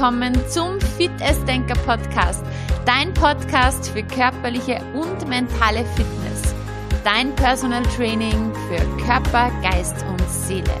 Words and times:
Willkommen 0.00 0.34
zum 0.48 0.80
Fit 0.96 1.10
as 1.20 1.44
Denker 1.44 1.74
Podcast, 1.84 2.42
dein 2.86 3.12
Podcast 3.12 3.90
für 3.90 4.02
körperliche 4.02 4.80
und 4.94 5.28
mentale 5.28 5.84
Fitness, 5.94 6.54
dein 7.04 7.36
Personal 7.36 7.82
Training 7.82 8.50
für 8.66 9.04
Körper, 9.04 9.50
Geist 9.60 10.02
und 10.08 10.26
Seele. 10.26 10.72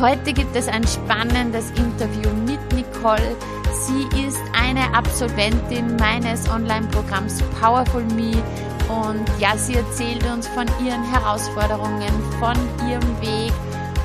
Heute 0.00 0.32
gibt 0.32 0.54
es 0.54 0.68
ein 0.68 0.86
spannendes 0.86 1.72
Interview 1.72 2.30
mit 2.46 2.60
Nicole. 2.72 3.36
Sie 3.72 4.06
ist 4.24 4.40
eine 4.52 4.94
Absolventin 4.94 5.96
meines 5.96 6.48
Online-Programms 6.48 7.42
Powerful 7.60 8.04
Me 8.14 8.40
und 8.88 9.28
ja, 9.40 9.56
sie 9.56 9.74
erzählt 9.74 10.24
uns 10.32 10.46
von 10.46 10.66
ihren 10.86 11.02
Herausforderungen, 11.02 12.12
von 12.38 12.54
ihrem 12.88 13.20
Weg 13.20 13.52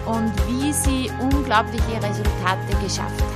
und 0.08 0.34
wie 0.48 0.74
sie 0.74 1.12
unglaubliche 1.22 2.02
Resultate 2.02 2.76
geschafft 2.84 3.22
hat. 3.22 3.35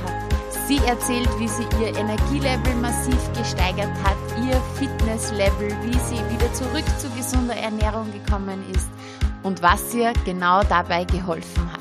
Sie 0.70 0.78
erzählt, 0.86 1.28
wie 1.40 1.48
sie 1.48 1.64
ihr 1.82 1.96
Energielevel 1.96 2.76
massiv 2.76 3.18
gesteigert 3.36 3.90
hat, 4.04 4.16
ihr 4.46 4.54
Fitnesslevel, 4.78 5.76
wie 5.82 5.98
sie 5.98 6.22
wieder 6.32 6.52
zurück 6.52 6.84
zu 6.96 7.10
gesunder 7.16 7.56
Ernährung 7.56 8.06
gekommen 8.12 8.62
ist 8.72 8.88
und 9.42 9.60
was 9.62 9.92
ihr 9.92 10.12
genau 10.24 10.62
dabei 10.62 11.02
geholfen 11.02 11.72
hat. 11.72 11.80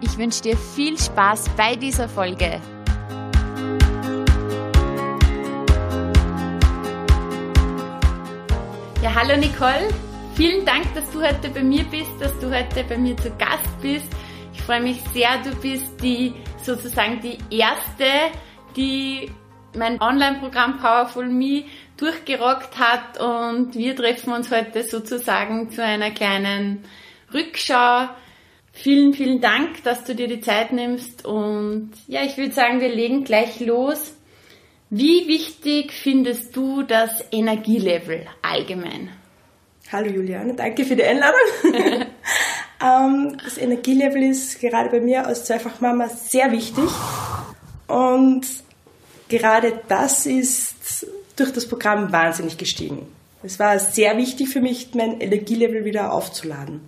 Ich 0.00 0.18
wünsche 0.18 0.42
dir 0.42 0.56
viel 0.56 0.98
Spaß 0.98 1.50
bei 1.50 1.76
dieser 1.76 2.08
Folge. 2.08 2.60
Ja, 9.02 9.14
hallo 9.14 9.36
Nicole. 9.36 9.86
Vielen 10.34 10.66
Dank, 10.66 10.92
dass 10.96 11.08
du 11.12 11.22
heute 11.22 11.48
bei 11.50 11.62
mir 11.62 11.84
bist, 11.84 12.10
dass 12.18 12.36
du 12.40 12.52
heute 12.52 12.82
bei 12.88 12.98
mir 12.98 13.16
zu 13.18 13.30
Gast 13.38 13.80
bist. 13.80 14.08
Ich 14.52 14.62
freue 14.62 14.82
mich 14.82 15.00
sehr, 15.14 15.28
du 15.44 15.54
bist 15.60 16.02
die 16.02 16.34
sozusagen 16.66 17.20
die 17.22 17.38
erste, 17.50 18.04
die 18.76 19.30
mein 19.74 20.00
Online-Programm 20.00 20.78
Powerful 20.78 21.28
Me 21.28 21.64
durchgerockt 21.96 22.78
hat 22.78 23.18
und 23.20 23.74
wir 23.74 23.96
treffen 23.96 24.32
uns 24.32 24.50
heute 24.50 24.82
sozusagen 24.82 25.70
zu 25.70 25.82
einer 25.82 26.10
kleinen 26.10 26.84
Rückschau. 27.32 28.08
Vielen, 28.72 29.14
vielen 29.14 29.40
Dank, 29.40 29.82
dass 29.84 30.04
du 30.04 30.14
dir 30.14 30.28
die 30.28 30.40
Zeit 30.40 30.72
nimmst 30.72 31.24
und 31.24 31.92
ja, 32.08 32.22
ich 32.22 32.36
würde 32.36 32.52
sagen, 32.52 32.80
wir 32.80 32.90
legen 32.90 33.24
gleich 33.24 33.60
los. 33.60 34.14
Wie 34.90 35.26
wichtig 35.26 35.92
findest 35.92 36.54
du 36.54 36.82
das 36.82 37.24
Energielevel 37.32 38.26
allgemein? 38.42 39.10
Hallo 39.90 40.10
Juliane, 40.10 40.54
danke 40.54 40.84
für 40.84 40.96
die 40.96 41.04
Einladung. 41.04 41.40
ähm, 42.82 43.36
das 43.42 43.58
Energielevel 43.58 44.22
ist 44.22 44.60
gerade 44.60 44.90
bei 44.90 45.00
mir 45.00 45.26
als 45.26 45.44
Zweifachmama 45.44 46.08
sehr 46.08 46.52
wichtig 46.52 46.88
und 47.86 48.46
gerade 49.28 49.80
das 49.88 50.26
ist 50.26 51.06
durch 51.36 51.52
das 51.52 51.68
Programm 51.68 52.12
wahnsinnig 52.12 52.58
gestiegen. 52.58 53.06
Es 53.42 53.58
war 53.58 53.78
sehr 53.78 54.16
wichtig 54.16 54.48
für 54.48 54.60
mich, 54.60 54.94
mein 54.94 55.20
Energielevel 55.20 55.84
wieder 55.84 56.12
aufzuladen. 56.12 56.80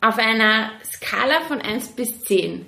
Auf 0.00 0.18
einer 0.18 0.70
Skala 0.84 1.42
von 1.46 1.60
1 1.60 1.88
bis 1.90 2.20
10, 2.22 2.66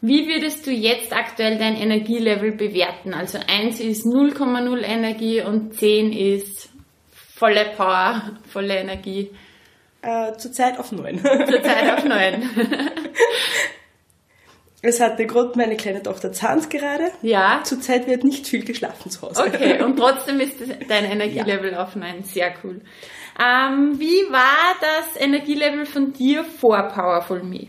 wie 0.00 0.28
würdest 0.28 0.66
du 0.66 0.70
jetzt 0.70 1.12
aktuell 1.12 1.58
dein 1.58 1.76
Energielevel 1.76 2.52
bewerten? 2.52 3.14
Also 3.14 3.38
1 3.44 3.80
ist 3.80 4.06
0,0 4.06 4.82
Energie 4.82 5.42
und 5.42 5.74
10 5.74 6.12
ist 6.12 6.68
volle 7.34 7.64
Power, 7.76 8.38
volle 8.48 8.76
Energie? 8.76 9.30
Äh, 10.02 10.36
Zurzeit 10.36 10.78
auf 10.78 10.92
neun. 10.92 11.18
Zurzeit 11.18 11.92
auf 11.92 12.04
neun. 12.04 12.50
es 14.82 15.00
hatte 15.00 15.26
gerade 15.26 15.52
meine 15.56 15.76
kleine 15.76 16.02
Tochter 16.02 16.32
Zahns 16.32 16.68
gerade. 16.68 17.10
Ja. 17.22 17.60
Zurzeit 17.64 18.06
wird 18.06 18.24
nicht 18.24 18.46
viel 18.46 18.64
geschlafen 18.64 19.10
zu 19.10 19.22
Hause. 19.22 19.44
Okay, 19.46 19.82
und 19.82 19.96
trotzdem 19.96 20.40
ist 20.40 20.56
dein 20.88 21.04
Energielevel 21.10 21.72
ja. 21.72 21.82
auf 21.82 21.96
neun. 21.96 22.22
Sehr 22.22 22.54
cool. 22.62 22.80
Ähm, 23.40 23.98
wie 23.98 24.32
war 24.32 24.76
das 24.80 25.20
Energielevel 25.20 25.86
von 25.86 26.12
dir 26.12 26.44
vor 26.44 26.88
Powerful 26.88 27.42
Me? 27.42 27.68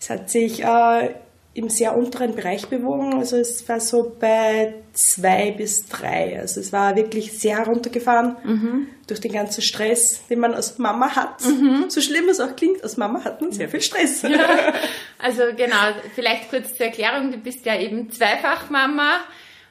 Es 0.00 0.10
hat 0.10 0.30
sich 0.30 0.62
äh, 0.62 1.14
im 1.58 1.68
sehr 1.68 1.96
unteren 1.96 2.36
Bereich 2.36 2.68
bewogen. 2.68 3.14
Also 3.14 3.36
es 3.36 3.68
war 3.68 3.80
so 3.80 4.14
bei 4.18 4.74
zwei 4.92 5.50
bis 5.50 5.86
drei. 5.88 6.38
Also 6.38 6.60
es 6.60 6.72
war 6.72 6.94
wirklich 6.94 7.38
sehr 7.38 7.58
runtergefahren 7.66 8.36
mhm. 8.44 8.86
durch 9.08 9.20
den 9.20 9.32
ganzen 9.32 9.62
Stress, 9.62 10.22
den 10.30 10.38
man 10.38 10.54
als 10.54 10.78
Mama 10.78 11.16
hat. 11.16 11.44
Mhm. 11.44 11.86
So 11.88 12.00
schlimm 12.00 12.28
es 12.28 12.38
auch 12.38 12.54
klingt, 12.54 12.84
als 12.84 12.96
Mama 12.96 13.24
hat 13.24 13.40
man 13.40 13.50
sehr 13.50 13.68
viel 13.68 13.80
Stress. 13.80 14.22
Ja. 14.22 14.74
Also 15.20 15.42
genau, 15.56 15.76
vielleicht 16.14 16.48
kurz 16.48 16.76
zur 16.76 16.86
Erklärung, 16.86 17.32
du 17.32 17.38
bist 17.38 17.66
ja 17.66 17.76
eben 17.76 18.08
Zweifachmama. 18.08 19.16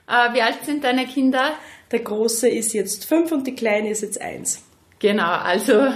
Äh, 0.05 0.33
wie 0.33 0.41
alt 0.41 0.57
sind 0.65 0.83
deine 0.83 1.07
Kinder? 1.07 1.53
Der 1.91 1.99
Große 1.99 2.49
ist 2.49 2.73
jetzt 2.73 3.05
fünf 3.05 3.31
und 3.31 3.47
die 3.47 3.55
Kleine 3.55 3.89
ist 3.91 4.01
jetzt 4.01 4.19
eins. 4.19 4.61
Genau, 4.99 5.31
also 5.31 5.93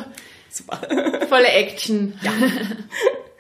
Super. 0.50 0.80
volle 1.28 1.48
Action. 1.48 2.18
Ja. 2.22 2.32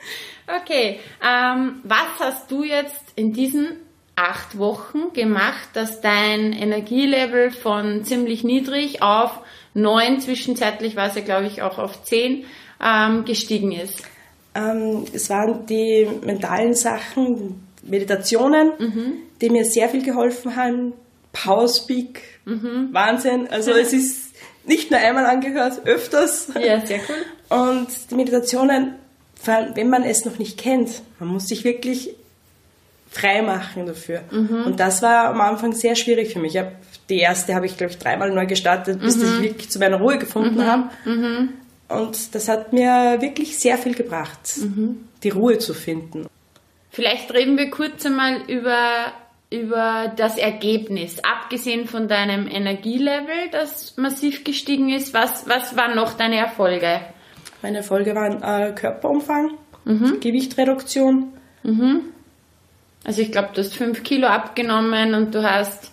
Okay, 0.61 0.99
ähm, 1.25 1.81
was 1.83 2.19
hast 2.19 2.51
du 2.51 2.63
jetzt 2.63 3.03
in 3.15 3.33
diesen 3.33 3.77
acht 4.15 4.57
Wochen 4.57 5.13
gemacht, 5.13 5.69
dass 5.73 6.01
dein 6.01 6.53
Energielevel 6.53 7.51
von 7.51 8.03
ziemlich 8.03 8.43
niedrig 8.43 9.01
auf 9.01 9.39
neun, 9.73 10.19
zwischenzeitlich 10.19 10.95
war 10.95 11.07
es 11.07 11.15
ja 11.15 11.21
glaube 11.21 11.47
ich 11.47 11.61
auch 11.61 11.77
auf 11.77 12.03
zehn, 12.03 12.45
ähm, 12.83 13.25
gestiegen 13.25 13.71
ist? 13.71 14.03
Ähm, 14.53 15.05
es 15.13 15.29
waren 15.29 15.65
die 15.65 16.07
mentalen 16.23 16.73
Sachen, 16.73 17.67
Meditationen, 17.83 18.71
mhm. 18.77 19.13
die 19.41 19.49
mir 19.49 19.65
sehr 19.65 19.89
viel 19.89 20.03
geholfen 20.03 20.55
haben. 20.55 20.93
Powerspeak, 21.33 22.21
mhm. 22.45 22.89
Wahnsinn. 22.91 23.47
Also 23.49 23.71
es 23.71 23.93
ist 23.93 24.35
nicht 24.65 24.91
nur 24.91 24.99
einmal 24.99 25.25
angehört, 25.25 25.85
öfters. 25.85 26.49
Ja, 26.55 26.85
sehr 26.85 26.99
cool. 27.07 27.57
Und 27.57 27.87
die 28.09 28.15
Meditationen 28.15 28.95
vor 29.41 29.55
allem, 29.55 29.75
wenn 29.75 29.89
man 29.89 30.03
es 30.03 30.25
noch 30.25 30.37
nicht 30.37 30.57
kennt, 30.57 31.01
man 31.19 31.29
muss 31.29 31.47
sich 31.47 31.63
wirklich 31.63 32.11
frei 33.09 33.41
machen 33.41 33.85
dafür. 33.85 34.21
Mhm. 34.31 34.63
Und 34.65 34.79
das 34.79 35.01
war 35.01 35.29
am 35.29 35.41
Anfang 35.41 35.73
sehr 35.73 35.95
schwierig 35.95 36.33
für 36.33 36.39
mich. 36.39 36.57
Hab, 36.57 36.71
die 37.09 37.19
erste 37.19 37.55
habe 37.55 37.65
ich, 37.65 37.75
glaube 37.75 37.91
ich, 37.91 37.99
dreimal 37.99 38.31
neu 38.31 38.45
gestartet, 38.45 39.01
bis 39.01 39.17
mhm. 39.17 39.23
ich 39.23 39.41
wirklich 39.41 39.69
zu 39.69 39.79
meiner 39.79 39.97
Ruhe 39.97 40.17
gefunden 40.17 40.57
mhm. 40.57 40.65
habe. 40.65 40.89
Mhm. 41.05 41.49
Und 41.89 42.35
das 42.35 42.47
hat 42.47 42.71
mir 42.71 43.17
wirklich 43.19 43.57
sehr 43.57 43.77
viel 43.77 43.95
gebracht, 43.95 44.57
mhm. 44.57 45.09
die 45.23 45.29
Ruhe 45.29 45.57
zu 45.57 45.73
finden. 45.73 46.27
Vielleicht 46.91 47.33
reden 47.33 47.57
wir 47.57 47.69
kurz 47.69 48.05
einmal 48.05 48.43
über, 48.47 49.11
über 49.49 50.13
das 50.15 50.37
Ergebnis. 50.37 51.17
Abgesehen 51.23 51.87
von 51.87 52.07
deinem 52.07 52.47
Energielevel, 52.47 53.49
das 53.51 53.97
massiv 53.97 54.43
gestiegen 54.43 54.89
ist, 54.89 55.13
was, 55.13 55.49
was 55.49 55.75
waren 55.75 55.95
noch 55.95 56.13
deine 56.13 56.37
Erfolge? 56.37 57.01
Meine 57.61 57.77
Erfolge 57.77 58.15
waren 58.15 58.41
äh, 58.41 58.73
Körperumfang, 58.73 59.57
mhm. 59.85 60.19
Gewichtreduktion. 60.19 61.33
Mhm. 61.63 62.01
Also 63.03 63.21
ich 63.21 63.31
glaube, 63.31 63.49
du 63.53 63.61
hast 63.61 63.75
5 63.75 64.03
Kilo 64.03 64.27
abgenommen 64.27 65.13
und 65.13 65.33
du 65.33 65.43
hast... 65.43 65.91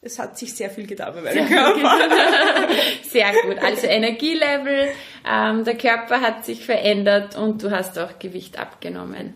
Es 0.00 0.18
hat 0.18 0.38
sich 0.38 0.54
sehr 0.54 0.70
viel 0.70 0.86
getan 0.86 1.12
bei 1.12 1.22
meinem 1.22 1.48
Körper. 1.48 1.98
sehr 3.02 3.32
gut. 3.42 3.58
Also 3.58 3.86
Energielevel, 3.88 4.90
ähm, 5.28 5.64
der 5.64 5.76
Körper 5.76 6.20
hat 6.20 6.44
sich 6.44 6.64
verändert 6.64 7.36
und 7.36 7.62
du 7.62 7.70
hast 7.70 7.98
auch 7.98 8.18
Gewicht 8.18 8.58
abgenommen. 8.58 9.34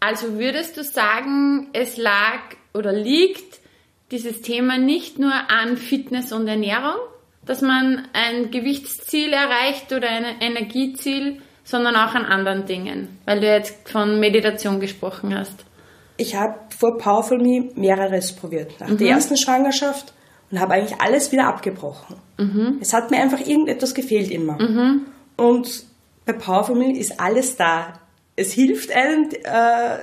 Also 0.00 0.38
würdest 0.38 0.76
du 0.76 0.84
sagen, 0.84 1.68
es 1.74 1.96
lag 1.96 2.40
oder 2.72 2.92
liegt 2.92 3.58
dieses 4.10 4.40
Thema 4.40 4.78
nicht 4.78 5.18
nur 5.18 5.34
an 5.48 5.76
Fitness 5.76 6.32
und 6.32 6.48
Ernährung, 6.48 6.96
dass 7.48 7.62
man 7.62 8.06
ein 8.12 8.50
Gewichtsziel 8.50 9.32
erreicht 9.32 9.90
oder 9.92 10.08
ein 10.08 10.24
Energieziel, 10.40 11.40
sondern 11.64 11.96
auch 11.96 12.14
an 12.14 12.26
anderen 12.26 12.66
Dingen, 12.66 13.18
weil 13.24 13.40
du 13.40 13.46
jetzt 13.46 13.88
von 13.88 14.20
Meditation 14.20 14.80
gesprochen 14.80 15.36
hast. 15.36 15.64
Ich 16.18 16.34
habe 16.36 16.56
vor 16.76 16.98
Powerful 16.98 17.38
Me 17.38 17.70
mehreres 17.74 18.32
probiert. 18.32 18.78
Nach 18.80 18.88
mhm. 18.88 18.98
der 18.98 19.08
ersten 19.08 19.38
Schwangerschaft 19.38 20.12
und 20.50 20.60
habe 20.60 20.74
eigentlich 20.74 21.00
alles 21.00 21.32
wieder 21.32 21.46
abgebrochen. 21.46 22.16
Mhm. 22.36 22.78
Es 22.82 22.92
hat 22.92 23.10
mir 23.10 23.18
einfach 23.18 23.40
irgendetwas 23.40 23.94
gefehlt 23.94 24.30
immer. 24.30 24.60
Mhm. 24.60 25.06
Und 25.36 25.84
bei 26.26 26.34
Powerful 26.34 26.76
Me 26.76 26.98
ist 26.98 27.18
alles 27.18 27.56
da. 27.56 27.94
Es 28.36 28.52
hilft 28.52 28.92
einem, 28.92 29.30
äh, 29.30 29.98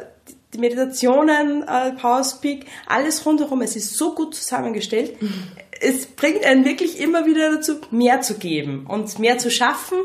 die 0.53 0.57
Meditationen, 0.57 1.63
äh, 1.63 1.91
Powerspeak, 1.91 2.65
alles 2.88 3.24
rundherum. 3.25 3.62
Es 3.62 3.75
ist 3.75 3.98
so 3.98 4.15
gut 4.15 4.33
zusammengestellt. 4.33 5.21
Mhm 5.21 5.44
es 5.86 6.08
bringt 6.08 6.44
einen 6.44 6.66
wirklich 6.66 7.00
immer 7.00 7.26
wieder 7.26 7.52
dazu, 7.56 7.76
mehr 7.92 8.22
zu 8.22 8.36
geben 8.36 8.86
und 8.88 9.20
mehr 9.20 9.38
zu 9.38 9.52
schaffen. 9.52 9.98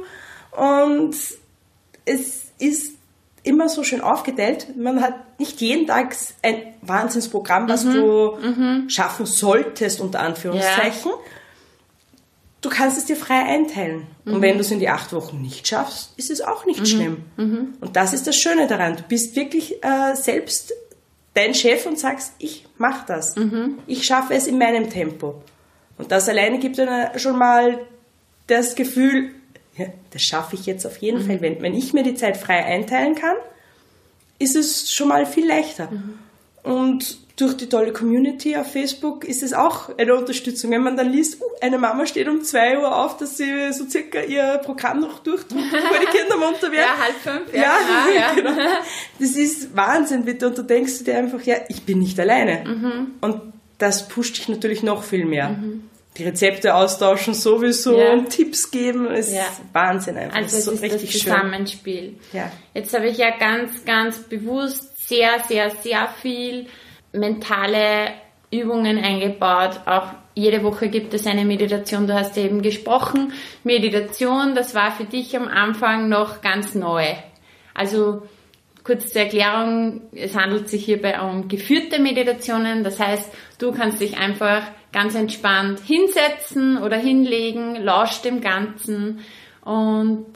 Und 0.57 1.17
es 2.05 2.47
ist 2.59 2.93
immer 3.43 3.69
so 3.69 3.83
schön 3.83 4.03
aufgeteilt. 4.03 4.77
Man 4.77 5.01
hat 5.01 5.39
nicht 5.39 5.61
jeden 5.61 5.87
Tag 5.87 6.15
ein 6.43 6.75
Wahnsinnsprogramm, 6.83 7.69
was 7.69 7.85
mhm. 7.85 7.95
du 7.95 8.37
mhm. 8.37 8.91
schaffen 8.91 9.25
solltest, 9.25 10.01
unter 10.01 10.21
Anführungszeichen. 10.21 11.11
Ja. 11.11 11.19
Du 12.61 12.69
kannst 12.69 12.99
es 12.99 13.07
dir 13.07 13.17
frei 13.17 13.43
einteilen. 13.43 14.07
Mhm. 14.25 14.35
Und 14.35 14.43
wenn 14.43 14.57
du 14.57 14.61
es 14.61 14.71
in 14.71 14.81
die 14.81 14.91
acht 14.91 15.15
Wochen 15.15 15.41
nicht 15.41 15.67
schaffst, 15.67 16.13
ist 16.19 16.31
es 16.31 16.43
auch 16.43 16.67
nicht 16.67 16.81
mhm. 16.81 16.87
schlimm. 16.87 17.25
Mhm. 17.39 17.75
Und 17.81 17.97
das 17.97 18.13
ist 18.13 18.27
das 18.27 18.37
Schöne 18.37 18.67
daran. 18.67 18.97
Du 18.97 19.03
bist 19.05 19.35
wirklich 19.35 19.83
äh, 19.83 20.15
selbst 20.15 20.75
dein 21.33 21.55
Chef 21.55 21.87
und 21.87 21.99
sagst, 21.99 22.35
ich 22.39 22.67
mache 22.77 23.05
das. 23.07 23.35
Ich 23.87 24.05
schaffe 24.05 24.35
es 24.35 24.47
in 24.47 24.59
meinem 24.59 24.91
Tempo. 24.91 25.43
Und 26.01 26.11
das 26.11 26.31
alleine 26.31 26.59
gibt 26.59 26.79
dann 26.79 27.19
schon 27.19 27.37
mal 27.37 27.79
das 28.47 28.75
Gefühl, 28.75 29.33
ja, 29.77 29.87
das 30.11 30.23
schaffe 30.23 30.57
ich 30.57 30.65
jetzt 30.65 30.87
auf 30.87 30.97
jeden 30.97 31.21
Fall. 31.21 31.43
Wenn, 31.43 31.61
wenn 31.61 31.75
ich 31.75 31.93
mir 31.93 32.03
die 32.03 32.15
Zeit 32.15 32.39
frei 32.39 32.65
einteilen 32.65 33.15
kann, 33.15 33.37
ist 34.39 34.57
es 34.57 34.91
schon 34.91 35.09
mal 35.09 35.27
viel 35.27 35.47
leichter. 35.47 35.91
Und 36.63 37.19
durch 37.37 37.57
die 37.57 37.69
tolle 37.69 37.93
Community 37.93 38.57
auf 38.57 38.73
Facebook 38.73 39.25
ist 39.25 39.43
es 39.43 39.53
auch 39.53 39.97
eine 39.99 40.15
Unterstützung. 40.15 40.71
Wenn 40.71 40.83
man 40.83 40.97
dann 40.97 41.11
liest, 41.11 41.41
uh, 41.41 41.45
eine 41.61 41.77
Mama 41.77 42.07
steht 42.07 42.29
um 42.29 42.43
2 42.43 42.79
Uhr 42.79 42.97
auf, 42.97 43.19
dass 43.19 43.37
sie 43.37 43.73
so 43.73 43.89
circa 43.89 44.21
ihr 44.21 44.59
Programm 44.65 45.01
noch 45.01 45.19
durchdrückt, 45.19 45.71
bevor 45.71 45.99
die 46.01 46.19
Kinder 46.19 46.37
munter 46.39 46.73
werden. 46.73 46.81
Ja, 46.91 46.99
halb 46.99 47.17
fünf. 47.17 47.55
Ja, 47.55 47.63
Ja, 47.63 47.77
ja, 48.15 48.21
ja. 48.21 48.35
genau. 48.35 48.73
Das 49.19 49.31
ist 49.37 49.77
Wahnsinn, 49.77 50.25
bitte. 50.25 50.49
Und 50.49 50.57
du 50.57 50.63
denkst 50.63 51.05
dir 51.05 51.19
einfach, 51.19 51.43
ja, 51.43 51.57
ich 51.69 51.83
bin 51.83 51.99
nicht 51.99 52.19
alleine. 52.19 52.65
Mhm. 52.67 53.07
Und 53.21 53.41
das 53.79 54.09
pusht 54.09 54.39
dich 54.39 54.49
natürlich 54.49 54.83
noch 54.83 55.03
viel 55.03 55.25
mehr. 55.25 55.57
Die 56.21 56.25
Rezepte 56.27 56.75
austauschen 56.75 57.33
sowieso 57.33 57.99
Ja. 57.99 58.13
und 58.13 58.29
Tipps 58.29 58.71
geben, 58.71 59.07
ist 59.11 59.33
Ja. 59.33 59.47
Wahnsinn 59.73 60.19
einfach. 60.19 60.37
Also 60.37 60.59
es 60.59 60.65
so 60.67 60.73
ist 60.73 60.83
das 60.85 60.93
richtig 60.93 61.13
schön. 61.13 61.33
Zusammenspiel. 61.33 62.19
Ja. 62.35 62.53
Jetzt 62.75 62.93
habe 62.95 63.09
ich 63.09 63.17
ja 63.17 63.31
ganz, 63.39 63.87
ganz 63.87 64.19
bewusst 64.19 65.09
sehr, 65.09 65.31
sehr, 65.49 65.71
sehr 65.71 66.09
viel 66.21 66.67
mentale 67.13 68.11
Übungen 68.51 68.99
eingebaut. 69.03 69.81
Auch 69.87 70.09
jede 70.35 70.63
Woche 70.63 70.89
gibt 70.89 71.15
es 71.15 71.27
eine 71.27 71.47
Meditation. 71.47 72.07
Du 72.07 72.13
hast 72.15 72.37
ja 72.37 72.43
eben 72.45 72.61
gesprochen. 72.61 73.33
Meditation, 73.65 74.55
das 74.55 74.75
war 74.75 74.93
für 74.93 75.05
dich 75.05 75.35
am 75.37 75.49
Anfang 75.49 76.11
noch 76.11 76.43
ganz 76.43 76.75
neu. 76.75 77.07
Also 77.75 78.23
kurz 78.91 79.13
zur 79.13 79.23
Erklärung, 79.23 80.01
es 80.13 80.35
handelt 80.35 80.69
sich 80.69 80.85
hierbei 80.85 81.21
um 81.21 81.47
geführte 81.47 82.01
Meditationen. 82.01 82.83
Das 82.83 82.99
heißt, 82.99 83.33
du 83.61 83.71
kannst 83.71 84.01
dich 84.01 84.19
einfach 84.19 84.65
ganz 84.91 85.15
entspannt 85.15 85.79
hinsetzen 85.79 86.77
oder 86.77 86.97
hinlegen, 86.97 87.77
lauscht 87.77 88.25
dem 88.25 88.41
Ganzen 88.41 89.21
und 89.65 90.27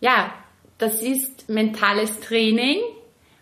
ja, 0.00 0.34
das 0.76 1.00
ist 1.00 1.48
mentales 1.48 2.20
Training. 2.20 2.76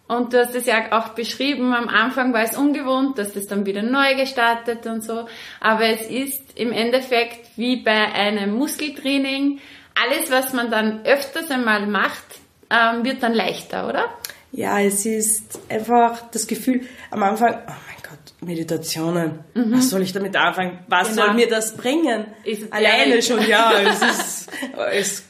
Und 0.07 0.33
du 0.33 0.39
hast 0.39 0.55
es 0.55 0.67
ja 0.67 0.93
auch 0.93 1.09
beschrieben, 1.09 1.75
am 1.75 1.89
Anfang 1.89 2.33
war 2.33 2.43
es 2.43 2.57
ungewohnt, 2.57 3.19
dass 3.19 3.33
das 3.33 3.49
dann 3.49 3.67
wieder 3.67 3.83
neu 3.83 4.15
gestartet 4.15 4.87
und 4.87 5.03
so. 5.03 5.27
Aber 5.59 5.87
es 5.87 6.03
ist 6.09 6.57
im 6.57 6.71
Endeffekt 6.71 7.57
wie 7.57 7.83
bei 7.83 8.13
einem 8.13 8.55
Muskeltraining. 8.55 9.59
Alles, 10.01 10.31
was 10.31 10.53
man 10.53 10.71
dann 10.71 11.05
öfters 11.05 11.51
einmal 11.51 11.87
macht, 11.87 12.41
ähm, 12.71 13.05
wird 13.05 13.23
dann 13.25 13.35
leichter, 13.35 13.89
oder? 13.89 14.05
Ja, 14.53 14.81
es 14.81 15.07
ist 15.07 15.59
einfach 15.69 16.31
das 16.31 16.47
Gefühl, 16.47 16.83
am 17.11 17.23
Anfang, 17.23 17.55
oh 17.55 17.71
mein 17.71 18.03
Gott, 18.03 18.35
Meditationen, 18.47 19.39
was 19.55 19.89
soll 19.89 20.03
ich 20.03 20.13
damit 20.13 20.37
anfangen? 20.37 20.79
Was 20.89 21.09
Mhm. 21.11 21.15
Genau. 21.15 21.27
soll 21.27 21.35
mir 21.35 21.49
das 21.49 21.75
bringen? 21.77 22.27
Ist 22.45 22.71
Alleine 22.73 23.07
ehrlich? 23.11 23.27
schon, 23.27 23.47
ja, 23.47 23.73
es 23.81 24.03
ist, 24.03 24.49
es 24.93 25.23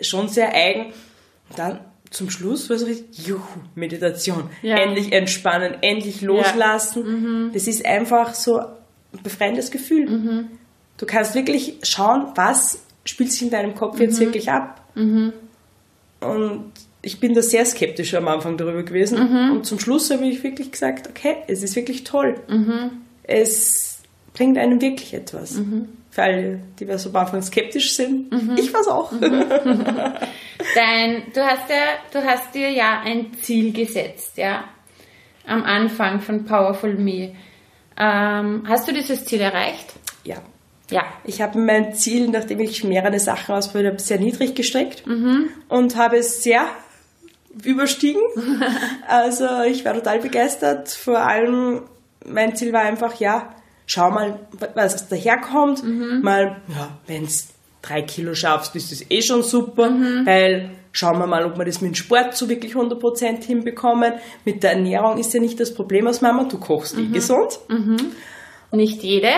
ist 0.00 0.06
schon 0.06 0.28
sehr 0.28 0.54
eigen. 0.54 0.86
Und 1.50 1.58
dann 1.58 1.80
zum 2.10 2.30
Schluss 2.30 2.70
war 2.70 2.76
es 2.76 2.86
richtig, 2.86 3.26
juhu, 3.26 3.42
Meditation. 3.74 4.48
Ja. 4.62 4.76
Endlich 4.78 5.12
entspannen, 5.12 5.74
endlich 5.82 6.20
loslassen. 6.22 7.50
Das 7.52 7.66
ist 7.66 7.84
einfach 7.84 8.34
so 8.34 8.58
ein 8.60 9.22
befreiendes 9.22 9.70
Gefühl. 9.70 10.46
Du 10.98 11.06
kannst 11.06 11.34
wirklich 11.34 11.78
schauen, 11.82 12.28
was 12.36 12.82
spielt 13.04 13.32
sich 13.32 13.42
in 13.42 13.50
deinem 13.50 13.74
Kopf 13.74 13.98
jetzt 14.00 14.20
wirklich 14.20 14.50
ab. 14.50 14.82
Und 14.94 16.72
ich 17.08 17.20
bin 17.20 17.32
da 17.32 17.40
sehr 17.40 17.64
skeptisch 17.64 18.14
am 18.14 18.28
Anfang 18.28 18.58
darüber 18.58 18.82
gewesen. 18.82 19.18
Und 19.50 19.64
zum 19.64 19.80
Schluss 19.80 20.10
habe 20.10 20.26
ich 20.26 20.44
wirklich 20.44 20.70
gesagt, 20.70 21.08
okay, 21.08 21.36
es 21.46 21.62
ist 21.62 21.74
wirklich 21.74 22.04
toll. 22.04 22.38
Es 23.22 24.02
bringt 24.34 24.58
einem 24.58 24.80
wirklich 24.82 25.14
etwas. 25.14 25.58
Für 26.10 26.22
alle, 26.22 26.60
die 26.78 26.86
was 26.86 27.06
am 27.06 27.16
Anfang 27.16 27.40
skeptisch 27.40 27.94
sind. 27.94 28.30
Ich 28.58 28.74
war 28.74 28.82
es 28.82 28.88
auch. 28.88 29.10
Dein, 30.74 31.22
du 31.32 31.40
hast 31.40 31.70
ja, 31.70 31.86
du 32.12 32.22
hast 32.22 32.54
dir 32.54 32.70
ja 32.70 33.00
ein 33.00 33.32
Ziel 33.40 33.72
gesetzt, 33.72 34.36
ja, 34.36 34.64
am 35.46 35.62
Anfang 35.62 36.20
von 36.20 36.44
Powerful 36.44 36.94
Me. 36.94 37.34
Ähm, 37.98 38.64
hast 38.68 38.86
du 38.86 38.92
dieses 38.92 39.24
Ziel 39.24 39.40
erreicht? 39.40 39.94
ja. 40.24 40.36
Ja. 40.90 41.04
Ich 41.24 41.42
habe 41.42 41.58
mein 41.58 41.92
Ziel, 41.94 42.28
nachdem 42.28 42.60
ich 42.60 42.82
mehrere 42.82 43.18
Sachen 43.18 43.54
ausprobiert 43.54 43.92
habe, 43.92 44.02
sehr 44.02 44.18
niedrig 44.18 44.54
gesteckt 44.54 45.04
und 45.68 45.96
habe 45.96 46.16
es 46.16 46.42
sehr 46.42 46.66
überstiegen. 47.64 48.20
also 49.08 49.46
ich 49.68 49.84
war 49.84 49.94
total 49.94 50.18
begeistert. 50.20 50.88
Vor 50.90 51.18
allem, 51.18 51.82
mein 52.26 52.54
Ziel 52.56 52.72
war 52.72 52.82
einfach, 52.82 53.14
ja, 53.20 53.54
schau 53.86 54.10
mal, 54.10 54.38
was 54.74 55.08
daherkommt. 55.08 55.82
Mal, 56.22 56.60
ja, 56.68 56.88
wenn 57.06 57.24
es 57.24 57.48
drei 57.82 58.02
Kilo 58.02 58.34
schaffst, 58.34 58.74
ist 58.76 58.92
das 58.92 59.04
eh 59.10 59.22
schon 59.22 59.42
super, 59.42 59.90
weil 60.24 60.70
schauen 60.92 61.18
wir 61.18 61.26
mal, 61.26 61.44
ob 61.44 61.56
wir 61.56 61.64
das 61.64 61.80
mit 61.80 61.92
dem 61.92 61.94
Sport 61.94 62.36
so 62.36 62.48
wirklich 62.48 62.74
100% 62.74 63.44
hinbekommen. 63.44 64.14
Mit 64.44 64.62
der 64.62 64.72
Ernährung 64.72 65.18
ist 65.18 65.32
ja 65.32 65.40
nicht 65.40 65.60
das 65.60 65.72
Problem 65.72 66.06
als 66.06 66.20
Mama, 66.20 66.44
du 66.44 66.58
kochst 66.58 66.98
eh 66.98 67.06
gesund. 67.06 67.58
Nicht 68.72 69.02
jede, 69.02 69.30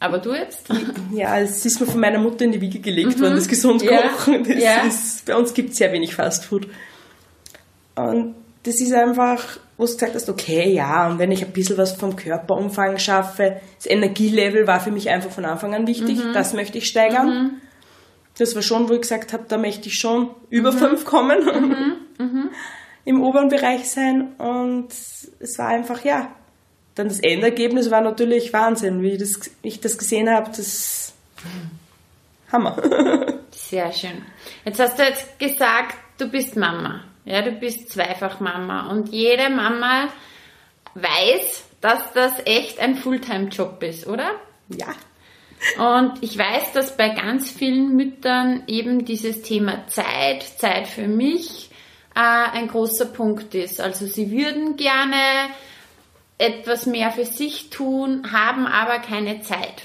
aber 0.00 0.18
du 0.18 0.34
jetzt? 0.34 0.66
Ja, 1.12 1.38
es 1.38 1.64
ist 1.64 1.80
mir 1.80 1.86
von 1.86 2.00
meiner 2.00 2.18
Mutter 2.18 2.44
in 2.44 2.52
die 2.52 2.60
Wiege 2.60 2.80
gelegt 2.80 3.20
worden, 3.20 3.36
das 3.36 3.46
gesund 3.48 3.82
Ja. 3.82 4.08
kochen. 4.08 4.42
Das 4.44 4.58
Ja. 4.62 4.82
ist, 4.82 5.24
bei 5.26 5.36
uns 5.36 5.54
gibt 5.54 5.70
es 5.70 5.76
sehr 5.76 5.92
wenig 5.92 6.14
Fastfood. 6.14 6.66
Und 7.96 8.34
das 8.64 8.80
ist 8.80 8.92
einfach, 8.92 9.58
wo 9.76 9.84
du 9.84 9.92
gesagt 9.92 10.14
hast, 10.14 10.28
okay, 10.28 10.72
ja, 10.72 11.08
und 11.08 11.18
wenn 11.18 11.30
ich 11.30 11.44
ein 11.44 11.52
bisschen 11.52 11.76
was 11.76 11.92
vom 11.92 12.16
Körperumfang 12.16 12.98
schaffe, 12.98 13.60
das 13.76 13.86
Energielevel 13.86 14.66
war 14.66 14.80
für 14.80 14.90
mich 14.90 15.10
einfach 15.10 15.30
von 15.30 15.44
Anfang 15.44 15.74
an 15.74 15.86
wichtig, 15.86 16.20
das 16.32 16.54
möchte 16.54 16.78
ich 16.78 16.86
steigern. 16.86 17.60
Das 18.38 18.54
war 18.54 18.62
schon, 18.62 18.88
wo 18.88 18.94
ich 18.94 19.02
gesagt 19.02 19.32
habe, 19.32 19.44
da 19.46 19.58
möchte 19.58 19.88
ich 19.88 19.98
schon 19.98 20.30
über 20.50 20.72
fünf 20.72 21.04
kommen, 21.04 21.98
im 23.04 23.22
oberen 23.22 23.48
Bereich 23.48 23.88
sein. 23.88 24.32
Und 24.38 24.88
es 24.90 25.58
war 25.58 25.68
einfach, 25.68 26.04
ja, 26.04 26.34
dann 26.94 27.08
das 27.08 27.20
Endergebnis 27.20 27.90
war 27.90 28.00
natürlich 28.00 28.52
Wahnsinn, 28.52 29.02
wie 29.02 29.12
ich 29.12 29.18
das, 29.18 29.50
wie 29.62 29.68
ich 29.68 29.80
das 29.80 29.98
gesehen 29.98 30.30
habe, 30.30 30.50
das 30.56 31.12
Hammer. 32.50 32.76
Sehr 33.50 33.92
schön. 33.92 34.22
Jetzt 34.64 34.80
hast 34.80 34.98
du 34.98 35.02
jetzt 35.02 35.38
gesagt, 35.38 35.96
du 36.18 36.28
bist 36.28 36.56
Mama. 36.56 37.02
Ja, 37.24 37.42
du 37.42 37.52
bist 37.52 37.90
zweifach 37.90 38.40
Mama. 38.40 38.88
Und 38.90 39.10
jede 39.10 39.50
Mama 39.50 40.08
weiß, 40.94 41.64
dass 41.80 42.12
das 42.12 42.32
echt 42.44 42.80
ein 42.80 42.96
Fulltime-Job 42.96 43.82
ist, 43.82 44.06
oder? 44.06 44.30
ja. 44.68 44.94
Und 45.78 46.22
ich 46.22 46.36
weiß, 46.36 46.72
dass 46.72 46.96
bei 46.96 47.08
ganz 47.08 47.50
vielen 47.50 47.96
Müttern 47.96 48.64
eben 48.66 49.04
dieses 49.04 49.42
Thema 49.42 49.86
Zeit, 49.86 50.42
Zeit 50.42 50.86
für 50.86 51.08
mich, 51.08 51.70
äh, 52.14 52.20
ein 52.20 52.68
großer 52.68 53.06
Punkt 53.06 53.54
ist. 53.54 53.80
Also 53.80 54.06
sie 54.06 54.30
würden 54.30 54.76
gerne 54.76 55.16
etwas 56.36 56.86
mehr 56.86 57.10
für 57.10 57.24
sich 57.24 57.70
tun, 57.70 58.30
haben 58.32 58.66
aber 58.66 58.98
keine 58.98 59.40
Zeit. 59.40 59.84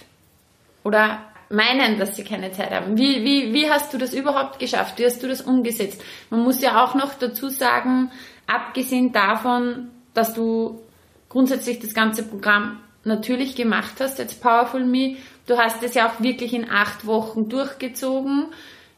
Oder 0.84 1.28
meinen, 1.50 1.98
dass 1.98 2.15
sie 2.15 2.24
keine 2.24 2.51
Zeit 2.51 2.72
haben. 2.72 2.98
Wie, 2.98 3.24
wie, 3.24 3.53
wie 3.53 3.70
hast 3.70 3.94
du 3.94 3.98
das 3.98 4.13
überhaupt 4.13 4.60
geschafft? 4.60 5.00
Wie 5.00 5.06
hast 5.06 5.22
du 5.24 5.27
das 5.27 5.41
umgesetzt? 5.41 6.01
Man 6.29 6.41
muss 6.41 6.62
ja 6.62 6.84
auch 6.84 6.96
noch 6.96 7.15
dazu 7.15 7.50
sagen, 7.50 8.12
abgesehen 8.48 9.12
davon, 9.12 9.89
dass 10.13 10.34
du 10.34 10.82
grundsätzlich 11.27 11.79
das 11.79 11.94
ganze 11.94 12.24
Programm 12.24 12.79
natürlich 13.03 13.56
gemacht 13.56 13.96
hast, 14.00 14.20
jetzt 14.20 14.41
Powerful 14.41 14.86
Me, 14.86 15.18
du 15.48 15.58
hast 15.58 15.82
es 15.84 15.96
ja 15.96 16.08
auch 16.08 16.22
wirklich 16.22 16.53
in 16.53 16.70
acht 16.70 17.06
Wochen 17.06 17.50
durchgezogen. 17.50 18.48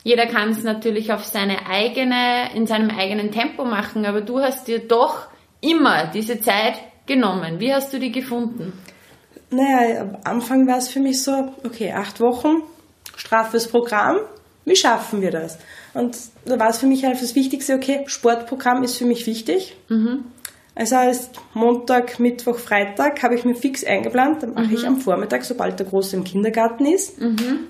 Jeder 0.04 0.26
kann 0.26 0.50
es 0.50 0.64
natürlich 0.64 1.14
auf 1.14 1.24
seine 1.24 1.68
eigene, 1.68 2.54
in 2.56 2.66
seinem 2.66 2.90
eigenen 2.90 3.32
Tempo 3.32 3.66
machen, 3.66 4.06
aber 4.06 4.22
du 4.22 4.40
hast 4.40 4.68
dir 4.68 4.80
doch 4.80 5.28
immer 5.62 6.08
diese 6.08 6.42
Zeit 6.42 6.76
genommen. 7.06 7.60
Wie 7.60 7.74
hast 7.74 7.94
du 7.94 8.00
die 8.00 8.12
gefunden? 8.12 8.74
Naja, 9.52 10.02
am 10.02 10.18
Anfang 10.24 10.66
war 10.68 10.78
es 10.78 10.88
für 10.88 11.00
mich 11.00 11.22
so, 11.22 11.54
okay, 11.66 11.92
acht 11.92 12.20
Wochen, 12.20 12.64
straffes 13.16 13.68
Programm, 13.68 14.18
wie 14.66 14.76
schaffen 14.76 15.22
wir 15.22 15.32
das? 15.32 15.58
Und 15.94 16.18
da 16.46 16.58
war 16.58 16.70
es 16.70 16.78
für 16.78 16.86
mich 16.88 17.06
einfach 17.06 17.22
das 17.22 17.36
Wichtigste, 17.36 17.76
okay, 17.76 18.04
Sportprogramm 18.08 18.84
ist 18.84 18.98
für 18.98 19.06
mich 19.06 19.28
wichtig. 19.28 19.76
Also 20.74 20.96
heißt 20.96 21.32
Montag, 21.54 22.20
Mittwoch, 22.20 22.58
Freitag 22.58 23.24
habe 23.24 23.36
ich 23.36 23.44
mir 23.44 23.56
fix 23.56 23.84
eingeplant, 23.84 24.42
dann 24.42 24.54
mache 24.54 24.74
ich 24.74 24.88
am 24.88 25.02
Vormittag, 25.02 25.44
sobald 25.44 25.78
der 25.80 25.86
Große 25.86 26.16
im 26.16 26.24
Kindergarten 26.24 26.86
ist, 26.86 27.18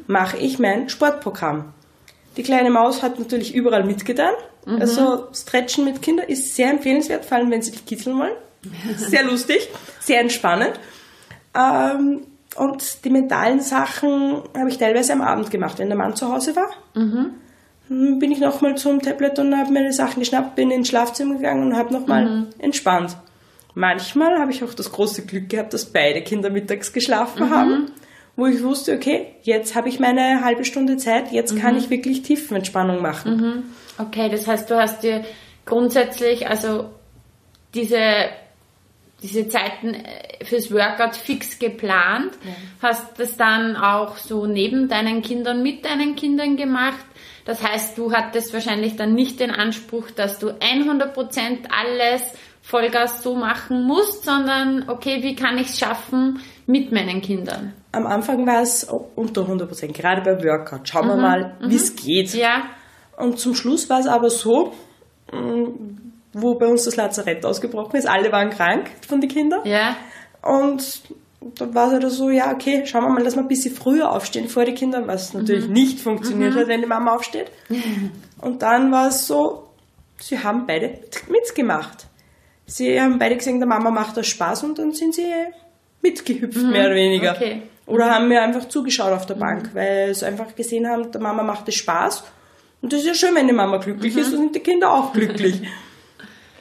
mache 0.05 0.37
ich 0.37 0.59
mein 0.59 0.87
Sportprogramm. 0.87 1.73
Die 2.37 2.43
kleine 2.43 2.69
Maus 2.69 3.01
hat 3.01 3.17
natürlich 3.17 3.55
überall 3.55 3.83
mitgetan. 3.83 4.33
Also 4.79 5.27
Stretchen 5.33 5.83
mit 5.85 6.03
Kindern 6.03 6.27
ist 6.27 6.55
sehr 6.55 6.69
empfehlenswert, 6.69 7.25
vor 7.25 7.37
allem 7.39 7.49
wenn 7.49 7.63
sie 7.63 7.71
dich 7.71 7.85
kitzeln 7.87 8.19
wollen. 8.19 8.35
Sehr 8.97 9.23
lustig, 9.23 9.67
sehr 9.99 10.19
entspannend. 10.19 10.79
Ähm, 11.55 12.21
und 12.57 13.05
die 13.05 13.09
mentalen 13.09 13.61
Sachen 13.61 14.41
habe 14.57 14.69
ich 14.69 14.77
teilweise 14.77 15.13
am 15.13 15.21
Abend 15.21 15.51
gemacht, 15.51 15.79
wenn 15.79 15.87
der 15.87 15.97
Mann 15.97 16.15
zu 16.15 16.31
Hause 16.31 16.55
war. 16.55 16.69
Dann 17.87 18.19
bin 18.19 18.31
ich 18.31 18.39
nochmal 18.39 18.75
zum 18.75 19.01
Tablet 19.01 19.39
und 19.39 19.57
habe 19.57 19.73
die 19.73 19.91
Sachen 19.91 20.19
geschnappt, 20.19 20.55
bin 20.55 20.71
ins 20.71 20.87
Schlafzimmer 20.87 21.35
gegangen 21.35 21.67
und 21.67 21.77
habe 21.77 21.93
nochmal 21.93 22.47
entspannt. 22.59 23.17
Manchmal 23.73 24.39
habe 24.39 24.51
ich 24.51 24.63
auch 24.63 24.73
das 24.73 24.91
große 24.91 25.25
Glück 25.25 25.49
gehabt, 25.49 25.73
dass 25.73 25.85
beide 25.85 26.21
Kinder 26.21 26.49
mittags 26.49 26.91
geschlafen 26.91 27.49
haben, 27.49 27.91
wo 28.35 28.45
ich 28.45 28.63
wusste, 28.63 28.95
okay, 28.95 29.27
jetzt 29.43 29.75
habe 29.75 29.89
ich 29.89 29.99
meine 29.99 30.43
halbe 30.43 30.65
Stunde 30.65 30.97
Zeit, 30.97 31.31
jetzt 31.31 31.57
kann 31.57 31.77
ich 31.77 31.89
wirklich 31.89 32.21
Tiefenentspannung 32.21 33.01
machen. 33.01 33.63
Okay, 33.97 34.29
das 34.29 34.47
heißt, 34.47 34.69
du 34.69 34.75
hast 34.75 35.03
dir 35.03 35.23
grundsätzlich 35.65 36.47
also 36.47 36.89
diese, 37.73 38.01
diese 39.23 39.47
Zeiten 39.47 39.93
äh, 39.93 40.43
fürs 40.43 40.71
Workout 40.71 41.15
fix 41.15 41.59
geplant, 41.59 42.31
hast 42.81 43.19
das 43.19 43.37
dann 43.37 43.75
auch 43.75 44.17
so 44.17 44.45
neben 44.45 44.87
deinen 44.87 45.21
Kindern, 45.21 45.61
mit 45.61 45.85
deinen 45.85 46.15
Kindern 46.15 46.57
gemacht. 46.57 47.05
Das 47.45 47.63
heißt, 47.63 47.97
du 47.97 48.11
hattest 48.11 48.53
wahrscheinlich 48.53 48.95
dann 48.95 49.13
nicht 49.13 49.39
den 49.39 49.51
Anspruch, 49.51 50.11
dass 50.11 50.39
du 50.39 50.49
100% 50.49 51.67
alles 51.69 52.33
Vollgas 52.61 53.23
so 53.23 53.35
machen 53.35 53.83
musst, 53.85 54.23
sondern 54.23 54.87
okay, 54.87 55.23
wie 55.23 55.35
kann 55.35 55.57
ich 55.57 55.67
es 55.69 55.79
schaffen 55.79 56.39
mit 56.67 56.91
meinen 56.91 57.21
Kindern? 57.21 57.73
Am 57.91 58.05
Anfang 58.05 58.45
war 58.45 58.61
es 58.61 58.83
unter 59.15 59.41
100 59.41 59.67
Prozent, 59.67 59.93
gerade 59.95 60.21
beim 60.21 60.43
Workout. 60.43 60.87
Schauen 60.87 61.07
wir 61.07 61.15
mal, 61.17 61.57
wie 61.61 61.75
es 61.75 61.95
geht. 61.95 62.33
Ja, 62.33 62.63
Und 63.17 63.39
zum 63.39 63.55
Schluss 63.55 63.89
war 63.89 63.99
es 63.99 64.07
aber 64.07 64.29
so, 64.29 64.73
mh, 65.31 65.69
wo 66.33 66.55
bei 66.55 66.67
uns 66.67 66.83
das 66.85 66.95
Lazarett 66.95 67.45
ausgebrochen 67.45 67.97
ist, 67.97 68.07
alle 68.07 68.31
waren 68.31 68.49
krank 68.49 68.89
von 69.07 69.21
den 69.21 69.29
Kindern. 69.29 69.61
ja, 69.65 69.95
Und 70.41 71.01
dann 71.55 71.73
war 71.73 71.87
es 71.87 71.93
halt 71.93 72.11
so, 72.11 72.29
ja, 72.29 72.51
okay, 72.53 72.83
schauen 72.85 73.03
wir 73.03 73.09
mal, 73.09 73.23
dass 73.23 73.35
wir 73.35 73.41
ein 73.41 73.47
bisschen 73.47 73.73
früher 73.73 74.11
aufstehen 74.11 74.47
vor 74.47 74.63
die 74.63 74.73
Kinder, 74.73 75.07
was 75.07 75.33
natürlich 75.33 75.67
nicht 75.67 75.99
funktioniert 75.99 76.53
hat, 76.55 76.67
wenn 76.67 76.81
die 76.81 76.87
Mama 76.87 77.15
aufsteht. 77.15 77.51
Und 78.39 78.61
dann 78.61 78.91
war 78.91 79.07
es 79.07 79.25
so, 79.25 79.67
sie 80.19 80.39
haben 80.39 80.67
beide 80.67 80.99
mitgemacht. 81.29 82.05
Sie 82.67 82.99
haben 83.01 83.17
beide 83.17 83.35
gesehen, 83.37 83.59
der 83.59 83.67
Mama 83.67 83.89
macht 83.89 84.17
das 84.17 84.27
Spaß 84.27 84.63
und 84.63 84.77
dann 84.77 84.93
sind 84.93 85.15
sie 85.15 85.25
mitgehüpft, 86.01 86.61
mehr 86.61 86.85
oder 86.85 86.95
weniger. 86.95 87.31
okay. 87.31 87.63
Oder 87.87 88.11
haben 88.11 88.27
mir 88.27 88.41
einfach 88.41 88.69
zugeschaut 88.69 89.11
auf 89.11 89.25
der 89.25 89.33
Bank, 89.33 89.71
weil 89.73 90.13
sie 90.13 90.25
einfach 90.25 90.55
gesehen 90.55 90.87
haben, 90.87 91.11
der 91.11 91.19
Mama 91.19 91.43
macht 91.43 91.67
es 91.67 91.75
Spaß. 91.75 92.23
Und 92.81 92.93
das 92.93 93.01
ist 93.01 93.07
ja 93.07 93.13
schön, 93.13 93.35
wenn 93.35 93.47
die 93.47 93.53
Mama 93.53 93.77
glücklich 93.77 94.15
ist, 94.15 94.31
dann 94.31 94.39
sind 94.39 94.55
die 94.55 94.59
Kinder 94.59 94.91
auch 94.93 95.11
glücklich. 95.11 95.61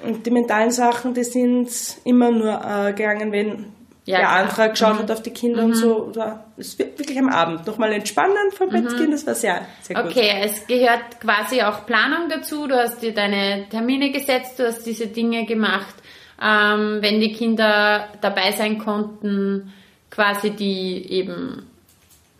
Und 0.05 0.25
die 0.27 0.31
mentalen 0.31 0.71
Sachen, 0.71 1.15
die 1.15 1.25
sind 1.25 1.69
immer 2.05 2.31
nur 2.31 2.61
äh, 2.65 2.93
gegangen, 2.93 3.33
wenn 3.33 3.67
Ja, 4.07 4.19
der 4.19 4.31
andere 4.31 4.71
geschaut 4.71 4.99
hat 4.99 5.11
auf 5.11 5.23
die 5.23 5.31
Kinder 5.31 5.63
und 5.65 5.75
so. 5.75 6.07
Oder 6.07 6.45
es 6.57 6.79
wird 6.79 6.99
wirklich 6.99 7.19
am 7.19 7.29
Abend 7.29 7.67
nochmal 7.67 7.93
entspannen 7.93 8.51
vom 8.53 8.71
Bettkind, 8.71 9.13
das 9.13 9.27
war 9.27 9.35
sehr, 9.35 9.61
sehr 9.83 9.97
gut. 9.97 10.11
Okay, 10.11 10.43
es 10.43 10.67
gehört 10.67 11.21
quasi 11.21 11.63
auch 11.63 11.87
Planung 11.87 12.29
dazu. 12.29 12.67
Du 12.67 12.77
hast 12.77 13.03
dir 13.03 13.13
deine 13.13 13.69
Termine 13.69 14.11
gesetzt, 14.11 14.59
du 14.59 14.67
hast 14.67 14.85
diese 14.85 15.07
Dinge 15.07 15.45
gemacht. 15.45 15.95
Ähm, 16.43 16.99
wenn 17.03 17.21
die 17.21 17.33
Kinder 17.33 18.09
dabei 18.23 18.53
sein 18.53 18.79
konnten, 18.79 19.73
quasi 20.11 20.51
die 20.51 21.13
eben 21.13 21.67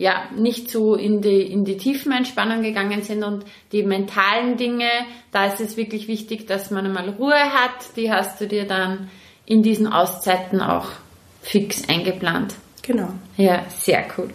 ja 0.01 0.23
nicht 0.35 0.71
so 0.71 0.95
in 0.95 1.21
die 1.21 1.43
in 1.43 1.67
die 1.67 1.77
Tiefenentspannung 1.77 2.63
gegangen 2.63 3.03
sind 3.03 3.23
und 3.23 3.45
die 3.71 3.83
mentalen 3.83 4.57
Dinge, 4.57 4.89
da 5.31 5.45
ist 5.45 5.61
es 5.61 5.77
wirklich 5.77 6.09
wichtig, 6.09 6.47
dass 6.47 6.71
man 6.71 6.87
einmal 6.87 7.11
Ruhe 7.11 7.39
hat. 7.39 7.97
Die 7.97 8.11
hast 8.11 8.41
du 8.41 8.49
dir 8.49 8.67
dann 8.67 9.11
in 9.45 9.63
diesen 9.63 9.87
Auszeiten 9.87 10.63
auch 10.63 10.87
fix 11.43 11.87
eingeplant. 11.87 12.55
Genau. 12.81 13.11
Ja, 13.37 13.67
sehr 13.69 14.07
cool. 14.17 14.31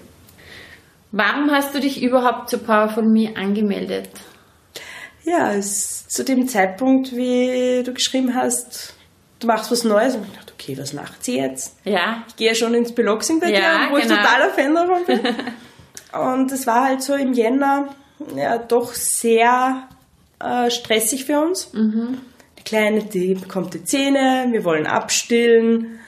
Warum 1.12 1.50
hast 1.50 1.74
du 1.74 1.80
dich 1.80 2.04
überhaupt 2.04 2.52
zu 2.52 2.60
Powerful 2.60 3.04
Me 3.04 3.36
angemeldet? 3.36 4.10
Ja, 5.24 5.52
es, 5.52 6.08
zu 6.08 6.24
dem 6.24 6.48
Zeitpunkt, 6.48 7.16
wie 7.16 7.82
du 7.84 7.92
geschrieben 7.92 8.36
hast, 8.36 8.94
du 9.40 9.48
machst 9.48 9.72
was 9.72 9.84
Neues, 9.84 10.16
und 10.16 10.28
ich 10.28 10.34
dachte, 10.34 10.45
okay, 10.56 10.78
was 10.78 10.94
macht 10.94 11.24
sie 11.24 11.38
jetzt? 11.38 11.76
Ja, 11.84 12.24
Ich 12.28 12.36
gehe 12.36 12.50
ja 12.50 12.56
schon 12.56 12.74
ins 12.74 12.94
Beloxing 12.94 13.40
bei 13.40 13.52
Ja, 13.52 13.88
dir, 13.88 13.92
wo 13.92 13.98
ich 13.98 14.04
genau. 14.08 14.16
totaler 14.16 14.50
Fan 14.50 14.74
davon 14.76 15.06
bin. 15.06 15.20
Und 16.20 16.52
es 16.52 16.66
war 16.66 16.86
halt 16.86 17.02
so 17.02 17.14
im 17.14 17.34
Jänner 17.34 17.90
ja, 18.36 18.58
doch 18.58 18.94
sehr 18.94 19.84
äh, 20.40 20.70
stressig 20.72 21.26
für 21.26 21.40
uns. 21.42 21.70
Die 21.74 22.64
Kleine, 22.64 23.04
die 23.04 23.34
bekommt 23.36 23.74
die 23.74 23.84
Zähne, 23.84 24.48
wir 24.52 24.64
wollen 24.64 24.88
abstillen. 24.88 26.00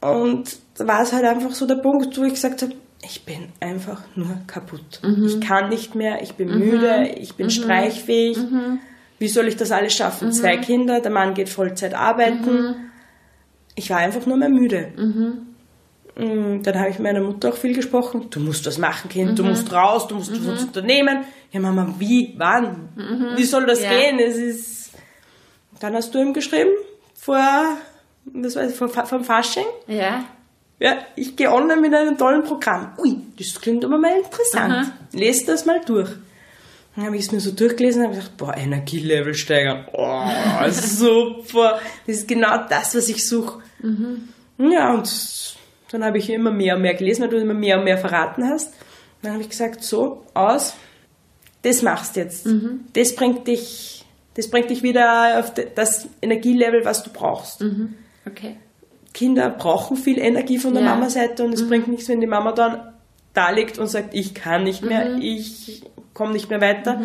Und 0.00 0.56
da 0.76 0.86
war 0.88 1.02
es 1.02 1.12
halt 1.12 1.24
einfach 1.24 1.52
so 1.52 1.66
der 1.66 1.76
Punkt, 1.76 2.18
wo 2.18 2.24
ich 2.24 2.34
gesagt 2.34 2.62
habe, 2.62 2.72
ich 3.02 3.24
bin 3.24 3.48
einfach 3.60 4.02
nur 4.16 4.36
kaputt. 4.46 5.00
Ich 5.24 5.40
kann 5.40 5.68
nicht 5.68 5.94
mehr, 5.94 6.22
ich 6.22 6.34
bin 6.34 6.58
müde, 6.58 7.08
ich 7.16 7.34
bin 7.36 7.50
streichfähig. 7.50 8.36
Wie 9.18 9.28
soll 9.28 9.46
ich 9.48 9.56
das 9.56 9.70
alles 9.70 9.94
schaffen? 9.94 10.32
Zwei 10.32 10.56
Kinder, 10.56 11.00
der 11.00 11.10
Mann 11.10 11.34
geht 11.34 11.48
Vollzeit 11.48 11.94
arbeiten. 11.94 12.89
Ich 13.74 13.90
war 13.90 13.98
einfach 13.98 14.26
nur 14.26 14.36
mehr 14.36 14.48
müde. 14.48 14.88
Mm, 16.16 16.62
Dann 16.62 16.78
habe 16.78 16.90
ich 16.90 16.98
mit 16.98 17.04
meiner 17.04 17.20
Mutter 17.22 17.50
auch 17.50 17.56
viel 17.56 17.74
gesprochen. 17.74 18.26
Du 18.30 18.40
musst 18.40 18.66
was 18.66 18.78
machen, 18.78 19.08
Kind. 19.08 19.38
Du 19.38 19.44
musst 19.44 19.72
raus, 19.72 20.06
du 20.08 20.16
musst 20.16 20.32
was 20.46 20.64
unternehmen. 20.64 21.24
Ja, 21.52 21.60
Mama, 21.60 21.94
wie, 21.98 22.34
wann? 22.36 22.88
Wie 23.36 23.44
soll 23.44 23.66
das 23.66 23.82
Ja. 23.82 23.90
gehen? 23.90 24.18
Es 24.18 24.36
ist. 24.36 24.90
Dann 25.80 25.94
hast 25.94 26.14
du 26.14 26.18
ihm 26.20 26.34
geschrieben 26.34 26.70
vor, 27.14 27.76
das 28.26 28.56
ich, 28.56 28.74
vor, 28.74 28.88
vom 28.88 29.24
Fasching. 29.24 29.64
ja, 29.86 30.24
Ja, 30.78 30.98
ich 31.16 31.36
gehe 31.36 31.50
online 31.50 31.80
mit 31.80 31.94
einem 31.94 32.18
tollen 32.18 32.42
Programm. 32.42 32.92
Ui, 32.98 33.16
das 33.38 33.58
klingt 33.60 33.84
aber 33.84 33.96
mal 33.98 34.12
interessant. 34.16 34.72
Aha. 34.74 34.92
Lest 35.12 35.48
das 35.48 35.64
mal 35.64 35.80
durch. 35.86 36.10
Dann 36.96 37.06
habe 37.06 37.16
ich 37.16 37.22
es 37.26 37.32
mir 37.32 37.40
so 37.40 37.52
durchgelesen 37.52 38.02
und 38.02 38.08
habe 38.08 38.16
gedacht, 38.18 38.36
boah, 38.36 38.56
Energielevel 38.56 39.34
steigern. 39.34 39.86
Oh, 39.92 40.24
super. 40.70 41.78
Das 42.06 42.16
ist 42.16 42.28
genau 42.28 42.66
das, 42.68 42.94
was 42.94 43.08
ich 43.08 43.26
suche. 43.26 43.60
Ja, 44.58 44.92
und 44.94 45.56
dann 45.92 46.04
habe 46.04 46.18
ich 46.18 46.28
immer 46.30 46.50
mehr 46.50 46.76
und 46.76 46.82
mehr 46.82 46.94
gelesen, 46.94 47.22
weil 47.22 47.28
du 47.30 47.36
immer 47.38 47.54
mehr 47.54 47.78
und 47.78 47.84
mehr 47.84 47.98
verraten 47.98 48.44
hast. 48.44 48.74
Dann 49.22 49.32
habe 49.32 49.42
ich 49.42 49.48
gesagt, 49.50 49.82
so, 49.84 50.24
aus, 50.34 50.74
das 51.62 51.82
machst 51.82 52.16
jetzt. 52.16 52.46
Das 52.92 53.14
bringt 53.14 53.46
dich, 53.46 54.04
das 54.34 54.48
bringt 54.48 54.70
dich 54.70 54.82
wieder 54.82 55.38
auf 55.38 55.52
das 55.74 56.08
Energielevel, 56.22 56.84
was 56.84 57.02
du 57.02 57.10
brauchst. 57.10 57.64
okay. 58.26 58.56
Kinder 59.12 59.50
brauchen 59.50 59.96
viel 59.96 60.18
Energie 60.18 60.58
von 60.58 60.72
der 60.72 60.82
Ja. 60.84 60.90
Mama-Seite 60.94 61.42
und 61.44 61.52
es 61.52 61.66
bringt 61.66 61.88
nichts, 61.88 62.08
wenn 62.08 62.20
die 62.20 62.26
Mama 62.28 62.52
dann 62.52 62.92
da 63.34 63.50
liegt 63.50 63.78
und 63.78 63.88
sagt, 63.88 64.14
ich 64.14 64.34
kann 64.34 64.62
nicht 64.64 64.82
mehr, 64.84 65.16
ich 65.18 65.82
komme 66.20 66.34
nicht 66.34 66.50
mehr 66.50 66.60
weiter. 66.60 67.00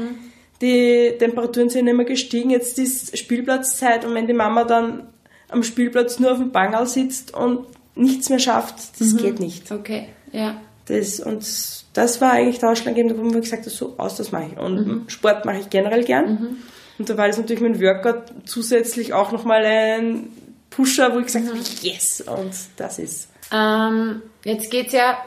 Die 0.62 1.14
Temperaturen 1.18 1.70
sind 1.70 1.88
immer 1.88 2.04
gestiegen, 2.04 2.50
jetzt 2.50 2.78
ist 2.78 3.18
Spielplatzzeit 3.18 4.04
und 4.04 4.14
wenn 4.14 4.28
die 4.28 4.34
Mama 4.34 4.66
dann 4.66 5.08
am 5.48 5.64
Spielplatz 5.64 6.20
nur 6.20 6.34
auf 6.34 6.38
dem 6.38 6.52
Bangal 6.52 6.86
sitzt 6.86 7.34
und 7.34 7.66
nichts 7.96 8.30
mehr 8.30 8.40
schafft, 8.40 9.00
das 9.00 9.16
geht 9.16 9.40
nicht. 9.40 9.72
Okay, 9.72 10.10
ja. 10.34 10.60
Das, 10.88 11.22
und 11.22 11.48
das 11.94 12.20
war 12.20 12.32
eigentlich 12.34 12.60
der 12.60 12.72
ausschlaggebende 12.72 13.16
Punkt, 13.16 13.34
wo 13.34 13.38
ich 13.38 13.46
gesagt 13.46 13.64
habe, 13.64 13.74
so 13.74 13.96
aus, 13.98 14.18
das 14.18 14.34
mache 14.34 14.50
ich. 14.52 14.60
Und 14.60 15.06
Sport 15.08 15.46
mache 15.46 15.60
ich 15.60 15.70
generell 15.70 16.04
gern. 16.04 16.58
Und 16.98 17.10
da 17.10 17.18
war 17.18 17.28
das 17.28 17.38
natürlich 17.38 17.62
mein 17.62 17.80
Workout 17.82 18.34
zusätzlich 18.46 19.14
auch 19.14 19.32
nochmal 19.32 19.66
ein 19.66 20.28
Pusher, 20.70 21.14
wo 21.14 21.20
ich 21.20 21.28
gesagt 21.28 21.48
habe, 21.48 21.58
yes, 21.82 22.22
und 22.22 22.54
das 22.76 23.00
ist. 23.00 23.30
Ähm, 23.52 24.22
jetzt 24.44 24.70
geht's 24.70 24.94
ja 24.94 25.18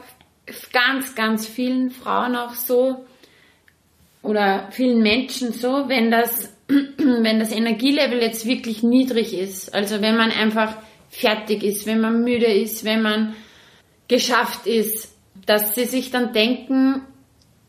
ganz, 0.71 1.15
ganz 1.15 1.47
vielen 1.47 1.91
Frauen 1.91 2.35
auch 2.35 2.53
so 2.53 3.05
oder 4.21 4.67
vielen 4.71 5.01
Menschen 5.01 5.53
so, 5.53 5.87
wenn 5.87 6.11
das, 6.11 6.53
wenn 6.67 7.39
das 7.39 7.51
Energielevel 7.51 8.21
jetzt 8.21 8.45
wirklich 8.45 8.83
niedrig 8.83 9.33
ist. 9.33 9.73
Also 9.73 10.01
wenn 10.01 10.17
man 10.17 10.31
einfach 10.31 10.75
fertig 11.09 11.63
ist, 11.63 11.85
wenn 11.85 12.01
man 12.01 12.23
müde 12.23 12.45
ist, 12.45 12.83
wenn 12.83 13.01
man 13.01 13.35
geschafft 14.07 14.67
ist, 14.67 15.13
dass 15.45 15.75
sie 15.75 15.85
sich 15.85 16.11
dann 16.11 16.33
denken, 16.33 17.01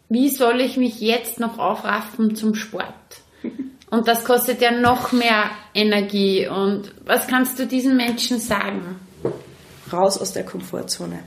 wie 0.08 0.28
soll 0.28 0.60
ich 0.60 0.76
mich 0.76 1.00
jetzt 1.00 1.38
noch 1.40 1.58
aufraffen 1.58 2.34
zum 2.34 2.54
Sport? 2.54 2.84
Und 3.90 4.06
das 4.06 4.24
kostet 4.24 4.60
ja 4.60 4.70
noch 4.70 5.12
mehr 5.12 5.50
Energie. 5.74 6.46
Und 6.46 6.92
was 7.04 7.26
kannst 7.26 7.58
du 7.58 7.66
diesen 7.66 7.96
Menschen 7.96 8.38
sagen? 8.38 9.00
Raus 9.92 10.18
aus 10.18 10.32
der 10.32 10.44
Komfortzone. 10.44 11.20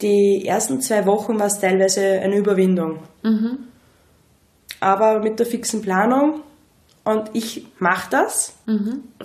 Die 0.00 0.46
ersten 0.46 0.80
zwei 0.80 1.04
Wochen 1.04 1.38
war 1.38 1.46
es 1.46 1.60
teilweise 1.60 2.20
eine 2.20 2.36
Überwindung. 2.36 3.00
Aber 4.80 5.20
mit 5.20 5.38
der 5.38 5.46
fixen 5.46 5.82
Planung 5.82 6.40
und 7.04 7.30
ich 7.32 7.66
mache 7.78 8.08
das, 8.10 8.54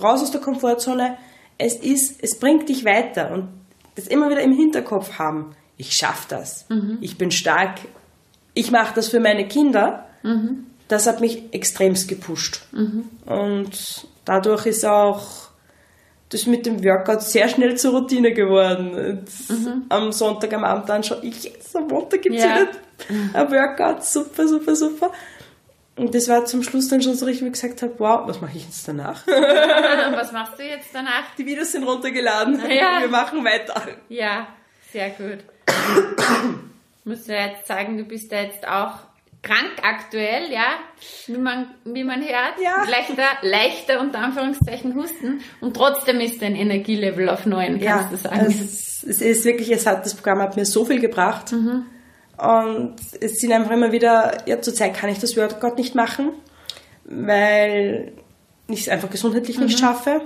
raus 0.02 0.22
aus 0.24 0.32
der 0.32 0.42
Komfortzone, 0.42 1.18
es 1.58 1.76
ist, 1.76 2.24
es 2.24 2.40
bringt 2.40 2.68
dich 2.70 2.86
weiter 2.86 3.32
und 3.32 3.50
das 3.96 4.08
immer 4.08 4.30
wieder 4.30 4.42
im 4.42 4.54
Hinterkopf 4.54 5.20
haben. 5.20 5.56
Ich 5.78 5.94
schaffe 5.94 6.26
das. 6.30 6.66
Ich 7.02 7.18
bin 7.18 7.30
stark. 7.32 7.80
Ich 8.54 8.72
mache 8.72 8.94
das 8.96 9.10
für 9.10 9.20
meine 9.20 9.48
Kinder. 9.48 10.06
Das 10.88 11.08
hat 11.08 11.22
mich 11.22 11.44
extremst 11.54 12.08
gepusht. 12.08 12.66
Und 13.26 14.08
dadurch 14.26 14.66
ist 14.66 14.86
auch 14.86 15.24
das 16.30 16.46
mit 16.48 16.66
dem 16.66 16.84
Workout 16.84 17.22
sehr 17.22 17.48
schnell 17.48 17.78
zur 17.78 18.00
Routine 18.00 18.34
geworden. 18.34 19.20
Jetzt 19.28 19.52
Am 19.90 20.12
Sonntag 20.12 20.54
am 20.54 20.64
Abend 20.64 20.90
dann 20.90 21.04
schon, 21.04 21.18
yes, 21.22 21.76
am 21.76 21.88
Montag 21.88 22.22
gibt 22.24 22.36
es 22.36 22.44
Ja. 22.44 22.56
wieder 22.56 22.68
ein 23.34 23.52
Workout, 23.52 24.04
super, 24.04 24.48
super, 24.48 24.76
super. 24.76 25.12
Und 25.96 26.16
das 26.16 26.28
war 26.28 26.46
zum 26.46 26.64
Schluss 26.64 26.88
dann 26.88 27.02
schon 27.02 27.14
so 27.14 27.26
richtig, 27.26 27.44
wie 27.44 27.48
ich 27.48 27.54
gesagt 27.54 27.82
habe, 27.84 27.94
wow, 28.00 28.28
was 28.28 28.42
mache 28.42 28.58
ich 28.58 28.64
jetzt 28.64 28.88
danach? 28.88 29.26
was 29.28 30.32
machst 30.32 30.58
du 30.58 30.64
jetzt 30.64 30.90
danach? 30.92 31.36
Die 31.38 31.46
Videos 31.46 31.72
sind 31.72 31.84
runtergeladen. 31.84 32.60
Ja. 32.70 33.02
Wir 33.02 33.10
machen 33.10 33.44
weiter. 33.46 33.82
Ja, 34.10 34.48
sehr 34.92 35.10
gut. 35.12 35.40
Musst 37.04 37.28
du 37.28 37.34
jetzt 37.34 37.68
sagen, 37.68 37.98
du 37.98 38.06
bist 38.06 38.32
ja 38.32 38.42
jetzt 38.42 38.68
auch 38.68 39.00
krank 39.44 39.74
aktuell, 39.84 40.52
ja, 40.52 40.66
wie 41.28 41.38
man, 41.38 41.68
wie 41.84 42.04
man 42.04 42.22
hört. 42.22 42.60
Ja. 42.64 42.86
Leichter, 42.90 43.24
leichter 43.42 44.00
unter 44.00 44.20
Anführungszeichen 44.20 44.96
Husten 44.96 45.42
und 45.60 45.76
trotzdem 45.76 46.20
ist 46.22 46.42
dein 46.42 46.56
Energielevel 46.56 47.30
auf 47.30 47.46
neun, 47.46 47.80
kannst 47.80 48.14
du 48.14 48.18
sagen. 48.18 48.46
Es, 48.48 49.04
es 49.04 49.22
ist 49.22 49.46
wirklich, 49.46 49.70
es 49.70 49.86
hat, 49.86 50.06
das 50.06 50.16
Programm 50.16 50.42
hat 50.42 50.56
mir 50.56 50.66
so 50.66 50.86
viel 50.86 51.02
gebracht. 51.02 51.52
Mhm. 51.52 51.86
Und 52.38 52.96
es 53.22 53.40
sind 53.40 53.52
einfach 53.52 53.72
immer 53.72 53.92
wieder, 53.92 54.38
ja, 54.48 54.60
zurzeit 54.62 54.96
kann 54.96 55.10
ich 55.10 55.20
das 55.20 55.38
Workout 55.38 55.78
nicht 55.78 55.94
machen, 55.96 56.30
weil 57.06 58.14
ich 58.68 58.82
es 58.82 58.90
einfach 58.90 59.10
gesundheitlich 59.10 59.60
nicht 59.60 59.78
Mhm. 59.78 59.82
schaffe. 59.82 60.22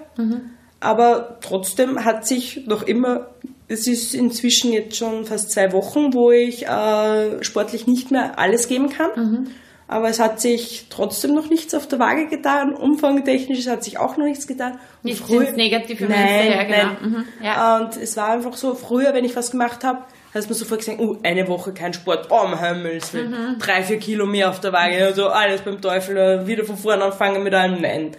Aber 0.80 1.38
trotzdem 1.42 2.04
hat 2.06 2.28
sich 2.28 2.66
noch 2.68 2.84
immer, 2.84 3.28
es 3.68 3.88
ist 3.88 4.14
inzwischen 4.14 4.72
jetzt 4.72 4.96
schon 4.96 5.26
fast 5.26 5.52
zwei 5.52 5.72
Wochen, 5.74 6.14
wo 6.14 6.32
ich 6.32 6.66
äh, 6.68 7.44
sportlich 7.44 7.88
nicht 7.88 8.12
mehr 8.12 8.38
alles 8.40 8.68
geben 8.68 8.90
kann. 8.90 9.10
Mhm. 9.16 9.48
Aber 9.90 10.10
es 10.10 10.20
hat 10.20 10.42
sich 10.42 10.88
trotzdem 10.90 11.34
noch 11.34 11.50
nichts 11.50 11.74
auf 11.74 11.88
der 11.88 11.98
Waage 12.00 12.28
getan. 12.28 12.76
Umfangtechnisch 12.76 13.68
hat 13.68 13.84
sich 13.86 13.98
auch 13.98 14.18
noch 14.18 14.26
nichts 14.26 14.46
getan. 14.46 14.74
Und 14.74 14.80
Nicht 15.04 15.24
früher- 15.24 15.48
ins 15.48 15.56
Negative 15.56 16.06
Nein, 16.06 16.48
du, 16.48 16.54
ja, 16.56 16.64
genau. 16.64 16.78
nein. 16.78 16.98
Mhm, 17.02 17.26
ja. 17.44 17.78
Und 17.78 17.96
es 17.96 18.18
war 18.18 18.28
einfach 18.30 18.54
so, 18.56 18.76
früher, 18.76 19.14
wenn 19.14 19.24
ich 19.24 19.36
was 19.38 19.52
gemacht 19.52 19.86
habe, 19.86 20.00
hast 20.38 20.46
du 20.46 20.54
mir 20.54 20.58
sofort 20.58 20.80
gesagt, 20.80 21.00
oh, 21.00 21.18
eine 21.24 21.48
Woche 21.48 21.74
kein 21.74 21.94
Sport, 21.94 22.28
oh, 22.30 22.46
um 22.46 22.58
Himmels 22.60 23.14
Willen, 23.14 23.32
Mhm. 23.32 23.60
drei, 23.60 23.84
vier 23.84 24.00
Kilo 24.00 24.26
mehr 24.26 24.50
auf 24.50 24.60
der 24.60 24.72
Waage, 24.74 25.04
also 25.06 25.28
alles 25.28 25.62
beim 25.62 25.82
Teufel, 25.82 26.18
äh, 26.18 26.48
wieder 26.48 26.64
von 26.64 26.78
vorne 26.78 27.04
anfangen 27.04 27.44
mit 27.44 27.54
allem 27.54 27.82
Nein. 27.82 28.12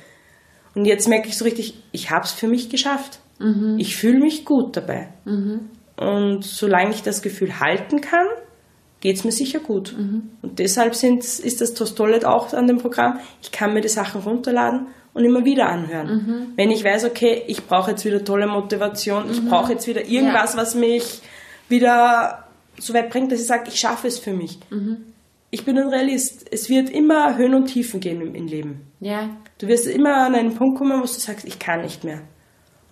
Und 0.75 0.85
jetzt 0.85 1.09
merke 1.09 1.29
ich 1.29 1.37
so 1.39 1.45
richtig, 1.45 1.75
ich 1.93 2.11
habe 2.11 2.25
es 2.25 2.33
für 2.33 2.47
mich 2.47 2.69
geschafft. 2.69 3.21
Mhm. 3.41 3.77
Ich 3.79 3.97
fühle 3.97 4.19
mich 4.19 4.45
gut 4.45 4.77
dabei. 4.77 5.09
Und 5.97 6.45
solange 6.45 6.91
ich 6.91 7.03
das 7.03 7.23
Gefühl 7.23 7.59
halten 7.61 8.01
kann, 8.01 8.27
geht 9.01 9.17
es 9.17 9.25
mir 9.25 9.33
sicher 9.33 9.61
gut. 9.61 9.95
Mhm. 9.97 10.31
Und 10.43 10.59
deshalb 10.59 10.93
ist 10.93 11.61
das 11.61 11.95
Tolle 11.95 12.29
auch 12.29 12.53
an 12.53 12.67
dem 12.67 12.79
Programm. 12.79 13.19
Ich 13.43 13.51
kann 13.53 13.75
mir 13.75 13.81
die 13.81 13.89
Sachen 13.89 14.21
runterladen 14.23 14.89
und 15.15 15.25
immer 15.25 15.45
wieder 15.45 15.69
anhören. 15.69 16.09
Mhm. 16.09 16.53
Wenn 16.57 16.71
ich 16.71 16.85
weiß, 16.85 17.05
okay, 17.05 17.43
ich 17.47 17.67
brauche 17.67 17.93
jetzt 17.93 18.05
wieder 18.05 18.25
tolle 18.25 18.47
Motivation, 18.47 19.31
ich 19.31 19.45
brauche 19.49 19.73
jetzt 19.73 19.87
wieder 19.87 20.05
irgendwas, 20.05 20.57
was 20.57 20.75
mich 20.75 21.21
wieder 21.69 22.49
so 22.79 22.95
weit 22.95 23.11
bringt, 23.11 23.33
dass 23.33 23.41
ich 23.41 23.47
sage, 23.47 23.65
ich 23.69 23.79
schaffe 23.79 24.07
es 24.09 24.19
für 24.19 24.33
mich. 24.33 24.59
Mhm. 24.71 25.05
Ich 25.51 25.65
bin 25.65 25.79
ein 25.79 25.89
Realist. 25.89 26.47
Es 26.51 26.69
wird 26.69 26.91
immer 26.91 27.37
Höhen 27.37 27.55
und 27.55 27.67
Tiefen 27.67 28.01
geben 28.01 28.35
im, 28.35 28.47
Leben. 28.47 28.87
ja. 29.01 29.31
Du 29.59 29.67
wirst 29.67 29.89
immer 29.89 30.19
an 30.19 30.37
einen 30.37 30.55
Punkt 30.55 30.79
kommen, 30.79 30.99
wo 30.99 31.03
du 31.03 31.09
sagst, 31.09 31.45
ich 31.45 31.59
kann 31.59 31.81
nicht 31.81 32.05
mehr. 32.05 32.23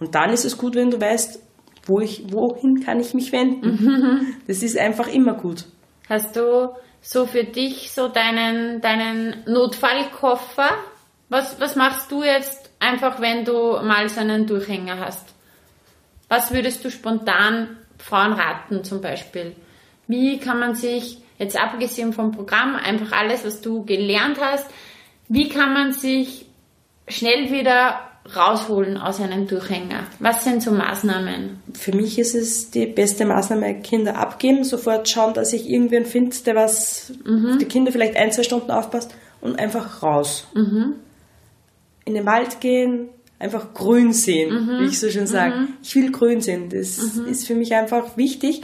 Und 0.01 0.17
dann 0.17 0.31
ist 0.31 0.45
es 0.45 0.59
gut, 0.59 0.75
wenn 0.75 0.91
du 0.91 1.01
weißt, 1.01 1.41
wo 1.87 2.01
ich, 2.01 2.25
wohin 2.33 2.81
kann 2.81 2.99
ich 2.99 3.15
mich 3.15 3.31
wenden. 3.31 4.35
Das 4.49 4.63
ist 4.65 4.77
einfach 4.77 5.07
immer 5.07 5.35
gut. 5.35 5.67
Hast 6.09 6.35
du 6.35 6.71
so 7.01 7.27
für 7.27 7.45
dich 7.45 7.93
so 7.93 8.09
deinen, 8.09 8.81
deinen 8.81 9.45
Notfallkoffer? 9.47 10.71
Was, 11.29 11.61
was 11.61 11.77
machst 11.77 12.11
du 12.11 12.25
jetzt 12.25 12.71
einfach, 12.81 13.21
wenn 13.21 13.45
du 13.45 13.53
mal 13.83 14.09
so 14.09 14.21
einen 14.21 14.47
Durchhänger 14.47 14.99
hast? 14.99 15.35
Was 16.29 16.53
würdest 16.53 16.85
du 16.85 16.91
spontan 16.91 17.77
Frauen 18.09 18.35
raten 18.35 18.85
zum 18.85 19.01
Beispiel? 19.01 19.57
Wie 20.07 20.39
kann 20.39 20.61
man 20.61 20.77
sich, 20.77 21.19
jetzt 21.39 21.61
abgesehen 21.61 22.13
vom 22.13 22.31
Programm, 22.31 22.77
einfach 22.77 23.11
alles, 23.11 23.45
was 23.45 23.61
du 23.61 23.85
gelernt 23.85 24.39
hast, 24.41 24.67
wie 25.29 25.49
kann 25.49 25.73
man 25.73 25.93
sich 25.93 26.47
schnell 27.09 27.51
wieder 27.51 27.99
rausholen 28.37 28.97
aus 28.97 29.21
einem 29.21 29.49
Durchhänger? 29.49 30.05
Was 30.21 30.45
sind 30.45 30.63
so 30.63 30.71
Maßnahmen? 30.71 31.61
Für 31.75 31.97
mich 31.97 32.19
ist 32.19 32.37
es 32.37 32.71
die 32.71 32.87
beste 32.87 33.25
Maßnahme, 33.25 33.81
Kinder 33.81 34.17
abgeben, 34.17 34.63
sofort 34.63 35.09
schauen, 35.09 35.35
dass 35.35 35.53
ich 35.53 35.69
irgendwen 35.69 36.07
finde, 36.07 36.37
der 36.45 36.55
was 36.55 37.13
auf 37.25 37.59
die 37.59 37.67
Kinder 37.67 37.91
vielleicht 37.91 38.17
ein, 38.17 38.31
zwei 38.31 38.45
Stunden 38.45 38.71
aufpasst 38.71 39.13
und 39.41 39.59
einfach 39.59 40.05
raus. 40.05 40.47
In 42.05 42.15
den 42.15 42.27
Wald 42.27 42.61
gehen, 42.61 43.09
einfach 43.39 43.75
grün 43.75 44.13
sehen, 44.13 44.79
wie 44.81 44.87
ich 44.87 44.99
so 45.01 45.09
schön 45.11 45.27
sage. 45.27 45.69
Ich 45.83 45.95
will 45.95 46.11
grün 46.13 46.41
sehen, 46.41 46.69
das 46.71 46.99
ist 46.99 47.47
für 47.47 47.55
mich 47.55 47.75
einfach 47.75 48.17
wichtig. 48.17 48.63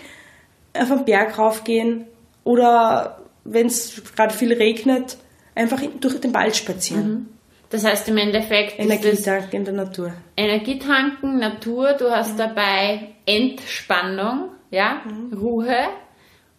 Auf 0.74 0.88
den 0.88 1.04
Berg 1.04 1.38
raufgehen 1.38 2.04
oder 2.44 3.18
wenn 3.44 3.66
es 3.66 4.02
gerade 4.16 4.32
viel 4.34 4.52
regnet, 4.52 5.18
einfach 5.54 5.82
in- 5.82 6.00
durch 6.00 6.18
den 6.20 6.32
Wald 6.32 6.56
spazieren. 6.56 7.28
Das 7.70 7.84
heißt 7.84 8.08
im 8.08 8.16
Endeffekt, 8.18 8.78
ist 8.78 8.88
das 8.88 9.02
Energietank 9.02 9.52
in 9.54 9.64
der 9.64 9.74
Natur. 9.74 10.12
Energietanken, 10.36 11.38
Natur, 11.38 11.94
du 11.94 12.10
hast 12.10 12.38
dabei 12.38 13.08
Entspannung, 13.26 14.50
ja, 14.70 15.02
Ruhe 15.34 15.76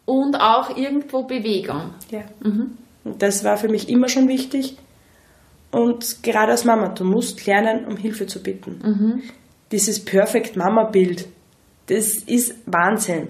und 0.06 0.36
auch 0.36 0.76
irgendwo 0.76 1.24
Bewegung. 1.24 1.94
Ja. 2.12 2.22
Und 2.44 3.22
das 3.22 3.44
war 3.44 3.58
für 3.58 3.70
mich 3.70 3.90
immer 3.90 4.10
schon 4.10 4.28
wichtig. 4.28 4.78
Und 5.74 6.24
gerade 6.24 6.52
als 6.52 6.64
Mama, 6.64 6.90
du 6.90 7.04
musst 7.04 7.46
lernen, 7.46 7.86
um 7.86 7.98
Hilfe 7.98 8.28
zu 8.28 8.42
bitten. 8.42 9.24
Dieses 9.72 10.06
Perfect 10.06 10.56
Mama-Bild, 10.56 11.28
das 11.88 12.16
ist 12.18 12.56
Wahnsinn. 12.68 13.30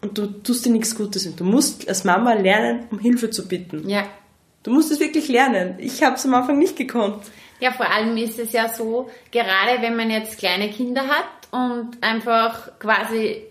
Und 0.00 0.16
du 0.18 0.26
tust 0.26 0.64
dir 0.64 0.72
nichts 0.72 0.96
Gutes. 0.96 1.26
Und 1.26 1.38
du 1.38 1.44
musst 1.44 1.88
als 1.88 2.04
Mama 2.04 2.32
lernen, 2.32 2.86
um 2.90 2.98
Hilfe 2.98 3.30
zu 3.30 3.46
bitten. 3.46 3.88
Ja. 3.88 4.04
Du 4.62 4.72
musst 4.72 4.90
es 4.90 4.98
wirklich 4.98 5.28
lernen. 5.28 5.74
Ich 5.78 6.02
habe 6.02 6.16
es 6.16 6.24
am 6.24 6.34
Anfang 6.34 6.58
nicht 6.58 6.76
gekonnt. 6.76 7.22
Ja, 7.60 7.70
vor 7.70 7.88
allem 7.88 8.16
ist 8.16 8.38
es 8.38 8.52
ja 8.52 8.68
so, 8.68 9.10
gerade 9.30 9.82
wenn 9.82 9.94
man 9.94 10.10
jetzt 10.10 10.38
kleine 10.38 10.70
Kinder 10.70 11.02
hat 11.02 11.26
und 11.52 12.02
einfach 12.02 12.78
quasi 12.78 13.42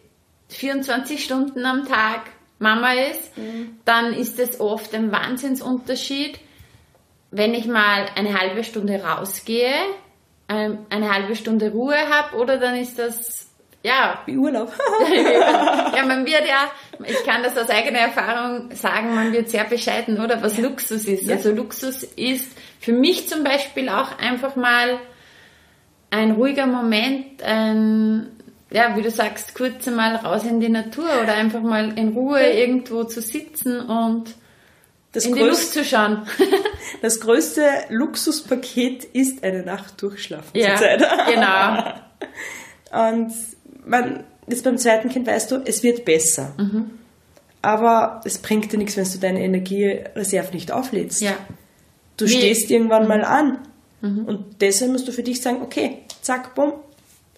24 0.49 1.23
Stunden 1.23 1.65
am 1.65 1.85
Tag 1.85 2.21
Mama 2.59 2.93
ist, 2.93 3.31
dann 3.85 4.13
ist 4.13 4.39
es 4.39 4.59
oft 4.59 4.93
ein 4.93 5.11
Wahnsinnsunterschied, 5.11 6.39
wenn 7.31 7.53
ich 7.53 7.65
mal 7.65 8.05
eine 8.15 8.39
halbe 8.39 8.63
Stunde 8.63 9.01
rausgehe, 9.01 9.73
ähm, 10.49 10.79
eine 10.89 11.13
halbe 11.13 11.35
Stunde 11.35 11.71
Ruhe 11.71 11.95
habe 11.95 12.37
oder 12.37 12.57
dann 12.57 12.75
ist 12.75 12.99
das, 12.99 13.47
ja, 13.83 14.21
Wie 14.25 14.37
Urlaub. 14.37 14.71
ja, 15.95 16.05
man 16.05 16.25
wird 16.25 16.45
ja, 16.47 16.71
ich 17.05 17.23
kann 17.25 17.41
das 17.41 17.57
aus 17.57 17.69
eigener 17.69 17.99
Erfahrung 17.99 18.69
sagen, 18.75 19.15
man 19.15 19.33
wird 19.33 19.49
sehr 19.49 19.63
bescheiden, 19.63 20.19
oder? 20.19 20.41
Was 20.43 20.57
Luxus 20.57 21.05
ist. 21.05 21.23
Ja. 21.23 21.37
Also 21.37 21.51
Luxus 21.51 22.03
ist 22.03 22.51
für 22.79 22.93
mich 22.93 23.27
zum 23.29 23.43
Beispiel 23.43 23.89
auch 23.89 24.19
einfach 24.19 24.55
mal 24.55 24.99
ein 26.11 26.31
ruhiger 26.31 26.67
Moment, 26.67 27.41
ein, 27.41 28.27
ja, 28.69 28.95
wie 28.97 29.01
du 29.01 29.09
sagst, 29.09 29.55
kurz 29.55 29.87
einmal 29.87 30.17
raus 30.17 30.43
in 30.43 30.59
die 30.59 30.69
Natur 30.69 31.09
oder 31.23 31.33
einfach 31.33 31.61
mal 31.61 31.97
in 31.97 32.09
Ruhe 32.09 32.41
irgendwo 32.41 33.05
zu 33.05 33.21
sitzen 33.21 33.79
und 33.79 34.35
Das, 35.13 35.25
in 35.25 35.33
die 35.35 35.41
Luft 35.41 35.53
größte, 35.55 35.79
zu 35.79 35.85
schauen. 35.85 36.25
das 37.01 37.19
größte 37.19 37.63
Luxuspaket 37.89 39.03
ist 39.03 39.43
eine 39.43 39.63
Nacht 39.63 40.01
durchschlafen 40.01 40.51
ja, 40.53 40.69
zurzeit. 40.77 41.03
genau. 41.33 43.07
Und 43.09 43.33
man, 43.85 44.23
jetzt 44.47 44.63
beim 44.63 44.77
zweiten 44.77 45.09
Kind 45.09 45.27
weißt 45.27 45.51
du, 45.51 45.61
es 45.65 45.83
wird 45.83 46.05
besser. 46.05 46.53
Mhm. 46.57 46.91
Aber 47.61 48.21
es 48.25 48.37
bringt 48.39 48.71
dir 48.71 48.77
nichts, 48.77 48.97
wenn 48.97 49.03
du 49.11 49.17
deine 49.19 49.43
Energiereserve 49.43 50.53
nicht 50.53 50.71
auflädst. 50.71 51.21
Ja. 51.21 51.33
Du 52.17 52.25
Mhm. 52.25 52.29
stehst 52.29 52.71
irgendwann 52.71 53.07
mal 53.07 53.23
an. 53.23 53.59
Und 54.03 54.61
deshalb 54.61 54.91
musst 54.91 55.07
du 55.07 55.11
für 55.11 55.21
dich 55.21 55.41
sagen, 55.43 55.61
okay, 55.61 55.99
zack, 56.23 56.55
bumm, 56.55 56.73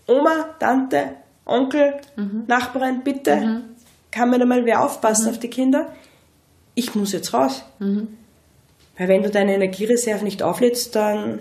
Oma, 0.07 0.55
Tante, 0.59 1.15
Onkel, 1.45 1.95
Mhm. 2.15 2.45
Nachbarin, 2.47 3.03
bitte, 3.03 3.63
kann 4.11 4.29
mir 4.29 4.39
da 4.39 4.45
mal 4.45 4.63
wer 4.63 4.81
aufpassen 4.81 5.29
auf 5.29 5.39
die 5.39 5.49
Kinder? 5.49 5.93
Ich 6.75 6.95
muss 6.95 7.11
jetzt 7.13 7.33
raus. 7.33 7.63
Mhm. 7.79 8.07
Weil 8.97 9.07
wenn 9.07 9.23
du 9.23 9.29
deine 9.29 9.55
Energiereserve 9.55 10.23
nicht 10.23 10.43
auflädst, 10.43 10.95
dann 10.95 11.39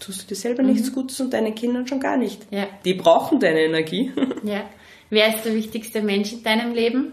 tust 0.00 0.22
du 0.22 0.26
dir 0.28 0.34
selber 0.36 0.62
Mhm. 0.62 0.72
nichts 0.72 0.92
Gutes 0.92 1.20
und 1.20 1.32
deinen 1.32 1.54
Kindern 1.54 1.86
schon 1.86 2.00
gar 2.00 2.16
nicht. 2.16 2.46
Ja. 2.50 2.66
Die 2.84 2.94
brauchen 2.94 3.40
deine 3.40 3.60
Energie. 3.62 4.12
ja. 4.42 4.62
Wer 5.10 5.34
ist 5.34 5.44
der 5.44 5.54
wichtigste 5.54 6.02
Mensch 6.02 6.32
in 6.32 6.42
deinem 6.42 6.74
Leben? 6.74 7.12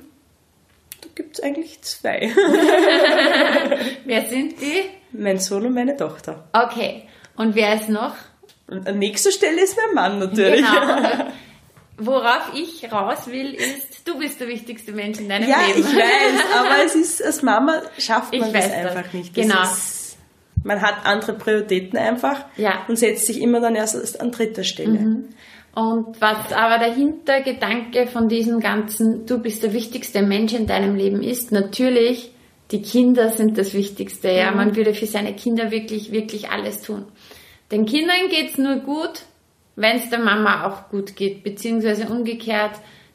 Da 1.02 1.08
gibt 1.16 1.38
es 1.38 1.44
eigentlich 1.44 1.82
zwei. 1.82 2.30
Wer 4.06 4.22
sind 4.28 4.60
die? 4.62 4.84
mein 5.18 5.40
Sohn 5.40 5.66
und 5.66 5.74
meine 5.74 5.96
Tochter. 5.96 6.46
Okay. 6.52 7.04
Und 7.38 7.56
wer 7.56 7.76
ist 7.76 7.88
noch? 7.88 8.16
Und 8.68 8.86
an 8.86 9.00
nächster 9.00 9.32
Stelle 9.32 9.64
ist 9.64 9.78
mein 9.78 9.94
Mann 9.96 10.20
natürlich. 10.20 10.66
Genau. 10.66 11.26
Worauf 11.98 12.52
ich 12.54 12.92
raus 12.92 13.28
will, 13.28 13.54
ist, 13.54 13.95
du 14.06 14.18
bist 14.20 14.40
der 14.40 14.48
wichtigste 14.48 14.92
Mensch 14.94 15.20
in 15.20 15.28
deinem 15.30 15.50
Ja, 15.50 15.58
Leben. 15.68 15.80
ich 15.80 15.86
weiß, 15.96 16.42
aber 16.60 16.86
es 16.86 16.96
ist, 16.96 17.24
als 17.24 17.42
Mama 17.44 17.82
schafft 17.98 18.34
Ich 18.34 18.40
man 18.40 18.54
das 18.54 18.64
weiß 18.64 18.72
das. 18.84 18.96
einfach 18.96 19.14
nicht. 19.14 19.36
Das 19.38 19.44
Genau. 19.46 19.64
Ist, 19.64 20.18
man 20.64 20.82
hat 20.82 21.06
andere 21.06 21.34
Prioritäten 21.34 21.98
einfach 22.00 22.46
Ja. 22.58 22.86
und 22.88 22.98
setzt 22.98 23.28
sich 23.28 23.42
immer 23.42 23.60
dann 23.60 23.76
erst 23.76 24.20
an 24.22 24.32
dritter 24.32 24.64
Stelle. 24.64 25.24
Und 25.76 26.22
was 26.22 26.54
aber 26.54 26.78
der 26.80 26.94
Hintergedanke 26.94 28.08
von 28.08 28.30
diesem 28.30 28.60
ganzen, 28.62 29.26
du 29.26 29.40
bist 29.40 29.62
der 29.62 29.74
wichtigste 29.74 30.22
Mensch 30.22 30.54
in 30.54 30.68
deinem 30.68 30.96
Leben 30.96 31.22
ist, 31.22 31.52
natürlich 31.52 32.32
die 32.72 32.82
Kinder 32.82 33.30
sind 33.30 33.58
das 33.60 33.74
Wichtigste. 33.74 34.30
Ja, 34.32 34.52
mhm. 34.52 34.58
man 34.58 34.76
würde 34.76 34.94
für 34.94 35.06
seine 35.06 35.36
Kinder 35.36 35.70
wirklich, 35.72 36.12
wirklich 36.12 36.50
alles 36.50 36.82
tun. 36.82 37.06
Den 37.72 37.86
Kindern 37.86 38.30
geht's 38.30 38.58
nur 38.58 38.78
gut, 38.78 39.22
wenn 39.76 39.98
es 39.98 40.10
der 40.10 40.20
Mama 40.20 40.66
auch 40.66 40.90
gut 40.90 41.16
geht, 41.16 41.44
beziehungsweise 41.44 42.08
umgekehrt. 42.08 42.72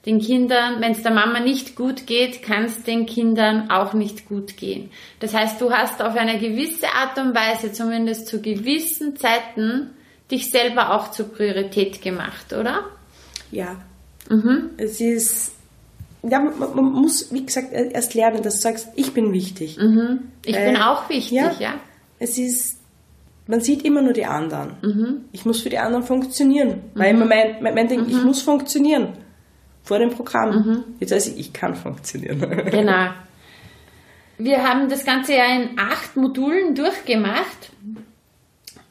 Den 0.06 0.18
Kindern, 0.18 0.80
wenn 0.80 0.92
es 0.92 1.02
der 1.02 1.12
Mama 1.12 1.40
nicht 1.40 1.76
gut 1.76 2.06
geht, 2.06 2.42
kann 2.42 2.64
es 2.64 2.84
den 2.84 3.04
Kindern 3.04 3.70
auch 3.70 3.92
nicht 3.92 4.26
gut 4.26 4.56
gehen. 4.56 4.90
Das 5.18 5.34
heißt, 5.34 5.60
du 5.60 5.72
hast 5.72 6.00
auf 6.00 6.16
eine 6.16 6.38
gewisse 6.38 6.86
Art 6.88 7.18
und 7.18 7.34
Weise, 7.34 7.72
zumindest 7.72 8.26
zu 8.26 8.40
gewissen 8.40 9.16
Zeiten, 9.16 9.90
dich 10.30 10.50
selber 10.50 10.94
auch 10.94 11.10
zur 11.10 11.26
Priorität 11.26 12.00
gemacht, 12.00 12.52
oder? 12.54 12.86
Ja. 13.50 13.76
Mhm. 14.30 14.70
Es 14.78 15.00
ist 15.00 15.52
ja, 16.22 16.38
man, 16.38 16.58
man, 16.58 16.84
muss, 16.84 17.32
wie 17.32 17.44
gesagt, 17.44 17.72
erst 17.72 18.14
lernen, 18.14 18.42
dass 18.42 18.56
du 18.56 18.60
sagst, 18.60 18.88
ich 18.94 19.12
bin 19.12 19.32
wichtig. 19.32 19.78
Mhm. 19.78 20.20
Ich 20.44 20.56
äh, 20.56 20.72
bin 20.72 20.76
auch 20.76 21.08
wichtig, 21.08 21.32
ja, 21.32 21.52
ja. 21.58 21.74
Es 22.18 22.36
ist, 22.36 22.78
man 23.46 23.60
sieht 23.60 23.84
immer 23.84 24.02
nur 24.02 24.12
die 24.12 24.26
anderen. 24.26 24.76
Mhm. 24.82 25.24
Ich 25.32 25.46
muss 25.46 25.62
für 25.62 25.70
die 25.70 25.78
anderen 25.78 26.04
funktionieren. 26.04 26.82
Weil 26.94 27.14
mhm. 27.14 27.20
mein, 27.20 27.62
mein, 27.62 27.74
mein 27.74 27.88
Ding, 27.88 28.06
ich 28.06 28.16
mhm. 28.16 28.24
muss 28.24 28.42
funktionieren. 28.42 29.14
Vor 29.84 29.98
dem 29.98 30.10
Programm. 30.10 30.50
Mhm. 30.50 30.84
Jetzt 31.00 31.12
weiß 31.12 31.28
ich, 31.28 31.38
ich 31.38 31.52
kann 31.52 31.74
funktionieren. 31.74 32.40
Genau. 32.70 33.10
Wir 34.38 34.66
haben 34.66 34.88
das 34.88 35.04
Ganze 35.04 35.34
ja 35.34 35.44
in 35.54 35.78
acht 35.78 36.16
Modulen 36.16 36.74
durchgemacht. 36.74 37.72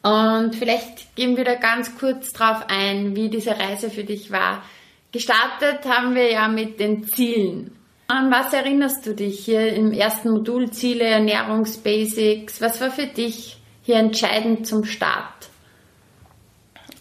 Und 0.03 0.55
vielleicht 0.55 1.15
gehen 1.15 1.37
wir 1.37 1.43
da 1.43 1.55
ganz 1.55 1.97
kurz 1.97 2.31
drauf 2.31 2.65
ein, 2.67 3.15
wie 3.15 3.29
diese 3.29 3.57
Reise 3.57 3.89
für 3.89 4.03
dich 4.03 4.31
war. 4.31 4.63
Gestartet 5.11 5.85
haben 5.85 6.13
wir 6.13 6.31
ja 6.31 6.47
mit 6.47 6.79
den 6.79 7.03
Zielen. 7.03 7.71
An 8.07 8.31
was 8.31 8.53
erinnerst 8.53 9.05
du 9.05 9.13
dich 9.13 9.39
hier 9.45 9.73
im 9.73 9.91
ersten 9.91 10.31
Modul 10.31 10.71
Ziele, 10.71 11.03
Ernährungsbasics? 11.03 12.61
Was 12.61 12.79
war 12.79 12.91
für 12.91 13.07
dich 13.07 13.59
hier 13.83 13.97
entscheidend 13.97 14.67
zum 14.67 14.85
Start? 14.85 15.49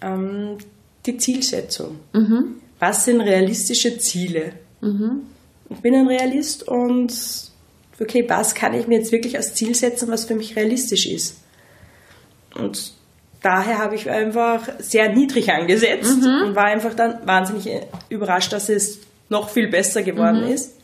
Ähm, 0.00 0.58
die 1.06 1.16
Zielsetzung. 1.16 2.00
Mhm. 2.12 2.56
Was 2.78 3.04
sind 3.04 3.20
realistische 3.20 3.98
Ziele? 3.98 4.52
Mhm. 4.80 5.22
Ich 5.70 5.78
bin 5.78 5.94
ein 5.94 6.06
Realist 6.06 6.66
und 6.66 7.12
okay, 8.00 8.24
was 8.28 8.54
kann 8.54 8.74
ich 8.74 8.86
mir 8.86 8.98
jetzt 8.98 9.12
wirklich 9.12 9.36
als 9.36 9.54
Ziel 9.54 9.74
setzen, 9.74 10.08
was 10.10 10.24
für 10.24 10.34
mich 10.34 10.56
realistisch 10.56 11.06
ist? 11.06 11.38
Und 12.54 12.92
daher 13.42 13.78
habe 13.78 13.94
ich 13.94 14.08
einfach 14.08 14.68
sehr 14.78 15.12
niedrig 15.12 15.50
angesetzt 15.50 16.22
mhm. 16.22 16.48
und 16.48 16.56
war 16.56 16.64
einfach 16.64 16.94
dann 16.94 17.26
wahnsinnig 17.26 17.68
überrascht, 18.08 18.52
dass 18.52 18.68
es 18.68 19.00
noch 19.28 19.50
viel 19.50 19.68
besser 19.68 20.02
geworden 20.02 20.44
mhm. 20.46 20.52
ist. 20.52 20.74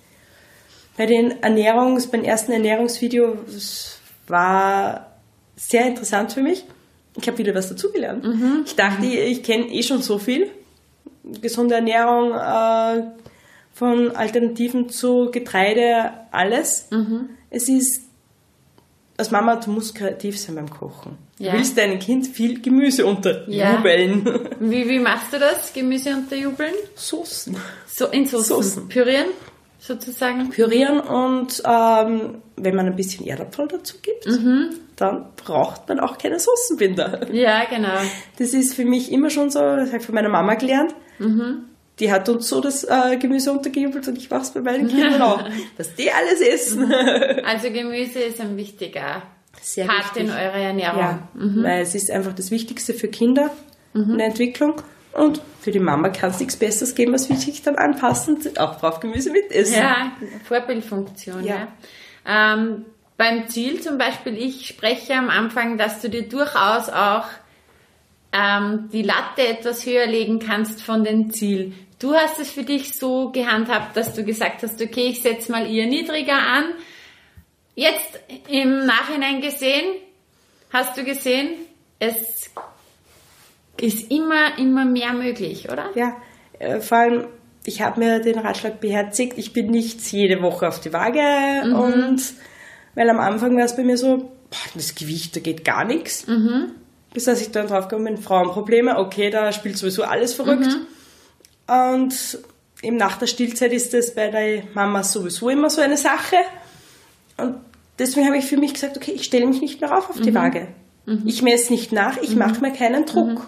Bei 0.96 1.06
den 1.06 1.42
Ernährungs, 1.42 2.06
beim 2.08 2.22
ersten 2.22 2.52
Ernährungsvideo 2.52 3.38
war 4.28 5.18
sehr 5.56 5.86
interessant 5.86 6.32
für 6.32 6.42
mich. 6.42 6.64
Ich 7.20 7.26
habe 7.26 7.38
wieder 7.38 7.54
was 7.54 7.68
dazugelernt. 7.68 8.24
Mhm. 8.24 8.62
Ich 8.66 8.76
dachte, 8.76 9.06
ich 9.06 9.42
kenne 9.42 9.66
eh 9.66 9.82
schon 9.82 10.02
so 10.02 10.18
viel. 10.18 10.50
Gesunde 11.40 11.76
Ernährung, 11.76 12.32
äh, 12.32 13.02
von 13.72 14.14
Alternativen 14.14 14.88
zu 14.88 15.30
Getreide, 15.30 16.12
alles. 16.30 16.88
Mhm. 16.90 17.30
Es 17.50 17.68
ist 17.68 18.02
als 19.16 19.30
Mama, 19.30 19.56
du 19.56 19.70
musst 19.70 19.94
kreativ 19.94 20.38
sein 20.38 20.56
beim 20.56 20.70
Kochen. 20.70 21.18
Ja. 21.38 21.52
Du 21.52 21.58
willst 21.58 21.78
deinem 21.78 21.98
Kind 21.98 22.26
viel 22.26 22.60
Gemüse 22.60 23.06
unterjubeln. 23.06 24.24
Ja. 24.26 24.40
Wie, 24.60 24.88
wie 24.88 24.98
machst 24.98 25.32
du 25.32 25.38
das, 25.38 25.72
Gemüse 25.72 26.10
unterjubeln? 26.10 26.74
Soßen. 26.94 27.56
So, 27.86 28.06
in 28.06 28.26
Soßen. 28.26 28.56
Soßen. 28.56 28.88
Pürieren, 28.88 29.26
sozusagen? 29.78 30.50
Pürieren 30.50 31.00
und 31.00 31.62
ähm, 31.64 32.42
wenn 32.56 32.74
man 32.74 32.86
ein 32.86 32.96
bisschen 32.96 33.26
Erdapfel 33.26 33.68
dazu 33.68 33.96
gibt, 34.00 34.26
mhm. 34.26 34.70
dann 34.96 35.26
braucht 35.36 35.88
man 35.88 36.00
auch 36.00 36.18
keine 36.18 36.38
Soßenbinder. 36.38 37.32
Ja, 37.32 37.64
genau. 37.64 37.98
Das 38.38 38.52
ist 38.52 38.74
für 38.74 38.84
mich 38.84 39.12
immer 39.12 39.30
schon 39.30 39.50
so, 39.50 39.60
das 39.60 39.88
habe 39.88 39.98
ich 39.98 40.06
von 40.06 40.14
meiner 40.14 40.28
Mama 40.28 40.54
gelernt. 40.54 40.94
Mhm 41.18 41.64
die 42.00 42.10
hat 42.10 42.28
uns 42.28 42.48
so 42.48 42.60
das 42.60 42.84
äh, 42.84 43.16
Gemüse 43.18 43.52
untergejubelt 43.52 44.08
und 44.08 44.18
ich 44.18 44.30
mache 44.30 44.42
es 44.42 44.50
bei 44.50 44.60
meinen 44.60 44.88
Kindern 44.88 45.22
auch, 45.22 45.44
dass 45.78 45.94
die 45.94 46.10
alles 46.10 46.40
essen. 46.40 46.92
also 47.44 47.70
Gemüse 47.70 48.20
ist 48.20 48.40
ein 48.40 48.56
wichtiger 48.56 49.22
Sehr 49.60 49.86
Part 49.86 50.16
wichtig. 50.16 50.24
in 50.24 50.30
eurer 50.30 50.58
Ernährung. 50.58 51.00
Ja, 51.00 51.28
mhm. 51.34 51.62
weil 51.62 51.82
es 51.82 51.94
ist 51.94 52.10
einfach 52.10 52.32
das 52.32 52.50
Wichtigste 52.50 52.94
für 52.94 53.08
Kinder 53.08 53.50
mhm. 53.92 54.12
in 54.12 54.18
der 54.18 54.26
Entwicklung. 54.28 54.82
Und 55.12 55.40
für 55.60 55.70
die 55.70 55.78
Mama 55.78 56.08
kann 56.08 56.30
es 56.30 56.40
nichts 56.40 56.56
Besseres 56.56 56.96
geben, 56.96 57.12
als 57.12 57.30
wie 57.30 57.36
sich 57.36 57.62
dann 57.62 57.76
anpassend 57.76 58.58
auch 58.58 58.80
brav 58.80 58.98
Gemüse 58.98 59.30
mitessen. 59.30 59.76
Ja, 59.76 60.10
Vorbildfunktion, 60.48 61.44
ja. 61.44 61.68
ja. 62.26 62.54
Ähm, 62.54 62.84
beim 63.16 63.48
Ziel 63.48 63.80
zum 63.80 63.96
Beispiel, 63.96 64.36
ich 64.36 64.66
spreche 64.66 65.14
am 65.14 65.30
Anfang, 65.30 65.78
dass 65.78 66.00
du 66.00 66.10
dir 66.10 66.28
durchaus 66.28 66.88
auch 66.88 67.26
ähm, 68.34 68.88
die 68.92 69.02
Latte 69.02 69.46
etwas 69.46 69.86
höher 69.86 70.06
legen 70.06 70.40
kannst 70.40 70.82
von 70.82 71.04
dem 71.04 71.30
Ziel. 71.30 71.72
Du 72.00 72.14
hast 72.14 72.40
es 72.40 72.50
für 72.50 72.64
dich 72.64 72.94
so 72.94 73.30
gehandhabt, 73.30 73.96
dass 73.96 74.14
du 74.14 74.24
gesagt 74.24 74.62
hast, 74.62 74.82
okay, 74.82 75.06
ich 75.06 75.22
setze 75.22 75.52
mal 75.52 75.70
eher 75.70 75.86
niedriger 75.86 76.36
an. 76.36 76.64
Jetzt 77.76 78.20
im 78.48 78.84
Nachhinein 78.86 79.40
gesehen, 79.40 79.84
hast 80.72 80.98
du 80.98 81.04
gesehen, 81.04 81.50
es 82.00 82.50
ist 83.80 84.10
immer, 84.10 84.58
immer 84.58 84.84
mehr 84.84 85.12
möglich, 85.12 85.70
oder? 85.70 85.90
Ja, 85.94 86.16
äh, 86.58 86.80
vor 86.80 86.98
allem, 86.98 87.26
ich 87.64 87.80
habe 87.82 88.00
mir 88.00 88.20
den 88.20 88.38
Ratschlag 88.38 88.80
beherzigt, 88.80 89.38
ich 89.38 89.52
bin 89.52 89.70
nicht 89.70 90.00
jede 90.12 90.42
Woche 90.42 90.68
auf 90.68 90.80
die 90.80 90.92
Waage 90.92 91.66
mhm. 91.68 91.74
und 91.74 92.22
weil 92.96 93.08
am 93.08 93.18
Anfang 93.18 93.56
war 93.56 93.64
es 93.64 93.76
bei 93.76 93.84
mir 93.84 93.96
so, 93.96 94.18
boah, 94.18 94.70
das 94.74 94.94
Gewicht, 94.94 95.36
da 95.36 95.40
geht 95.40 95.64
gar 95.64 95.84
nichts. 95.84 96.26
Mhm. 96.26 96.72
Bis 97.14 97.24
dass 97.24 97.40
ich 97.40 97.50
dann 97.50 97.68
drauf 97.68 97.88
gekommen 97.88 98.04
bin, 98.04 98.18
Frauenprobleme, 98.18 98.98
okay, 98.98 99.30
da 99.30 99.52
spielt 99.52 99.78
sowieso 99.78 100.02
alles 100.02 100.34
verrückt. 100.34 100.66
Mhm. 100.66 100.86
Und 101.72 102.38
eben 102.82 102.96
nach 102.96 103.16
der 103.16 103.26
Stillzeit 103.26 103.72
ist 103.72 103.94
das 103.94 104.14
bei 104.14 104.28
der 104.28 104.64
Mama 104.74 105.02
sowieso 105.02 105.48
immer 105.48 105.70
so 105.70 105.80
eine 105.80 105.96
Sache. 105.96 106.36
Und 107.38 107.56
deswegen 107.98 108.26
habe 108.26 108.36
ich 108.36 108.44
für 108.44 108.58
mich 108.58 108.74
gesagt, 108.74 108.96
okay, 108.96 109.12
ich 109.12 109.24
stelle 109.24 109.46
mich 109.46 109.60
nicht 109.60 109.80
mehr 109.80 109.96
auf 109.96 110.10
auf 110.10 110.20
die 110.20 110.30
mhm. 110.30 110.34
Waage. 110.34 110.68
Mhm. 111.06 111.22
Ich 111.24 111.42
messe 111.42 111.72
nicht 111.72 111.92
nach, 111.92 112.18
ich 112.18 112.32
mhm. 112.32 112.38
mache 112.38 112.60
mir 112.60 112.72
keinen 112.72 113.06
Druck. 113.06 113.28
Mhm. 113.28 113.42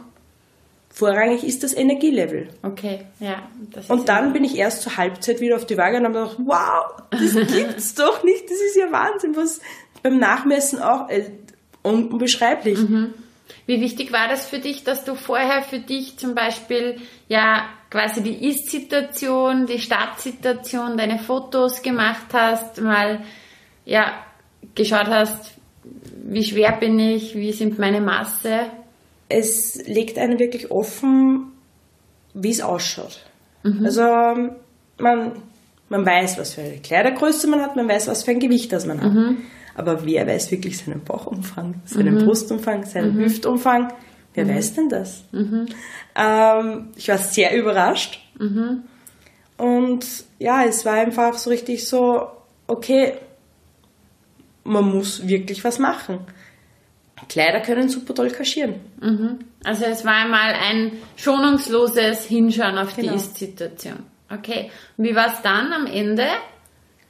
Vorrangig 0.91 1.45
ist 1.45 1.63
das 1.63 1.75
Energielevel. 1.75 2.49
Okay, 2.63 3.01
ja. 3.21 3.51
und 3.89 4.09
dann 4.09 4.33
bin 4.33 4.45
ich 4.45 4.57
erst 4.57 4.81
zur 4.81 4.97
Halbzeit 4.97 5.43
wieder 5.43 5.57
auf 5.57 5.67
die 5.67 5.77
Waage 5.77 5.99
und 5.99 6.05
habe 6.05 6.15
gedacht, 6.15 6.37
wow, 6.39 7.03
das 7.11 7.35
gibt's 7.55 7.95
doch 7.95 8.25
nicht, 8.25 8.45
das 8.47 8.57
ist 8.57 8.77
ja 8.77 8.91
Wahnsinn, 8.91 9.37
was 9.37 9.61
beim 10.03 10.19
Nachmessen 10.19 10.81
auch 10.81 11.11
äh, 11.11 11.25
unbeschreiblich. 11.83 12.79
Mhm. 12.79 13.13
Wie 13.67 13.81
wichtig 13.81 14.13
war 14.13 14.29
das 14.29 14.47
für 14.47 14.59
dich, 14.59 14.85
dass 14.85 15.05
du 15.05 15.15
vorher 15.15 15.63
für 15.63 15.79
dich 15.79 16.19
zum 16.19 16.35
Beispiel 16.35 16.97
ja 17.29 17.69
quasi 17.91 18.23
die 18.23 18.49
Ist-Situation, 18.49 19.67
die 19.67 19.79
Startsituation, 19.79 20.97
deine 20.97 21.19
Fotos 21.19 21.83
gemacht 21.83 22.27
hast, 22.33 22.81
mal 22.81 23.21
ja 23.85 24.13
geschaut 24.75 25.07
hast, 25.07 25.55
wie 26.29 26.43
schwer 26.43 26.73
bin 26.73 26.99
ich, 26.99 27.35
wie 27.35 27.53
sind 27.53 27.79
meine 27.79 28.01
Masse? 28.01 28.67
Es 29.29 29.77
legt 29.87 30.19
einen 30.19 30.39
wirklich 30.39 30.71
offen, 30.71 31.53
wie 32.35 32.51
es 32.51 32.61
ausschaut. 32.61 33.25
Mhm. 33.63 33.85
Also 33.85 34.03
man, 34.99 35.33
man 35.89 36.07
weiß, 36.07 36.39
was 36.39 36.55
für 36.55 36.63
eine 36.63 36.79
Kleidergröße 36.79 37.47
man 37.49 37.63
hat, 37.63 37.77
man 37.77 37.89
weiß, 37.89 38.09
was 38.09 38.25
für 38.25 38.33
ein 38.33 38.41
Gewicht 38.41 38.73
das 38.73 38.87
man 38.87 39.01
hat. 39.01 39.13
Mhm. 39.13 39.39
Aber 39.77 40.07
wer 40.07 40.27
weiß 40.27 40.51
wirklich 40.51 40.79
seinen 40.79 41.05
Bauchumfang, 41.05 41.83
seinen 41.85 42.15
mhm. 42.15 42.25
Brustumfang, 42.25 42.87
seinen 42.87 43.15
mhm. 43.15 43.25
Hüftumfang? 43.25 43.93
Wer 44.33 44.47
mhm. 44.47 44.57
weiß 44.57 44.75
denn 44.75 44.89
das? 44.89 45.25
Mhm. 45.33 45.67
Ähm, 46.15 46.89
ich 46.97 47.09
war 47.09 47.19
sehr 47.19 47.55
überrascht. 47.55 48.19
Mhm. 48.39 48.85
Und 49.59 50.07
ja, 50.39 50.65
es 50.65 50.87
war 50.87 50.95
einfach 50.95 51.35
so 51.35 51.51
richtig 51.51 51.87
so, 51.87 52.27
okay, 52.67 53.15
man 54.65 54.85
muss 54.85 55.27
wirklich 55.29 55.63
was 55.63 55.79
machen. 55.79 56.21
Kleider 57.29 57.61
können 57.61 57.89
super 57.89 58.15
toll 58.15 58.31
kaschieren. 58.31 58.77
Mhm. 59.01 59.39
Also 59.65 59.85
es 59.85 60.05
war 60.05 60.15
einmal 60.15 60.55
ein 60.55 60.93
schonungsloses 61.17 62.25
Hinschauen 62.25 62.79
auf 62.79 62.97
genau. 62.97 63.13
die 63.13 63.17
Ist-Situation. 63.17 63.99
Okay. 64.31 64.71
Und 64.97 65.05
wie 65.05 65.15
war 65.15 65.29
es 65.29 65.43
dann 65.43 65.73
am 65.73 65.87
Ende? 65.87 66.27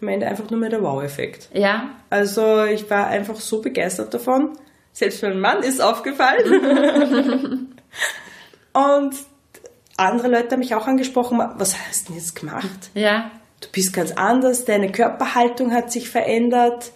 Am 0.00 0.08
Ende 0.08 0.26
einfach 0.26 0.50
nur 0.50 0.60
mehr 0.60 0.70
der 0.70 0.82
Wow-Effekt. 0.82 1.48
Ja. 1.52 1.90
Also 2.10 2.64
ich 2.64 2.88
war 2.90 3.06
einfach 3.06 3.36
so 3.36 3.60
begeistert 3.60 4.12
davon. 4.12 4.58
Selbst 4.92 5.22
mein 5.22 5.40
Mann 5.40 5.62
ist 5.62 5.80
aufgefallen. 5.80 7.76
und 8.72 9.14
andere 9.96 10.28
Leute 10.28 10.52
haben 10.52 10.60
mich 10.60 10.74
auch 10.74 10.86
angesprochen, 10.86 11.38
was 11.56 11.76
hast 11.78 12.08
du 12.08 12.12
denn 12.12 12.20
jetzt 12.20 12.36
gemacht? 12.36 12.90
Ja. 12.94 13.30
Du 13.60 13.68
bist 13.72 13.92
ganz 13.92 14.12
anders, 14.12 14.64
deine 14.64 14.92
Körperhaltung 14.92 15.72
hat 15.72 15.90
sich 15.90 16.08
verändert. 16.08 16.92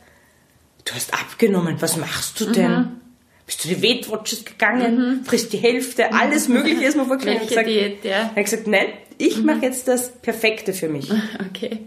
Du 0.84 0.94
hast 0.94 1.14
abgenommen, 1.14 1.76
was 1.80 1.96
machst 1.96 2.40
du 2.40 2.46
denn? 2.46 2.70
Mhm. 2.70 3.00
Bist 3.46 3.64
du 3.64 3.68
die 3.68 3.82
Weight 3.82 4.10
Watchers 4.10 4.44
gegangen, 4.44 4.96
mhm. 4.96 5.24
frisst 5.24 5.52
die 5.52 5.58
Hälfte, 5.58 6.12
alles 6.12 6.48
Mögliche 6.48 6.84
ist 6.84 6.96
mir 6.96 7.04
vorgestellt. 7.04 7.50
Welche 7.50 7.64
Diät, 7.64 8.04
ja. 8.04 8.10
Er 8.10 8.36
hat 8.36 8.44
gesagt, 8.44 8.66
nein, 8.66 8.86
ich 9.18 9.38
mhm. 9.38 9.46
mache 9.46 9.62
jetzt 9.62 9.88
das 9.88 10.12
Perfekte 10.12 10.72
für 10.72 10.88
mich. 10.88 11.10
Okay. 11.50 11.80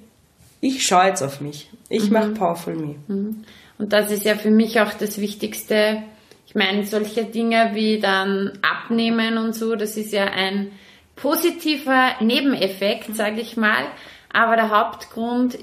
Ich 0.63 0.86
schaue 0.86 1.08
jetzt 1.08 1.21
auf 1.21 1.41
mich. 1.41 1.69
Ich 1.89 2.06
mhm. 2.06 2.13
mache 2.13 2.30
Powerful 2.30 2.76
Me. 2.76 2.95
Mhm. 3.08 3.43
Und 3.78 3.91
das 3.91 4.12
ist 4.12 4.23
ja 4.23 4.36
für 4.36 4.49
mich 4.49 4.80
auch 4.80 4.93
das 4.93 5.19
Wichtigste. 5.19 6.04
Ich 6.47 6.56
meine, 6.56 6.86
solche 6.86 7.26
Dinge 7.26 7.71
wie 7.73 7.99
dann 7.99 8.58
Abnehmen 8.62 9.38
und 9.38 9.54
so, 9.54 9.76
das 9.76 9.97
ist 9.97 10.13
ja 10.13 10.23
ein 10.23 10.71
positiver 11.17 12.12
Nebeneffekt, 12.21 13.13
sage 13.13 13.41
ich 13.41 13.58
mal. 13.58 13.84
Aber 14.32 14.56
der 14.56 14.69
Hauptgrund, 14.69 15.58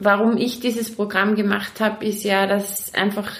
warum 0.00 0.36
ich 0.36 0.58
dieses 0.58 0.94
Programm 0.94 1.36
gemacht 1.36 1.80
habe, 1.80 2.04
ist 2.04 2.24
ja, 2.24 2.48
dass 2.48 2.92
einfach 2.92 3.30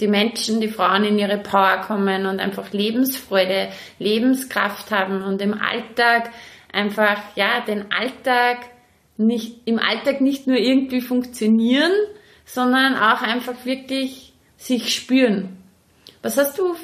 die 0.00 0.08
Menschen, 0.08 0.60
die 0.60 0.68
Frauen 0.68 1.04
in 1.04 1.16
ihre 1.16 1.38
Power 1.38 1.80
kommen 1.86 2.26
und 2.26 2.40
einfach 2.40 2.72
Lebensfreude, 2.72 3.68
Lebenskraft 4.00 4.90
haben 4.90 5.22
und 5.22 5.40
im 5.40 5.54
Alltag 5.54 6.30
einfach, 6.72 7.18
ja, 7.36 7.60
den 7.60 7.92
Alltag 7.92 8.73
nicht, 9.16 9.60
im 9.66 9.78
Alltag 9.78 10.20
nicht 10.20 10.46
nur 10.46 10.56
irgendwie 10.56 11.00
funktionieren, 11.00 11.92
sondern 12.44 12.94
auch 12.94 13.22
einfach 13.22 13.64
wirklich 13.64 14.32
sich 14.56 14.94
spüren. 14.94 15.56
Was 16.22 16.36
hast 16.36 16.58
du 16.58 16.74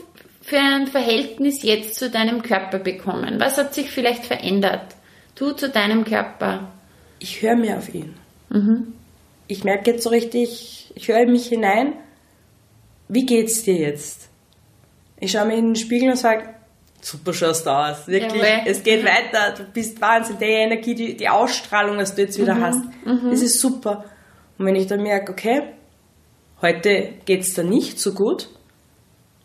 für 0.43 0.59
ein 0.59 0.87
Verhältnis 0.87 1.63
jetzt 1.63 1.95
zu 1.95 2.11
deinem 2.11 2.43
Körper 2.43 2.79
bekommen? 2.79 3.39
Was 3.39 3.59
hat 3.59 3.75
sich 3.75 3.91
vielleicht 3.91 4.25
verändert? 4.25 4.95
Du 5.35 5.53
zu 5.53 5.69
deinem 5.69 6.05
Körper? 6.05 6.73
Ich 7.19 7.43
höre 7.43 7.57
mehr 7.57 7.79
auf 7.79 7.93
ihn. 7.95 8.15
Mhm. 8.49 8.93
Ich 9.47 9.65
merke 9.65 9.93
jetzt 9.93 10.05
so 10.05 10.11
richtig, 10.11 10.93
ich 10.95 11.09
höre 11.09 11.27
mich 11.27 11.49
hinein, 11.49 11.95
wie 13.09 13.27
geht's 13.27 13.65
dir 13.65 13.75
jetzt? 13.75 14.29
Ich 15.19 15.33
schaue 15.33 15.47
mir 15.47 15.57
in 15.57 15.67
den 15.67 15.77
Spiegel 15.77 16.11
und 16.11 16.17
sage, 16.17 16.55
super 17.01 17.33
schaust 17.33 17.67
du 17.67 17.71
aus. 17.71 18.07
Wirklich, 18.07 18.43
ja, 18.43 18.63
es 18.67 18.83
geht 18.83 19.05
weiter, 19.05 19.55
du 19.57 19.65
bist 19.65 20.01
Wahnsinn, 20.01 20.39
die 20.39 20.45
Energie, 20.45 20.95
die, 20.95 21.17
die 21.17 21.29
Ausstrahlung, 21.29 21.99
was 21.99 22.15
du 22.15 22.23
jetzt 22.23 22.39
wieder 22.39 22.55
mhm. 22.55 22.63
hast, 22.63 22.85
mhm. 23.05 23.31
das 23.31 23.43
ist 23.43 23.61
super. 23.61 24.05
Und 24.59 24.67
wenn 24.67 24.77
ich 24.77 24.87
dann 24.87 25.03
merke, 25.03 25.33
okay, 25.33 25.63
heute 26.61 27.15
geht's 27.25 27.55
da 27.55 27.63
nicht 27.63 27.99
so 27.99 28.13
gut, 28.13 28.49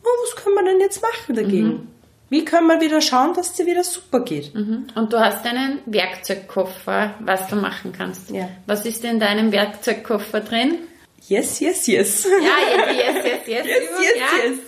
oh, 0.04 0.08
was 0.24 0.36
können 0.44 0.56
wir 0.56 0.64
denn 0.64 0.80
jetzt 0.80 1.02
machen 1.02 1.36
dagegen? 1.36 1.68
Mhm. 1.68 1.88
Wie 2.30 2.44
können 2.44 2.68
wir 2.68 2.82
wieder 2.82 3.02
schauen, 3.02 3.34
dass 3.34 3.52
es 3.52 3.54
dir 3.54 3.68
wieder 3.68 3.84
super 3.84 4.22
geht? 4.22 4.54
Mhm. 4.56 4.88
Und 4.96 5.14
du 5.14 5.20
hast 5.20 5.46
einen 5.46 5.80
Werkzeugkoffer, 5.86 7.14
was 7.20 7.48
du 7.48 7.56
machen 7.56 7.94
kannst. 7.96 8.32
Ja. 8.32 8.50
Was 8.66 8.86
ist 8.86 9.04
in 9.04 9.20
deinem 9.20 9.52
Werkzeugkoffer 9.52 10.42
drin? 10.42 10.80
Yes, 11.28 11.60
yes, 11.60 11.88
yes. 11.88 12.24
Ja, 12.26 12.90
yes, 12.90 12.98
yes, 12.98 13.48
yes. 13.48 13.48
yes, 13.48 13.66
yes, 13.68 13.84
yes, 14.00 14.16
yes. 14.44 14.60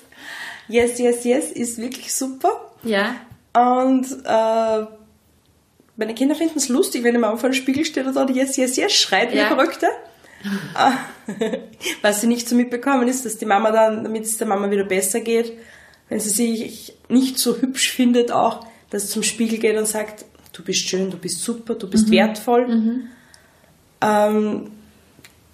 Yes, 0.69 0.99
yes, 0.99 1.23
yes 1.23 1.51
ist 1.51 1.77
wirklich 1.77 2.13
super. 2.13 2.66
Ja. 2.83 3.15
Und 3.53 4.05
äh, 4.25 4.85
meine 5.95 6.13
Kinder 6.13 6.35
finden 6.35 6.57
es 6.57 6.69
lustig, 6.69 7.03
wenn 7.03 7.15
im 7.15 7.21
Mama 7.21 7.37
vor 7.37 7.49
dem 7.49 7.55
Spiegel 7.55 7.85
steht 7.85 8.05
und 8.05 8.15
dort 8.15 8.29
Yes, 8.29 8.55
yes, 8.57 8.75
yes 8.75 8.93
schreit 8.93 9.31
wie 9.31 9.37
ja. 9.37 9.47
Verrückte. 9.47 9.87
Was 12.01 12.21
sie 12.21 12.27
nicht 12.27 12.47
so 12.47 12.55
mitbekommen 12.55 13.07
ist, 13.07 13.25
dass 13.25 13.37
die 13.37 13.45
Mama 13.45 13.71
dann, 13.71 14.03
damit 14.03 14.25
es 14.25 14.37
der 14.37 14.47
Mama 14.47 14.69
wieder 14.69 14.83
besser 14.83 15.19
geht, 15.19 15.53
wenn 16.09 16.19
sie 16.19 16.29
sich 16.29 16.93
nicht 17.09 17.39
so 17.39 17.59
hübsch 17.59 17.91
findet, 17.91 18.31
auch, 18.31 18.65
dass 18.89 19.03
sie 19.03 19.09
zum 19.09 19.23
Spiegel 19.23 19.57
geht 19.57 19.75
und 19.77 19.87
sagt, 19.87 20.25
du 20.53 20.63
bist 20.63 20.87
schön, 20.87 21.09
du 21.09 21.17
bist 21.17 21.41
super, 21.41 21.75
du 21.75 21.89
bist 21.89 22.07
mhm. 22.07 22.11
wertvoll. 22.11 22.67
Mhm. 22.67 23.07
Ähm, 24.01 24.71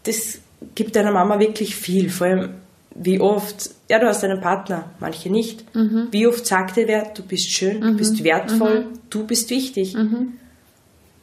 das 0.03 0.39
gibt 0.75 0.95
deiner 0.95 1.11
Mama 1.11 1.39
wirklich 1.39 1.75
viel. 1.75 2.09
Vor 2.09 2.27
allem, 2.27 2.49
wie 2.95 3.19
oft, 3.19 3.71
ja, 3.89 3.99
du 3.99 4.07
hast 4.07 4.23
einen 4.23 4.39
Partner, 4.39 4.91
manche 4.99 5.29
nicht. 5.29 5.73
Mhm. 5.75 6.09
Wie 6.11 6.27
oft 6.27 6.45
sagt 6.45 6.77
dir 6.77 6.87
wer, 6.87 7.05
du 7.05 7.23
bist 7.23 7.49
schön, 7.51 7.81
du 7.81 7.95
bist 7.95 8.19
mhm. 8.19 8.23
wertvoll, 8.23 8.79
mhm. 8.81 8.99
du 9.09 9.25
bist 9.25 9.49
wichtig. 9.49 9.95
Mhm. 9.95 10.33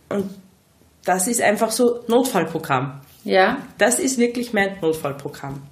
Und 0.08 0.30
das 1.04 1.28
ist 1.28 1.40
einfach 1.40 1.70
so 1.70 2.00
Notfallprogramm. 2.08 3.00
Ja. 3.24 3.58
Das 3.78 3.98
ist 3.98 4.18
wirklich 4.18 4.52
mein 4.52 4.80
Notfallprogramm. 4.80 5.62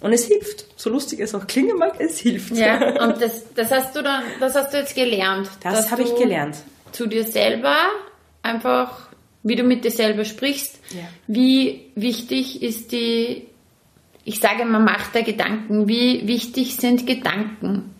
Und 0.00 0.12
es 0.12 0.24
hilft. 0.24 0.66
So 0.76 0.88
lustig 0.88 1.20
es 1.20 1.34
auch 1.34 1.46
klingen 1.46 1.76
mag, 1.76 1.96
es 1.98 2.18
hilft. 2.18 2.52
Ja, 2.52 3.02
und 3.04 3.20
das, 3.20 3.52
das 3.54 3.70
hast 3.70 3.94
du 3.94 4.02
dann, 4.02 4.22
das 4.38 4.54
hast 4.54 4.72
du 4.72 4.78
jetzt 4.78 4.94
gelernt. 4.94 5.48
Das 5.62 5.90
habe 5.90 6.02
ich 6.02 6.14
gelernt. 6.16 6.56
Zu 6.92 7.06
dir 7.06 7.24
selber 7.24 7.76
einfach, 8.42 9.08
wie 9.42 9.56
du 9.56 9.62
mit 9.62 9.84
dir 9.84 9.90
selber 9.90 10.24
sprichst, 10.24 10.78
ja. 10.90 11.02
wie 11.26 11.90
wichtig 11.94 12.62
ist 12.62 12.92
die, 12.92 13.46
ich 14.24 14.40
sage 14.40 14.62
immer 14.62 14.80
Macht 14.80 15.14
der 15.14 15.22
Gedanken, 15.22 15.88
wie 15.88 16.26
wichtig 16.26 16.76
sind 16.76 17.06
Gedanken? 17.06 17.94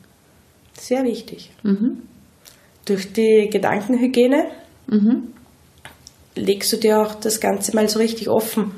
Sehr 0.74 1.04
wichtig. 1.04 1.50
Mhm. 1.62 2.02
Durch 2.84 3.12
die 3.12 3.48
Gedankenhygiene 3.50 4.46
mhm. 4.86 5.28
legst 6.34 6.72
du 6.72 6.76
dir 6.76 7.00
auch 7.00 7.14
das 7.14 7.40
Ganze 7.40 7.74
mal 7.74 7.88
so 7.88 7.98
richtig 7.98 8.28
offen. 8.28 8.72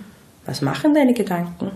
Was 0.44 0.60
machen 0.60 0.94
deine 0.94 1.14
Gedanken? 1.14 1.70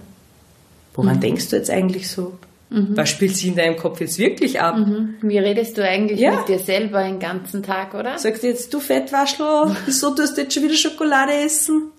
Woran 0.94 1.16
mhm. 1.16 1.20
denkst 1.20 1.48
du 1.50 1.56
jetzt 1.56 1.70
eigentlich 1.70 2.08
so? 2.08 2.38
Mhm. 2.70 2.96
Was 2.96 3.10
spielt 3.10 3.36
sich 3.36 3.46
in 3.46 3.56
deinem 3.56 3.76
Kopf 3.76 4.00
jetzt 4.00 4.18
wirklich 4.18 4.60
ab? 4.60 4.76
Mhm. 4.76 5.14
Wie 5.22 5.38
redest 5.38 5.78
du 5.78 5.86
eigentlich 5.86 6.18
ja. 6.18 6.36
mit 6.36 6.48
dir 6.48 6.58
selber 6.58 7.04
den 7.04 7.20
ganzen 7.20 7.62
Tag, 7.62 7.94
oder? 7.94 8.18
Sagst 8.18 8.42
du 8.42 8.48
jetzt, 8.48 8.72
du 8.74 8.80
Fettwaschel, 8.80 9.76
wieso 9.86 10.14
tust 10.14 10.36
du 10.36 10.42
jetzt 10.42 10.54
schon 10.54 10.64
wieder 10.64 10.74
Schokolade 10.74 11.32
essen? 11.32 11.90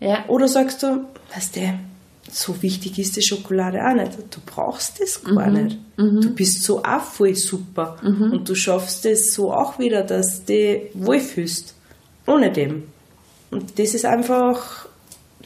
Ja. 0.00 0.24
Oder 0.28 0.48
sagst 0.48 0.82
du, 0.82 1.06
weißt 1.34 1.56
du, 1.56 1.78
so 2.30 2.62
wichtig 2.62 2.98
ist 2.98 3.16
die 3.16 3.22
Schokolade 3.22 3.84
auch 3.86 3.94
nicht. 3.94 4.12
Du 4.30 4.40
brauchst 4.44 5.00
das 5.00 5.22
gar 5.22 5.48
mhm. 5.48 5.64
nicht. 5.64 5.78
Mhm. 5.96 6.20
Du 6.20 6.34
bist 6.34 6.62
so 6.62 6.82
auch 6.82 7.02
voll 7.02 7.34
super. 7.34 7.96
Mhm. 8.02 8.32
Und 8.32 8.48
du 8.48 8.54
schaffst 8.54 9.06
es 9.06 9.32
so 9.32 9.52
auch 9.52 9.78
wieder, 9.78 10.02
dass 10.02 10.44
du 10.44 10.52
dich 10.52 10.82
wohlfühlst. 10.94 11.74
Ohne 12.26 12.50
dem. 12.50 12.84
Und 13.50 13.78
das 13.78 13.94
ist 13.94 14.04
einfach, 14.04 14.88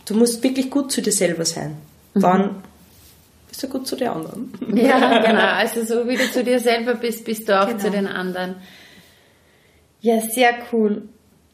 du 0.06 0.14
musst 0.14 0.42
wirklich 0.42 0.70
gut 0.70 0.90
zu 0.90 1.02
dir 1.02 1.12
selber 1.12 1.44
sein. 1.44 1.76
Mhm. 2.14 2.20
Dann 2.20 2.62
bist 3.48 3.62
du 3.62 3.68
gut 3.68 3.86
zu 3.86 3.96
den 3.96 4.08
anderen. 4.08 4.52
Ja, 4.74 5.18
genau. 5.26 5.40
Also 5.40 5.84
so 5.84 6.08
wie 6.08 6.16
du 6.16 6.30
zu 6.30 6.42
dir 6.42 6.60
selber 6.60 6.94
bist, 6.94 7.24
bist 7.24 7.48
du 7.48 7.60
auch 7.60 7.68
genau. 7.68 7.80
zu 7.80 7.90
den 7.90 8.06
anderen. 8.06 8.56
Ja, 10.00 10.20
sehr 10.20 10.54
cool. 10.72 11.02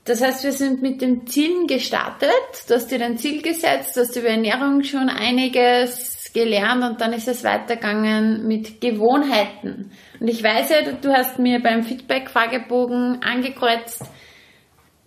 Das 0.07 0.23
heißt, 0.23 0.45
wir 0.45 0.53
sind 0.53 0.83
mit 0.83 1.03
dem 1.03 1.27
Zielen 1.27 1.67
gestartet. 1.67 2.31
Du 2.69 2.75
hast 2.75 2.91
dir 2.91 3.05
ein 3.05 3.19
Ziel 3.19 3.43
gesetzt, 3.43 3.97
du 3.97 4.01
hast 4.01 4.17
über 4.17 4.29
Ernährung 4.29 4.85
schon 4.85 5.09
einiges 5.09 6.31
gelernt 6.33 6.85
und 6.85 7.01
dann 7.01 7.13
ist 7.13 7.29
es 7.29 7.43
weitergegangen 7.43 8.47
mit 8.47 8.81
Gewohnheiten. 8.81 9.91
Und 10.21 10.29
ich 10.29 10.43
weiß 10.43 10.71
ja, 10.71 10.93
du 10.93 11.13
hast 11.13 11.39
mir 11.39 11.61
beim 11.61 11.83
Feedback-Fragebogen 11.83 13.23
angekreuzt, 13.23 14.03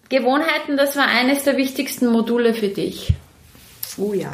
Gewohnheiten, 0.10 0.76
das 0.76 0.98
war 0.98 1.06
eines 1.06 1.44
der 1.44 1.56
wichtigsten 1.56 2.08
Module 2.08 2.56
für 2.56 2.70
dich. 2.70 3.14
Oh 3.98 4.14
ja. 4.14 4.34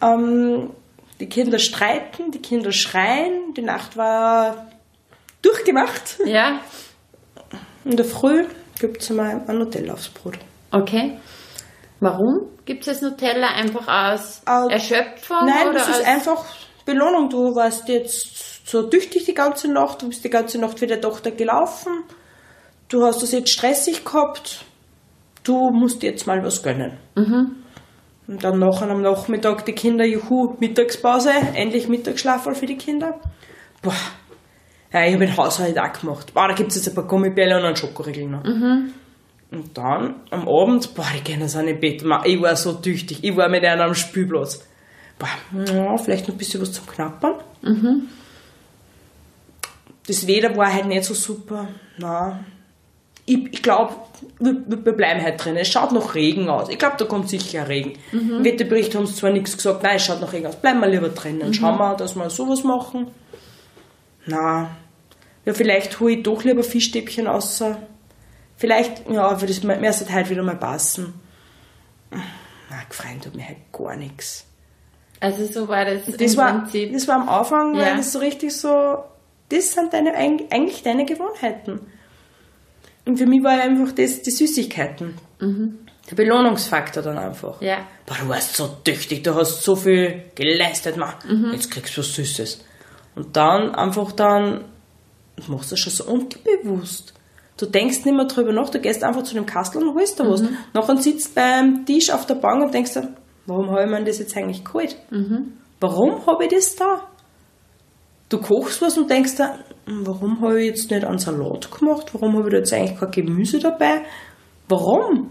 Ähm, 0.00 0.70
die 1.18 1.28
Kinder 1.28 1.58
streiten, 1.58 2.30
die 2.30 2.40
Kinder 2.40 2.70
schreien, 2.70 3.54
die 3.54 3.62
Nacht 3.62 3.96
war 3.96 4.70
durchgemacht. 5.42 6.20
Ja. 6.24 6.60
In 7.84 7.96
der 7.96 8.04
Früh 8.04 8.44
gibt 8.78 9.02
es 9.02 9.10
mal 9.10 9.42
ein 9.46 9.58
Nutella 9.58 9.94
aufs 9.94 10.08
Brot. 10.08 10.38
Okay. 10.70 11.18
Warum 12.00 12.50
gibt 12.64 12.86
es 12.86 13.02
Nutella? 13.02 13.48
Einfach 13.48 13.88
aus 13.88 14.42
uh, 14.48 14.68
Erschöpfung? 14.68 15.46
Nein, 15.46 15.72
das 15.72 15.88
ist 15.88 16.06
einfach 16.06 16.44
Belohnung. 16.84 17.28
Du 17.28 17.54
warst 17.54 17.88
jetzt 17.88 18.68
so 18.68 18.84
tüchtig 18.84 19.24
die 19.24 19.34
ganze 19.34 19.72
Nacht, 19.72 20.02
du 20.02 20.08
bist 20.08 20.24
die 20.24 20.30
ganze 20.30 20.58
Nacht 20.58 20.78
für 20.78 20.86
die 20.86 21.00
Tochter 21.00 21.30
gelaufen, 21.30 22.04
du 22.88 23.04
hast 23.04 23.22
es 23.22 23.32
jetzt 23.32 23.50
stressig 23.50 24.04
gehabt, 24.04 24.64
du 25.42 25.70
musst 25.70 26.02
jetzt 26.02 26.26
mal 26.26 26.42
was 26.44 26.62
gönnen. 26.62 26.98
Mhm. 27.16 27.56
Und 28.26 28.44
dann 28.44 28.58
nachher 28.58 28.90
am 28.90 29.00
Nachmittag 29.00 29.64
die 29.64 29.72
Kinder, 29.72 30.04
juhu, 30.04 30.54
Mittagspause, 30.60 31.30
endlich 31.54 31.88
Mittagsschlaf 31.88 32.44
für 32.44 32.66
die 32.66 32.76
Kinder. 32.76 33.18
Boah, 33.80 33.94
ja, 34.92 35.04
ich 35.04 35.14
habe 35.14 35.26
den 35.26 35.36
Haushalt 35.36 35.78
auch 35.78 35.92
gemacht. 35.92 36.32
Boah, 36.34 36.48
da 36.48 36.54
gibt 36.54 36.70
es 36.70 36.76
jetzt 36.76 36.88
ein 36.88 36.94
paar 36.94 37.04
Gummibälle 37.04 37.58
und 37.58 37.64
einen 37.64 37.76
Schokoriegel 37.76 38.26
noch. 38.26 38.44
Mhm. 38.44 38.92
Und 39.50 39.76
dann 39.76 40.16
am 40.30 40.48
Abend, 40.48 40.94
boah, 40.94 41.06
die 41.14 41.20
Kinder 41.20 41.48
sind 41.48 41.68
im 41.68 41.80
Bett. 41.80 42.02
Ich 42.24 42.42
war 42.42 42.56
so 42.56 42.74
tüchtig. 42.74 43.18
Ich 43.22 43.36
war 43.36 43.48
mit 43.48 43.64
einer 43.64 43.84
am 43.84 43.94
Spielplatz. 43.94 44.64
Boah, 45.18 45.28
ja, 45.72 45.96
vielleicht 45.98 46.28
noch 46.28 46.34
ein 46.34 46.38
bisschen 46.38 46.60
was 46.60 46.72
zum 46.72 46.86
Knappern. 46.86 47.34
Mhm. 47.62 48.08
Das 50.06 50.26
Wetter 50.26 50.56
war 50.56 50.72
halt 50.72 50.86
nicht 50.86 51.04
so 51.04 51.14
super. 51.14 51.68
Nein, 51.98 52.44
ich, 53.28 53.52
ich 53.52 53.62
glaube, 53.62 53.94
wir, 54.38 54.56
wir, 54.66 54.92
bleiben 54.92 55.22
halt 55.22 55.44
drin. 55.44 55.56
Es 55.56 55.68
schaut 55.68 55.92
noch 55.92 56.14
Regen 56.14 56.48
aus. 56.48 56.70
Ich 56.70 56.78
glaube, 56.78 56.96
da 56.98 57.04
kommt 57.04 57.28
sicher 57.28 57.68
Regen. 57.68 57.92
Mhm. 58.10 58.36
Im 58.36 58.44
Wetterbericht 58.44 58.94
haben 58.94 59.06
sie 59.06 59.14
zwar 59.14 59.30
nichts 59.30 59.54
gesagt, 59.56 59.82
nein, 59.82 59.96
es 59.96 60.04
schaut 60.06 60.22
noch 60.22 60.32
Regen 60.32 60.46
aus. 60.46 60.56
Bleiben 60.56 60.80
wir 60.80 60.88
lieber 60.88 61.10
drinnen. 61.10 61.48
Mhm. 61.48 61.52
Schauen 61.52 61.78
wir, 61.78 61.94
dass 61.94 62.16
wir 62.16 62.30
sowas 62.30 62.64
machen. 62.64 63.08
Na, 64.28 64.76
ja, 65.44 65.54
vielleicht 65.54 65.98
hole 65.98 66.12
ich 66.12 66.22
doch 66.22 66.44
lieber 66.44 66.62
Fischstäbchen 66.62 67.26
raus. 67.26 67.62
Vielleicht, 68.56 69.08
ja, 69.08 69.40
würde 69.40 69.52
es 69.52 69.62
mir 69.62 69.82
erst 69.82 70.10
halt 70.10 70.28
wieder 70.28 70.42
mal 70.42 70.56
passen. 70.56 71.14
Na, 72.10 72.82
gefreut 72.88 73.22
tut 73.24 73.34
mir 73.34 73.46
halt 73.46 73.72
gar 73.72 73.96
nichts. 73.96 74.44
Also 75.20 75.46
so 75.46 75.68
war 75.68 75.84
das, 75.84 76.02
das 76.04 76.36
war, 76.36 76.60
Prinzip. 76.60 76.92
Das 76.92 77.08
war 77.08 77.16
am 77.16 77.28
Anfang, 77.28 77.74
ja. 77.74 77.86
weil 77.86 77.96
das 77.96 78.12
so 78.12 78.18
richtig 78.18 78.54
so, 78.54 78.98
das 79.48 79.72
sind 79.72 79.92
deine, 79.92 80.14
eigentlich 80.14 80.82
deine 80.82 81.06
Gewohnheiten. 81.06 81.80
Und 83.06 83.16
für 83.16 83.26
mich 83.26 83.42
war 83.42 83.58
einfach 83.58 83.92
das 83.92 84.20
die 84.20 84.30
Süßigkeiten. 84.30 85.14
Mhm. 85.40 85.78
der 86.10 86.16
Belohnungsfaktor 86.16 87.02
dann 87.02 87.16
einfach. 87.16 87.62
Ja. 87.62 87.86
Boah, 88.04 88.16
du 88.20 88.28
warst 88.28 88.56
so 88.56 88.68
tüchtig, 88.84 89.24
du 89.24 89.34
hast 89.34 89.62
so 89.62 89.76
viel 89.76 90.24
geleistet, 90.34 90.96
man. 90.96 91.14
Jetzt 91.52 91.70
kriegst 91.70 91.96
du 91.96 92.00
was 92.00 92.14
Süßes. 92.14 92.64
Und 93.18 93.36
dann 93.36 93.74
einfach 93.74 94.12
dann 94.12 94.64
machst 95.48 95.70
du 95.72 95.74
das 95.74 95.80
schon 95.80 95.92
so 95.92 96.04
unbewusst. 96.04 97.14
Du 97.56 97.66
denkst 97.66 98.04
nicht 98.04 98.14
mehr 98.14 98.26
drüber 98.26 98.52
nach, 98.52 98.70
du 98.70 98.78
gehst 98.78 99.02
einfach 99.02 99.24
zu 99.24 99.34
dem 99.34 99.44
Kastel 99.44 99.82
und 99.82 99.94
holst 99.96 100.20
da 100.20 100.24
was. 100.24 100.44
Nachher 100.72 100.96
sitzt 100.98 101.34
beim 101.34 101.84
Tisch 101.84 102.10
auf 102.10 102.26
der 102.26 102.36
Bank 102.36 102.62
und 102.62 102.72
denkst 102.72 102.92
dir, 102.94 103.08
warum 103.46 103.68
habe 103.70 103.82
ich 103.84 103.90
mir 103.90 104.04
das 104.04 104.20
jetzt 104.20 104.36
eigentlich 104.36 104.64
geholt? 104.64 104.96
Warum 105.80 106.24
habe 106.26 106.44
ich 106.44 106.50
das 106.52 106.76
da? 106.76 107.08
Du 108.28 108.38
kochst 108.38 108.80
was 108.82 108.96
und 108.96 109.10
denkst 109.10 109.34
dir, 109.36 109.58
warum 109.86 110.40
habe 110.40 110.60
ich 110.60 110.68
jetzt 110.68 110.90
nicht 110.92 111.04
einen 111.04 111.18
Salat 111.18 111.68
gemacht? 111.72 112.10
Warum 112.12 112.36
habe 112.36 112.46
ich 112.46 112.52
da 112.52 112.58
jetzt 112.58 112.72
eigentlich 112.72 113.00
kein 113.00 113.10
Gemüse 113.10 113.58
dabei? 113.58 114.02
Warum? 114.68 115.30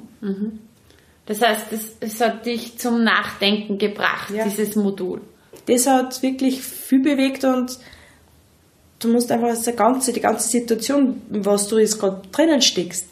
Das 1.26 1.42
heißt, 1.42 1.72
es, 1.72 1.96
es 2.02 2.20
hat 2.20 2.46
dich 2.46 2.78
zum 2.78 3.04
Nachdenken 3.06 3.78
gebracht, 3.78 4.32
Ja. 4.32 4.44
dieses 4.44 4.76
Modul. 4.76 5.22
Das 5.68 5.86
hat 5.88 6.22
wirklich 6.24 6.62
viel 6.62 7.02
bewegt 7.02 7.44
und 7.44 7.78
du 9.00 9.10
musst 9.10 9.32
einfach 9.32 9.50
das 9.50 9.66
ganze, 9.76 10.14
die 10.14 10.22
ganze 10.22 10.48
Situation, 10.50 11.22
in 11.32 11.46
was 11.46 11.68
du 11.68 11.78
jetzt 11.78 12.00
gerade 12.00 12.22
drinnen 12.32 12.62
steckst, 12.62 13.06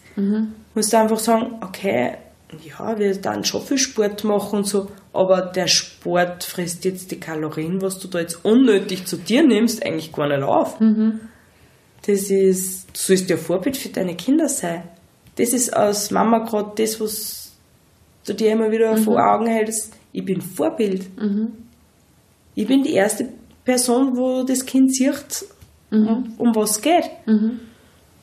musst 0.74 0.94
du 0.94 0.98
einfach 0.98 1.20
sagen, 1.20 1.56
okay, 1.62 2.16
ja, 2.64 2.98
wir 2.98 3.16
dann 3.18 3.44
schon 3.44 3.62
viel 3.62 3.78
Sport 3.78 4.24
machen 4.24 4.60
und 4.60 4.68
so, 4.68 4.90
aber 5.14 5.42
der 5.42 5.68
Sport 5.68 6.44
frisst 6.44 6.86
jetzt 6.86 7.12
die 7.12 7.20
Kalorien, 7.20 7.82
was 7.82 8.00
du 8.00 8.08
da 8.08 8.20
jetzt 8.20 8.46
unnötig 8.46 9.06
zu 9.06 9.18
dir 9.18 9.44
nimmst, 9.44 9.86
eigentlich 9.86 10.12
gar 10.14 10.28
nicht 10.28 10.44
auf. 10.44 10.80
Das 12.06 12.30
ist, 12.30 12.88
du 12.94 13.00
sollst 13.00 13.30
ja 13.30 13.38
Vorbild 13.38 13.76
für 13.78 13.90
deine 13.90 14.16
Kinder 14.16 14.48
sein. 14.48 14.84
Das 15.38 15.50
ist 15.50 15.74
als 15.74 16.12
Mama 16.12 16.40
gerade 16.40 16.72
das, 16.78 17.02
was 17.02 17.52
du 18.26 18.34
dir 18.34 18.52
immer 18.54 18.72
wieder 18.72 18.96
vor 18.98 19.20
Augen 19.20 19.48
hältst. 19.48 19.92
Ich 20.14 20.24
bin 20.24 20.40
Vorbild. 20.42 21.06
Ich 22.56 22.68
bin 22.68 22.84
die 22.84 22.94
erste 22.94 23.30
Person, 23.66 24.16
wo 24.16 24.44
das 24.44 24.66
Kind 24.66 24.96
sieht, 24.96 25.46
um, 25.92 26.34
um 26.38 26.56
was 26.56 26.72
es 26.72 26.82
geht. 26.82 27.10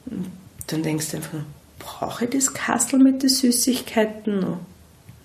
Und 0.06 0.26
Dann 0.66 0.82
denkst 0.82 1.10
du 1.10 1.16
einfach, 1.18 1.38
brauche 1.78 2.24
ich 2.24 2.30
das 2.30 2.52
Kastel 2.52 2.98
mit 2.98 3.22
den 3.22 3.28
Süßigkeiten 3.28 4.40
noch? 4.40 4.58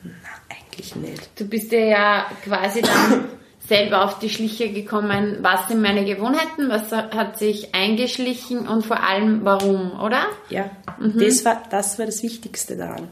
Nein, 0.04 0.14
eigentlich 0.50 0.96
nicht. 0.96 1.30
Du 1.40 1.46
bist 1.46 1.72
dir 1.72 1.86
ja 1.86 2.26
quasi 2.44 2.82
dann 2.82 3.26
selber 3.68 4.06
auf 4.06 4.20
die 4.20 4.30
Schliche 4.30 4.72
gekommen, 4.72 5.38
was 5.42 5.68
sind 5.68 5.82
meine 5.82 6.06
Gewohnheiten, 6.06 6.70
was 6.70 6.92
hat 6.92 7.38
sich 7.38 7.74
eingeschlichen 7.76 8.68
und 8.68 8.86
vor 8.86 9.04
allem 9.04 9.44
warum, 9.44 10.00
oder? 10.00 10.28
Ja, 10.50 10.70
und 11.00 11.22
das, 11.22 11.44
war, 11.46 11.62
das 11.70 12.00
war 12.00 12.06
das 12.06 12.24
Wichtigste 12.24 12.76
daran. 12.78 13.08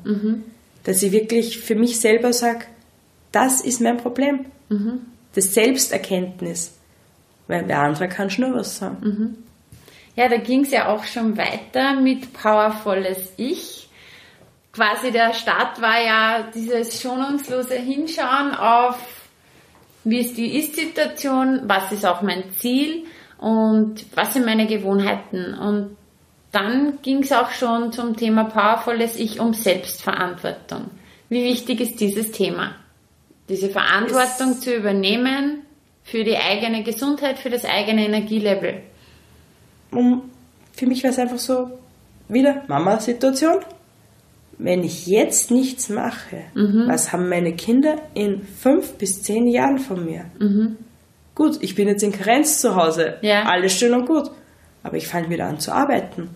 Dass 0.83 1.03
ich 1.03 1.11
wirklich 1.11 1.59
für 1.59 1.75
mich 1.75 1.99
selber 1.99 2.31
sage, 2.33 2.65
das 3.31 3.61
ist 3.61 3.81
mein 3.81 3.97
Problem. 3.97 4.45
Das 5.35 5.53
Selbsterkenntnis. 5.53 6.79
Weil 7.47 7.65
der 7.65 7.79
andere 7.79 8.07
kann 8.07 8.29
schon 8.29 8.49
nur 8.49 8.59
was 8.59 8.77
sagen. 8.77 9.45
Ja, 10.15 10.29
da 10.29 10.37
ging 10.37 10.61
es 10.61 10.71
ja 10.71 10.87
auch 10.87 11.03
schon 11.03 11.37
weiter 11.37 11.93
mit 11.93 12.33
Powervolles 12.33 13.33
Ich. 13.37 13.89
Quasi 14.71 15.11
der 15.11 15.33
Start 15.33 15.81
war 15.81 16.01
ja 16.01 16.49
dieses 16.53 17.01
schonungslose 17.01 17.75
Hinschauen 17.75 18.55
auf, 18.55 18.97
wie 20.03 20.19
ist 20.19 20.37
die 20.37 20.57
Ist-Situation, 20.57 21.61
was 21.65 21.91
ist 21.91 22.05
auch 22.05 22.21
mein 22.21 22.51
Ziel 22.57 23.05
und 23.37 24.05
was 24.15 24.33
sind 24.33 24.45
meine 24.45 24.67
Gewohnheiten. 24.67 25.53
Und 25.53 25.97
dann 26.51 26.99
ging 27.01 27.23
es 27.23 27.31
auch 27.31 27.51
schon 27.51 27.91
zum 27.91 28.15
Thema 28.15 28.45
Powervolles 28.45 29.17
Ich 29.17 29.39
um 29.39 29.53
Selbstverantwortung. 29.53 30.89
Wie 31.29 31.43
wichtig 31.43 31.81
ist 31.81 31.99
dieses 31.99 32.31
Thema? 32.31 32.75
Diese 33.49 33.69
Verantwortung 33.69 34.51
Es- 34.51 34.61
zu 34.61 34.75
übernehmen 34.75 35.61
für 36.03 36.23
die 36.23 36.37
eigene 36.37 36.83
Gesundheit, 36.83 37.37
für 37.39 37.49
das 37.49 37.65
eigene 37.65 38.05
Energielevel. 38.05 38.81
Und 39.91 40.23
für 40.73 40.85
mich 40.87 41.03
war 41.03 41.11
es 41.11 41.19
einfach 41.19 41.37
so, 41.39 41.77
wieder 42.27 42.63
Mama-Situation. 42.67 43.59
Wenn 44.57 44.83
ich 44.83 45.05
jetzt 45.07 45.51
nichts 45.51 45.89
mache, 45.89 46.43
was 46.87 47.11
haben 47.11 47.27
meine 47.27 47.53
Kinder 47.55 47.97
in 48.13 48.41
fünf 48.43 48.93
bis 48.93 49.21
zehn 49.21 49.47
Jahren 49.47 49.79
von 49.79 50.05
mir? 50.05 50.25
Gut, 51.35 51.57
ich 51.61 51.75
bin 51.75 51.87
jetzt 51.89 52.03
in 52.03 52.13
Karenz 52.13 52.61
zu 52.61 52.75
Hause. 52.75 53.17
Ja. 53.21 53.43
Alles 53.43 53.73
schön 53.73 53.93
und 53.93 54.05
gut. 54.05 54.31
Aber 54.83 54.95
ich 54.95 55.07
fange 55.07 55.29
wieder 55.29 55.45
an 55.47 55.59
zu 55.59 55.73
arbeiten. 55.73 56.29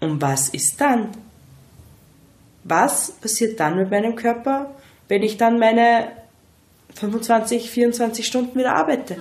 Und 0.00 0.22
was 0.22 0.48
ist 0.48 0.80
dann? 0.80 1.08
Was 2.64 3.12
passiert 3.12 3.60
dann 3.60 3.76
mit 3.76 3.90
meinem 3.90 4.16
Körper, 4.16 4.74
wenn 5.08 5.22
ich 5.22 5.36
dann 5.36 5.58
meine 5.58 6.08
25, 6.94 7.70
24 7.70 8.26
Stunden 8.26 8.58
wieder 8.58 8.74
arbeite? 8.74 9.16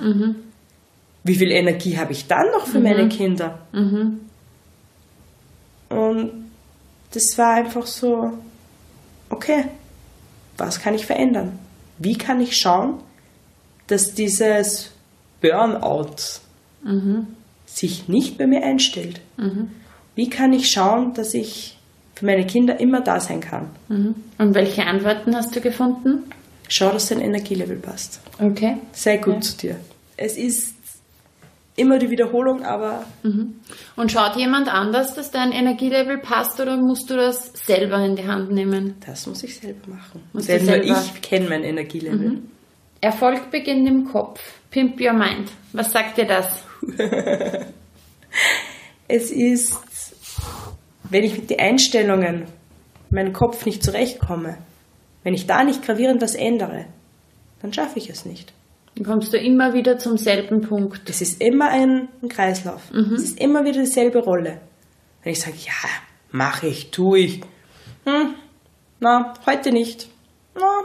Wie 1.23 1.35
viel 1.35 1.51
Energie 1.51 1.97
habe 1.97 2.11
ich 2.11 2.27
dann 2.27 2.45
noch 2.51 2.67
für 2.67 2.79
meine 2.79 3.09
Kinder? 3.09 3.59
Und 5.89 6.31
das 7.11 7.37
war 7.37 7.53
einfach 7.55 7.85
so, 7.87 8.31
okay, 9.29 9.65
was 10.57 10.79
kann 10.79 10.93
ich 10.93 11.05
verändern? 11.05 11.59
Wie 11.97 12.17
kann 12.17 12.41
ich 12.41 12.57
schauen, 12.57 12.99
dass 13.87 14.13
dieses 14.13 14.91
Burnout 15.41 16.15
sich 17.65 18.07
nicht 18.07 18.37
bei 18.37 18.47
mir 18.47 18.63
einstellt? 18.63 19.21
Wie 20.15 20.29
kann 20.29 20.53
ich 20.53 20.69
schauen, 20.71 21.13
dass 21.13 21.33
ich 21.33 21.74
für 22.15 22.25
meine 22.25 22.45
Kinder 22.47 22.79
immer 22.79 23.01
da 23.01 23.19
sein 23.19 23.41
kann? 23.41 23.69
Und 23.89 24.55
welche 24.55 24.85
Antworten 24.85 25.35
hast 25.35 25.55
du 25.55 25.61
gefunden? 25.61 26.23
Schau, 26.67 26.91
dass 26.91 27.09
dein 27.09 27.19
Energielevel 27.21 27.77
passt. 27.77 28.19
Okay. 28.39 28.77
Sei 28.93 29.17
gut 29.17 29.43
zu 29.43 29.55
dir. 29.57 29.75
Es 30.17 30.37
ist 30.37 30.73
immer 31.75 31.99
die 31.99 32.09
Wiederholung, 32.09 32.63
aber 32.63 33.05
Und 33.97 34.11
schaut 34.11 34.35
jemand 34.37 34.73
anders, 34.73 35.13
dass 35.13 35.29
dein 35.29 35.51
Energielevel 35.51 36.17
passt 36.19 36.59
oder 36.61 36.77
musst 36.77 37.09
du 37.09 37.15
das 37.17 37.51
selber 37.53 37.97
in 38.03 38.15
die 38.15 38.25
Hand 38.25 38.49
nehmen? 38.51 38.95
das 39.05 39.27
muss 39.27 39.43
ich 39.43 39.57
selber 39.59 39.89
machen. 39.89 40.23
Musst 40.33 40.47
Denn 40.47 40.59
du 40.65 40.71
nur 40.77 40.83
selber- 40.85 41.03
ich 41.15 41.21
kenne 41.21 41.49
mein 41.49 41.63
Energielevel. 41.63 42.39
Erfolg 43.01 43.51
beginnt 43.51 43.87
im 43.87 44.05
Kopf. 44.05 44.39
Pimp 44.71 44.99
your 45.01 45.13
mind. 45.13 45.51
Was 45.73 45.91
sagt 45.91 46.17
dir 46.17 46.25
das? 46.25 46.63
Es 49.07 49.29
ist, 49.31 49.77
wenn 51.09 51.23
ich 51.23 51.37
mit 51.37 51.49
den 51.49 51.59
Einstellungen 51.59 52.45
meinen 53.09 53.33
Kopf 53.33 53.65
nicht 53.65 53.83
zurechtkomme, 53.83 54.57
wenn 55.23 55.33
ich 55.33 55.47
da 55.47 55.63
nicht 55.63 55.83
gravierend 55.83 56.21
was 56.21 56.35
ändere, 56.35 56.85
dann 57.61 57.73
schaffe 57.73 57.99
ich 57.99 58.09
es 58.09 58.25
nicht. 58.25 58.53
Dann 58.95 59.05
kommst 59.05 59.33
du 59.33 59.37
immer 59.37 59.73
wieder 59.73 59.97
zum 59.97 60.17
selben 60.17 60.61
Punkt. 60.61 61.09
Es 61.09 61.21
ist 61.21 61.41
immer 61.41 61.69
ein, 61.69 62.07
ein 62.21 62.29
Kreislauf. 62.29 62.81
Es 63.15 63.23
ist 63.23 63.39
immer 63.39 63.65
wieder 63.65 63.81
dieselbe 63.81 64.19
Rolle. 64.19 64.61
Wenn 65.23 65.33
ich 65.33 65.41
sage, 65.41 65.57
ja, 65.57 65.89
mache 66.31 66.67
ich, 66.67 66.91
tue 66.91 67.19
ich. 67.19 67.41
Hm, 68.05 68.35
na, 68.99 69.33
heute 69.45 69.71
nicht. 69.71 70.07
Na, 70.53 70.83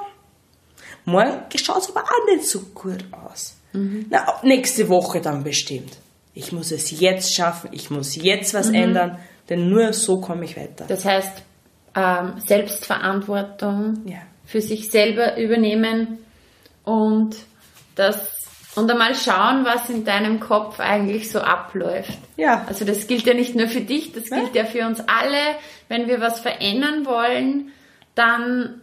morgen 1.05 1.43
schaut 1.57 1.83
es 1.83 1.91
aber 1.91 2.03
auch 2.03 2.35
nicht 2.35 2.47
so 2.47 2.61
gut 2.75 3.05
aus. 3.13 3.57
Na, 4.11 4.25
ab 4.25 4.43
nächste 4.43 4.89
Woche 4.89 5.21
dann 5.21 5.45
bestimmt. 5.45 5.97
Ich 6.35 6.53
muss 6.53 6.73
es 6.73 6.99
jetzt 6.99 7.35
schaffen, 7.35 7.71
ich 7.73 7.91
muss 7.91 8.17
jetzt 8.17 8.55
was 8.55 8.71
ändern, 8.71 9.19
denn 9.51 9.69
nur 9.69 9.93
so 9.93 10.21
komme 10.21 10.45
ich 10.45 10.57
weiter. 10.57 10.85
Das 10.89 11.05
heißt, 11.05 11.43
ähm, 11.97 12.35
Selbstverantwortung 12.47 14.03
Ja. 14.07 14.19
für 14.47 14.61
sich 14.61 14.91
selber 14.91 15.37
übernehmen 15.37 16.19
und 16.85 17.37
das 17.97 18.37
und 18.77 18.89
einmal 18.89 19.17
schauen, 19.17 19.65
was 19.65 19.91
in 19.91 20.05
deinem 20.05 20.39
Kopf 20.39 20.79
eigentlich 20.79 21.29
so 21.31 21.41
abläuft. 21.41 22.17
Ja. 22.37 22.65
Also 22.69 22.85
das 22.85 23.09
gilt 23.09 23.27
ja 23.27 23.35
nicht 23.35 23.57
nur 23.57 23.67
für 23.67 23.81
dich, 23.81 24.13
das 24.13 24.31
gilt 24.31 24.55
ja 24.55 24.65
für 24.65 24.87
uns 24.87 25.01
alle. 25.01 25.57
Wenn 25.89 26.07
wir 26.07 26.21
was 26.21 26.39
verändern 26.41 27.05
wollen, 27.05 27.73
dann 28.15 28.81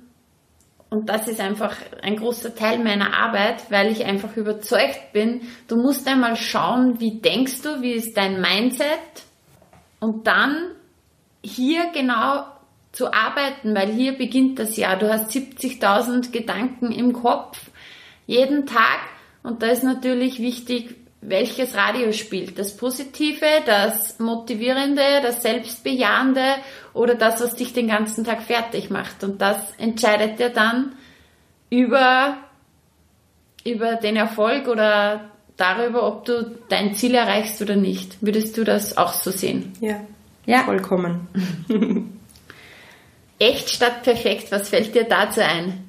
und 0.89 1.09
das 1.09 1.27
ist 1.27 1.41
einfach 1.41 1.75
ein 2.01 2.15
großer 2.15 2.55
Teil 2.55 2.79
meiner 2.79 3.13
Arbeit, 3.13 3.69
weil 3.71 3.91
ich 3.91 4.05
einfach 4.05 4.35
überzeugt 4.37 5.11
bin, 5.11 5.41
du 5.67 5.75
musst 5.75 6.07
einmal 6.07 6.37
schauen, 6.37 6.99
wie 7.01 7.19
denkst 7.19 7.61
du, 7.61 7.81
wie 7.81 7.91
ist 7.93 8.15
dein 8.15 8.39
Mindset 8.39 8.87
und 9.99 10.27
dann 10.27 10.71
hier 11.43 11.91
genau 11.93 12.45
zu 12.91 13.13
arbeiten, 13.13 13.75
weil 13.75 13.91
hier 13.91 14.17
beginnt 14.17 14.59
das 14.59 14.75
Jahr. 14.75 14.97
Du 14.97 15.11
hast 15.11 15.31
70.000 15.31 16.31
Gedanken 16.31 16.91
im 16.91 17.13
Kopf 17.13 17.59
jeden 18.25 18.65
Tag 18.65 18.99
und 19.43 19.61
da 19.61 19.67
ist 19.67 19.83
natürlich 19.83 20.39
wichtig, 20.39 20.95
welches 21.21 21.75
Radio 21.75 22.11
spielt. 22.11 22.59
Das 22.59 22.77
Positive, 22.77 23.45
das 23.65 24.19
Motivierende, 24.19 25.21
das 25.21 25.41
Selbstbejahende 25.41 26.43
oder 26.93 27.15
das, 27.15 27.41
was 27.41 27.55
dich 27.55 27.73
den 27.73 27.87
ganzen 27.87 28.23
Tag 28.23 28.41
fertig 28.41 28.89
macht. 28.89 29.23
Und 29.23 29.41
das 29.41 29.57
entscheidet 29.77 30.39
ja 30.39 30.49
dann 30.49 30.95
über, 31.69 32.37
über 33.63 33.95
den 33.95 34.15
Erfolg 34.15 34.67
oder 34.67 35.31
darüber, 35.57 36.07
ob 36.07 36.25
du 36.25 36.55
dein 36.69 36.95
Ziel 36.95 37.15
erreichst 37.15 37.61
oder 37.61 37.75
nicht. 37.75 38.17
Würdest 38.21 38.55
du 38.57 38.63
das 38.63 38.97
auch 38.97 39.13
so 39.13 39.31
sehen? 39.31 39.73
Ja, 39.81 39.99
Ja. 40.45 40.63
vollkommen. 40.63 41.27
Echt 43.39 43.69
statt 43.69 44.03
perfekt, 44.03 44.51
was 44.51 44.69
fällt 44.69 44.95
dir 44.95 45.03
dazu 45.03 45.41
ein? 45.41 45.83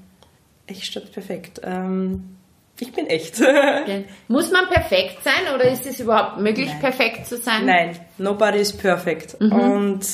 Echt 0.67 0.85
statt 0.85 1.11
perfekt. 1.13 1.61
Ähm, 1.65 2.37
ich 2.79 2.93
bin 2.93 3.07
echt. 3.07 3.41
Okay. 3.41 4.05
Muss 4.29 4.51
man 4.51 4.67
perfekt 4.69 5.25
sein 5.25 5.55
oder 5.55 5.65
ist 5.71 5.87
es 5.87 5.99
überhaupt 6.01 6.39
möglich, 6.41 6.69
Nein. 6.69 6.81
perfekt 6.81 7.27
zu 7.27 7.39
sein? 7.39 7.65
Nein, 7.65 7.99
nobody 8.19 8.59
is 8.59 8.73
perfect. 8.77 9.41
Mhm. 9.41 9.53
Und 9.53 10.07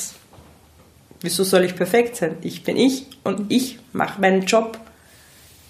wieso 1.19 1.43
soll 1.43 1.65
ich 1.65 1.75
perfekt 1.75 2.15
sein? 2.15 2.37
Ich 2.41 2.63
bin 2.63 2.77
ich 2.77 3.05
und 3.25 3.51
ich 3.51 3.79
mache 3.91 4.21
meinen 4.21 4.43
Job. 4.45 4.79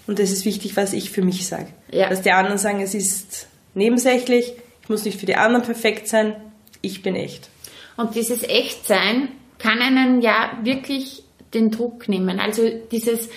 Und 0.06 0.20
es 0.20 0.30
ist 0.30 0.44
wichtig, 0.44 0.76
was 0.76 0.92
ich 0.92 1.10
für 1.10 1.22
mich 1.22 1.48
sage. 1.48 1.66
Ja. 1.90 2.08
Dass 2.08 2.22
die 2.22 2.30
anderen 2.30 2.58
sagen, 2.58 2.80
es 2.80 2.94
ist 2.94 3.48
nebensächlich, 3.76 4.52
ich 4.82 4.88
muss 4.88 5.04
nicht 5.04 5.20
für 5.20 5.26
die 5.26 5.36
anderen 5.36 5.64
perfekt 5.64 6.08
sein, 6.08 6.34
ich 6.82 7.02
bin 7.02 7.14
echt. 7.14 7.48
Und 7.96 8.14
dieses 8.14 8.42
Echtsein 8.42 9.28
kann 9.58 9.80
einen 9.80 10.20
ja 10.20 10.58
wirklich 10.62 11.22
den 11.54 11.70
Druck 11.70 12.08
nehmen. 12.08 12.40
Also 12.40 12.68
dieses 12.90 13.28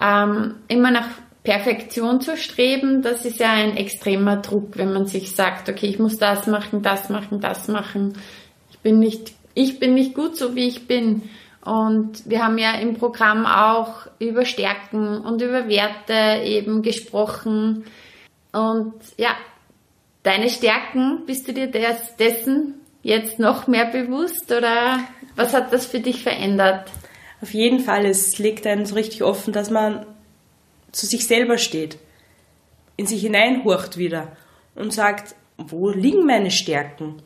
ähm, 0.00 0.56
immer 0.68 0.90
nach 0.90 1.08
Perfektion 1.42 2.20
zu 2.20 2.36
streben, 2.36 3.02
das 3.02 3.24
ist 3.24 3.38
ja 3.38 3.52
ein 3.52 3.76
extremer 3.76 4.36
Druck, 4.36 4.78
wenn 4.78 4.92
man 4.92 5.06
sich 5.06 5.34
sagt, 5.34 5.68
okay, 5.68 5.86
ich 5.86 5.98
muss 5.98 6.18
das 6.18 6.46
machen, 6.46 6.82
das 6.82 7.10
machen, 7.10 7.40
das 7.40 7.68
machen. 7.68 8.14
Ich 8.70 8.78
bin 8.78 8.98
nicht, 8.98 9.32
ich 9.54 9.78
bin 9.78 9.94
nicht 9.94 10.14
gut 10.14 10.36
so 10.36 10.54
wie 10.54 10.66
ich 10.66 10.86
bin. 10.86 11.22
Und 11.64 12.28
wir 12.28 12.44
haben 12.44 12.58
ja 12.58 12.72
im 12.74 12.94
Programm 12.94 13.46
auch 13.46 14.06
über 14.18 14.44
Stärken 14.44 15.18
und 15.18 15.40
über 15.40 15.68
Werte 15.68 16.42
eben 16.44 16.82
gesprochen. 16.82 17.84
Und 18.52 18.94
ja, 19.16 19.34
deine 20.24 20.50
Stärken, 20.50 21.22
bist 21.26 21.46
du 21.46 21.52
dir 21.52 21.68
des, 21.68 22.16
dessen 22.18 22.74
jetzt 23.02 23.38
noch 23.38 23.68
mehr 23.68 23.86
bewusst 23.86 24.50
oder 24.50 24.98
was 25.36 25.54
hat 25.54 25.72
das 25.72 25.86
für 25.86 26.00
dich 26.00 26.24
verändert? 26.24 26.90
Auf 27.40 27.54
jeden 27.54 27.78
Fall, 27.78 28.06
es 28.06 28.38
legt 28.38 28.66
einen 28.66 28.86
so 28.86 28.96
richtig 28.96 29.22
offen, 29.22 29.52
dass 29.52 29.70
man 29.70 30.04
zu 30.90 31.06
sich 31.06 31.26
selber 31.26 31.58
steht, 31.58 31.98
in 32.96 33.06
sich 33.06 33.20
hineinhorcht 33.20 33.98
wieder 33.98 34.36
und 34.74 34.92
sagt, 34.92 35.36
wo 35.58 35.90
liegen 35.90 36.24
meine 36.26 36.50
Stärken? 36.50 37.22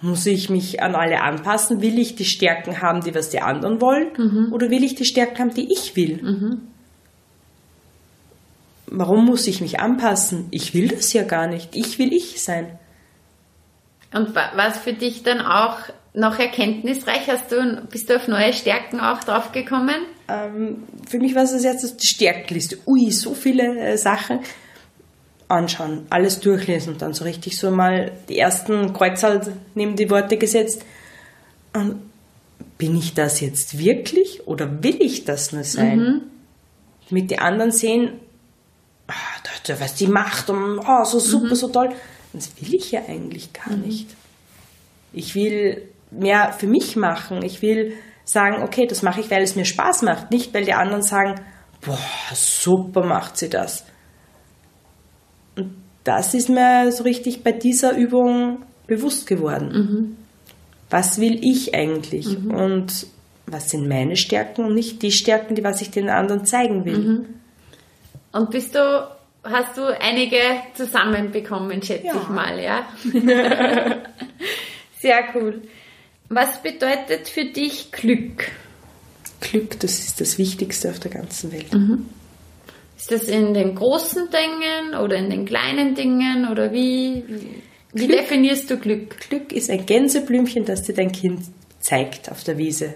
Muss 0.00 0.26
ich 0.26 0.50
mich 0.50 0.82
an 0.82 0.96
alle 0.96 1.20
anpassen? 1.20 1.80
Will 1.80 1.98
ich 1.98 2.16
die 2.16 2.24
Stärken 2.24 2.82
haben, 2.82 3.02
die 3.02 3.14
was 3.14 3.30
die 3.30 3.40
anderen 3.40 3.80
wollen? 3.80 4.12
Oder 4.52 4.68
will 4.68 4.82
ich 4.82 4.96
die 4.96 5.04
Stärken 5.04 5.38
haben, 5.38 5.54
die 5.54 5.72
ich 5.72 5.94
will? 5.94 6.58
Warum 8.94 9.24
muss 9.24 9.46
ich 9.46 9.60
mich 9.60 9.80
anpassen? 9.80 10.48
Ich 10.50 10.74
will 10.74 10.88
das 10.88 11.12
ja 11.12 11.22
gar 11.22 11.46
nicht. 11.46 11.74
Ich 11.74 11.98
will 11.98 12.12
ich 12.12 12.42
sein. 12.42 12.78
Und 14.12 14.34
wa- 14.34 14.52
was 14.54 14.76
für 14.78 14.92
dich 14.92 15.22
dann 15.22 15.40
auch 15.40 15.78
noch 16.12 16.38
erkenntnisreich? 16.38 17.26
Hast 17.28 17.50
du, 17.50 17.82
bist 17.90 18.10
du 18.10 18.16
auf 18.16 18.28
neue 18.28 18.52
Stärken 18.52 19.00
auch 19.00 19.24
draufgekommen? 19.24 19.94
Ähm, 20.28 20.82
für 21.08 21.18
mich 21.18 21.34
war 21.34 21.44
es 21.44 21.64
erstes 21.64 21.96
die 21.96 22.06
Stärkenliste. 22.06 22.78
Ui, 22.86 23.10
so 23.10 23.34
viele 23.34 23.78
äh, 23.78 23.96
Sachen. 23.96 24.40
Anschauen, 25.48 26.06
alles 26.08 26.40
durchlesen 26.40 26.94
und 26.94 27.02
dann 27.02 27.12
so 27.12 27.24
richtig 27.24 27.58
so 27.58 27.70
mal 27.70 28.12
die 28.30 28.38
ersten 28.38 28.92
Kreuze 28.94 29.52
neben 29.74 29.96
die 29.96 30.08
Worte 30.08 30.38
gesetzt. 30.38 30.82
Und 31.74 32.00
bin 32.78 32.96
ich 32.96 33.12
das 33.12 33.40
jetzt 33.40 33.78
wirklich 33.78 34.46
oder 34.46 34.82
will 34.82 34.96
ich 35.00 35.24
das 35.24 35.52
nur 35.52 35.64
sein? 35.64 36.22
Damit 37.10 37.30
die 37.30 37.38
anderen 37.38 37.70
sehen, 37.70 38.12
ah, 39.62 39.66
da- 39.66 39.74
da- 39.74 39.80
was 39.80 39.94
die 39.94 40.06
macht 40.06 40.50
und 40.50 40.78
oh, 40.80 41.04
so 41.04 41.18
super, 41.18 41.54
so 41.56 41.68
toll. 41.68 41.90
Das 42.32 42.50
will 42.60 42.74
ich 42.74 42.90
ja 42.92 43.00
eigentlich 43.08 43.52
gar 43.52 43.76
nicht. 43.76 44.08
Ich 45.12 45.34
will 45.34 45.88
mehr 46.10 46.52
für 46.52 46.66
mich 46.66 46.96
machen. 46.96 47.42
Ich 47.42 47.60
will 47.62 47.94
sagen, 48.24 48.62
okay, 48.62 48.86
das 48.86 49.02
mache 49.02 49.20
ich, 49.20 49.30
weil 49.30 49.42
es 49.42 49.56
mir 49.56 49.64
Spaß 49.64 50.02
macht. 50.02 50.30
Nicht, 50.30 50.54
weil 50.54 50.64
die 50.64 50.72
anderen 50.72 51.02
sagen, 51.02 51.34
boah, 51.84 51.98
super 52.32 53.04
macht 53.04 53.36
sie 53.36 53.50
das. 53.50 53.84
Und 55.56 55.74
das 56.04 56.32
ist 56.34 56.48
mir 56.48 56.90
so 56.92 57.04
richtig 57.04 57.42
bei 57.44 57.52
dieser 57.52 57.94
Übung 57.96 58.64
bewusst 58.86 59.26
geworden. 59.26 60.16
Was 60.90 61.18
will 61.20 61.38
ich 61.42 61.74
eigentlich? 61.74 62.26
Und 62.54 63.06
was 63.46 63.70
sind 63.70 63.88
meine 63.88 64.16
Stärken 64.16 64.64
und 64.64 64.74
nicht 64.74 65.02
die 65.02 65.12
Stärken, 65.12 65.54
die 65.54 65.64
was 65.64 65.82
ich 65.82 65.90
den 65.90 66.08
anderen 66.08 66.46
zeigen 66.46 66.84
will. 66.86 67.26
Und 68.32 68.50
bist 68.50 68.74
du, 68.74 68.80
hast 69.44 69.76
du 69.76 69.84
einige 70.00 70.38
zusammenbekommen, 70.74 71.82
schätze 71.82 72.06
Ja. 72.06 72.20
ich 72.22 72.28
mal, 72.28 72.60
ja? 72.60 72.86
Sehr 75.00 75.24
cool. 75.34 75.62
Was 76.28 76.62
bedeutet 76.62 77.28
für 77.28 77.44
dich 77.44 77.92
Glück? 77.92 78.50
Glück, 79.40 79.78
das 79.80 79.98
ist 79.98 80.20
das 80.20 80.38
Wichtigste 80.38 80.90
auf 80.90 81.00
der 81.00 81.10
ganzen 81.10 81.52
Welt. 81.52 81.66
Ist 82.96 83.10
das 83.10 83.24
in 83.24 83.52
den 83.52 83.74
großen 83.74 84.28
Dingen 84.30 84.94
oder 85.02 85.16
in 85.16 85.28
den 85.28 85.44
kleinen 85.44 85.94
Dingen 85.94 86.48
oder 86.48 86.72
wie, 86.72 87.24
wie 87.92 88.06
Glück. 88.06 88.20
definierst 88.20 88.70
du 88.70 88.76
Glück? 88.78 89.18
Glück 89.28 89.52
ist 89.52 89.68
ein 89.70 89.84
Gänseblümchen, 89.84 90.64
das 90.64 90.84
dir 90.84 90.94
dein 90.94 91.10
Kind 91.12 91.42
zeigt 91.80 92.30
auf 92.30 92.44
der 92.44 92.56
Wiese. 92.58 92.94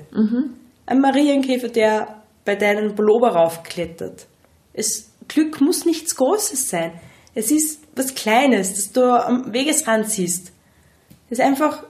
Ein 0.87 1.01
Marienkäfer, 1.01 1.69
der 1.69 2.23
bei 2.45 2.55
deinem 2.55 2.95
Pullover 2.95 3.31
raufklettert. 3.31 4.27
Es, 4.73 5.11
Glück 5.29 5.61
muss 5.61 5.85
nichts 5.85 6.16
Großes 6.16 6.68
sein. 6.68 6.93
Es 7.35 7.51
ist 7.51 7.83
was 7.95 8.14
Kleines, 8.14 8.74
das 8.74 8.93
du 8.93 9.03
am 9.03 9.53
Wegesrand 9.53 10.09
siehst. 10.09 10.53
Es 11.29 11.39
ist 11.39 11.45
einfach, 11.45 11.83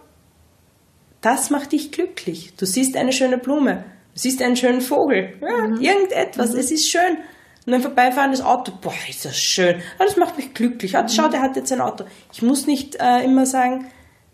das 1.20 1.50
macht 1.50 1.72
dich 1.72 1.92
glücklich. 1.92 2.54
Du 2.56 2.66
siehst 2.66 2.96
eine 2.96 3.12
schöne 3.12 3.38
Blume, 3.38 3.84
du 4.14 4.20
siehst 4.20 4.42
einen 4.42 4.56
schönen 4.56 4.80
Vogel, 4.80 5.34
ja, 5.40 5.64
irgendetwas, 5.80 6.54
es 6.54 6.70
ist 6.70 6.90
schön. 6.90 7.18
Und 7.66 7.74
ein 7.74 7.82
vorbeifahrendes 7.82 8.42
Auto, 8.42 8.72
boah, 8.80 8.94
ist 9.08 9.24
das 9.24 9.36
schön. 9.36 9.76
Ah, 9.98 10.04
das 10.04 10.16
macht 10.16 10.36
mich 10.36 10.54
glücklich. 10.54 10.96
Ah, 10.96 11.08
schau, 11.08 11.28
der 11.28 11.42
hat 11.42 11.56
jetzt 11.56 11.72
ein 11.72 11.80
Auto. 11.80 12.04
Ich 12.32 12.40
muss 12.40 12.68
nicht 12.68 12.94
äh, 13.00 13.24
immer 13.24 13.44
sagen, 13.44 13.86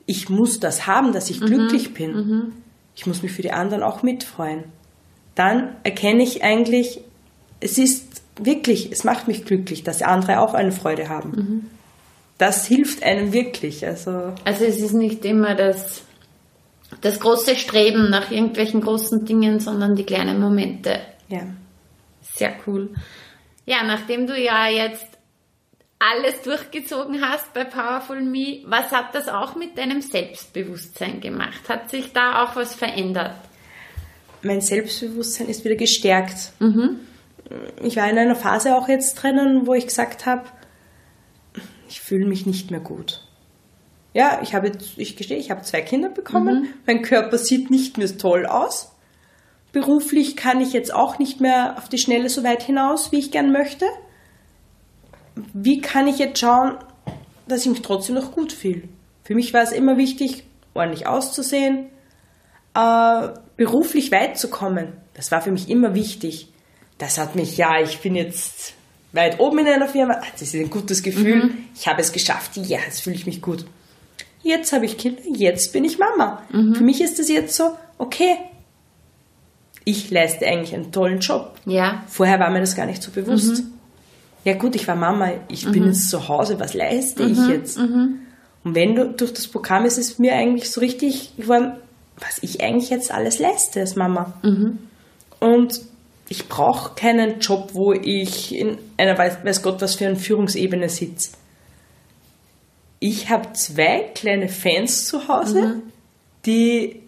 ich 0.05 0.29
muss 0.29 0.61
das 0.61 0.87
haben, 0.87 1.13
dass 1.15 1.31
ich 1.31 1.41
glücklich 1.41 1.95
bin. 1.95 2.53
Ich 2.95 3.07
muss 3.07 3.23
mich 3.23 3.33
für 3.33 3.41
die 3.41 3.53
anderen 3.53 3.83
auch 3.83 4.03
mitfreuen. 4.03 4.65
Dann 5.35 5.77
erkenne 5.83 6.23
ich 6.23 6.45
eigentlich, 6.45 7.01
es 7.61 7.79
ist 7.79 8.12
wirklich, 8.37 8.91
es 8.93 9.05
macht 9.05 9.29
mich 9.29 9.45
glücklich, 9.45 9.83
dass 9.85 10.03
andere 10.03 10.41
auch 10.41 10.55
eine 10.55 10.73
Freude 10.73 11.09
haben. 11.09 11.71
Das 12.39 12.67
hilft 12.67 13.03
einem 13.03 13.33
wirklich. 13.33 13.87
Also 13.87 14.35
Also 14.45 14.65
es 14.65 14.81
ist 14.81 14.95
nicht 14.95 15.25
immer 15.25 15.55
das, 15.55 16.03
das 17.01 17.21
große 17.21 17.57
Streben 17.57 18.11
nach 18.11 18.31
irgendwelchen 18.31 18.81
großen 18.81 19.25
Dingen, 19.25 19.61
sondern 19.61 19.95
die 19.97 20.05
kleinen 20.05 20.41
Momente. 20.41 21.01
ja. 21.29 21.43
Sehr 22.35 22.55
cool. 22.67 22.89
Ja, 23.67 23.85
nachdem 23.85 24.27
du 24.27 24.41
ja 24.41 24.67
jetzt 24.69 25.07
alles 25.99 26.41
durchgezogen 26.43 27.21
hast 27.21 27.53
bei 27.53 27.65
Powerful 27.65 28.23
Me, 28.23 28.63
was 28.65 28.91
hat 28.91 29.15
das 29.15 29.29
auch 29.29 29.55
mit 29.55 29.77
deinem 29.77 30.01
Selbstbewusstsein 30.01 31.21
gemacht? 31.21 31.69
Hat 31.69 31.91
sich 31.91 32.13
da 32.13 32.43
auch 32.43 32.57
was 32.57 32.75
verändert? 32.75 33.35
mein 34.43 34.61
Selbstbewusstsein 34.61 35.49
ist 35.49 35.65
wieder 35.65 35.77
gestärkt. 35.77 36.53
Ich 37.83 37.97
war 37.97 38.09
in 38.09 38.19
einer 38.19 38.37
Phase 38.37 38.77
auch 38.77 38.89
jetzt 38.89 39.15
drinnen, 39.15 39.67
wo 39.67 39.75
ich 39.75 39.87
gesagt 39.87 40.27
habe, 40.27 40.45
ich 41.89 42.01
fühle 42.01 42.27
mich 42.27 42.47
nicht 42.47 42.71
mehr 42.71 42.81
gut. 42.81 43.27
Ja, 44.15 44.41
ich 44.43 44.55
habe, 44.55 44.73
ich 44.97 45.17
gestehe, 45.17 45.39
ich 45.39 45.51
habe 45.51 45.63
zwei 45.63 45.81
Kinder 45.81 46.09
bekommen. 46.09 46.75
Mein 46.87 47.03
Körper 47.03 47.39
sieht 47.39 47.71
nicht 47.71 47.99
mehr 47.99 48.19
toll 48.19 48.47
aus. 48.47 48.93
Beruflich 49.73 50.37
kann 50.37 50.61
ich 50.61 50.75
jetzt 50.75 50.93
auch 50.93 51.19
nicht 51.19 51.41
mehr 51.41 51.79
auf 51.79 51.89
die 51.89 51.99
Schnelle 51.99 52.29
so 52.29 52.45
weit 52.45 52.63
hinaus, 52.63 53.11
wie 53.11 53.19
ich 53.19 53.31
gern 53.31 53.53
möchte. 53.53 53.87
Wie 55.55 55.81
kann 55.81 56.07
ich 56.09 56.19
jetzt 56.19 56.39
schauen, 56.39 56.77
dass 57.49 57.63
ich 57.63 57.71
mich 57.71 57.81
trotzdem 57.81 58.15
noch 58.15 58.33
gut 58.33 58.53
fühle? 58.53 58.83
Für 59.25 59.35
mich 59.35 59.55
war 59.55 59.63
es 59.63 59.73
immer 59.73 59.97
wichtig, 59.97 60.45
ordentlich 60.75 61.07
auszusehen, 61.07 61.87
äh, 62.75 63.29
beruflich 63.57 64.13
weit 64.13 64.39
zu 64.39 64.51
kommen. 64.51 64.93
Das 65.15 65.31
war 65.31 65.41
für 65.41 65.53
mich 65.53 65.71
immer 65.71 65.95
wichtig. 65.95 66.53
Das 67.03 67.19
hat 67.19 67.35
mich, 67.35 67.57
ja, 67.57 67.81
ich 67.81 67.99
bin 67.99 68.15
jetzt 68.15 68.75
weit 69.11 69.41
oben 69.41 69.59
in 69.59 69.67
einer 69.67 69.89
Firma. 69.89 70.15
Ah, 70.23 70.27
Das 70.31 70.43
ist 70.43 70.55
ein 70.55 70.71
gutes 70.71 71.03
Gefühl. 71.03 71.51
Ich 71.75 71.89
habe 71.89 72.01
es 72.01 72.13
geschafft. 72.13 72.53
Ja, 72.57 72.79
jetzt 72.87 73.01
fühle 73.01 73.17
ich 73.17 73.27
mich 73.27 73.43
gut. 73.43 73.65
Jetzt 74.45 74.73
habe 74.73 74.85
ich 74.87 74.99
Kinder, 74.99 75.21
jetzt 75.35 75.73
bin 75.73 75.85
ich 75.85 75.99
Mama. 75.99 76.43
Für 76.51 76.85
mich 76.85 77.01
ist 77.01 77.19
es 77.19 77.29
jetzt 77.29 77.57
so, 77.57 77.77
okay, 77.99 78.37
ich 79.85 80.13
leiste 80.13 80.47
eigentlich 80.47 80.75
einen 80.75 80.93
tollen 80.93 81.19
Job. 81.19 81.57
Ja. 81.67 82.05
Vorher 82.07 82.39
war 82.39 82.51
mir 82.51 82.61
das 82.61 82.77
gar 82.77 82.87
nicht 82.87 83.03
so 83.03 83.11
bewusst. 83.11 83.65
Ja 84.45 84.55
gut, 84.55 84.77
ich 84.77 84.87
war 84.87 84.95
Mama, 84.95 85.33
ich 85.49 85.69
bin 85.69 85.87
jetzt 85.87 86.09
zu 86.09 86.29
Hause, 86.29 86.61
was 86.61 86.73
leiste 86.75 87.25
ich 87.25 87.39
jetzt? 87.49 87.79
Und 87.79 88.21
wenn 88.77 88.95
du 88.95 89.09
durch 89.09 89.33
das 89.33 89.49
Programm 89.49 89.87
ist 89.87 89.99
es 89.99 90.21
mir 90.21 90.35
eigentlich 90.37 90.71
so 90.71 90.81
richtig 90.81 91.37
geworden, 91.37 91.73
was 92.17 92.39
ich 92.43 92.63
eigentlich 92.63 92.91
jetzt 92.91 93.11
alles 93.13 93.41
leiste 93.41 93.81
als 93.81 93.97
Mama. 93.97 94.35
Und 95.41 95.81
ich 96.29 96.49
brauche 96.49 96.95
keinen 96.95 97.41
Job, 97.41 97.71
wo 97.73 97.93
ich 97.93 98.55
in 98.55 98.79
einer 98.97 99.19
weiß, 99.19 99.45
weiß 99.45 99.63
Gott 99.63 99.83
was 99.83 99.97
für 99.97 100.07
einer 100.07 100.17
Führungsebene 100.17 100.89
sitze. 100.89 101.33
Ich 103.01 103.29
habe 103.29 103.53
zwei 103.53 104.11
kleine 104.15 104.49
Fans 104.49 105.07
zu 105.07 105.29
Hause, 105.29 105.83
die 106.47 107.03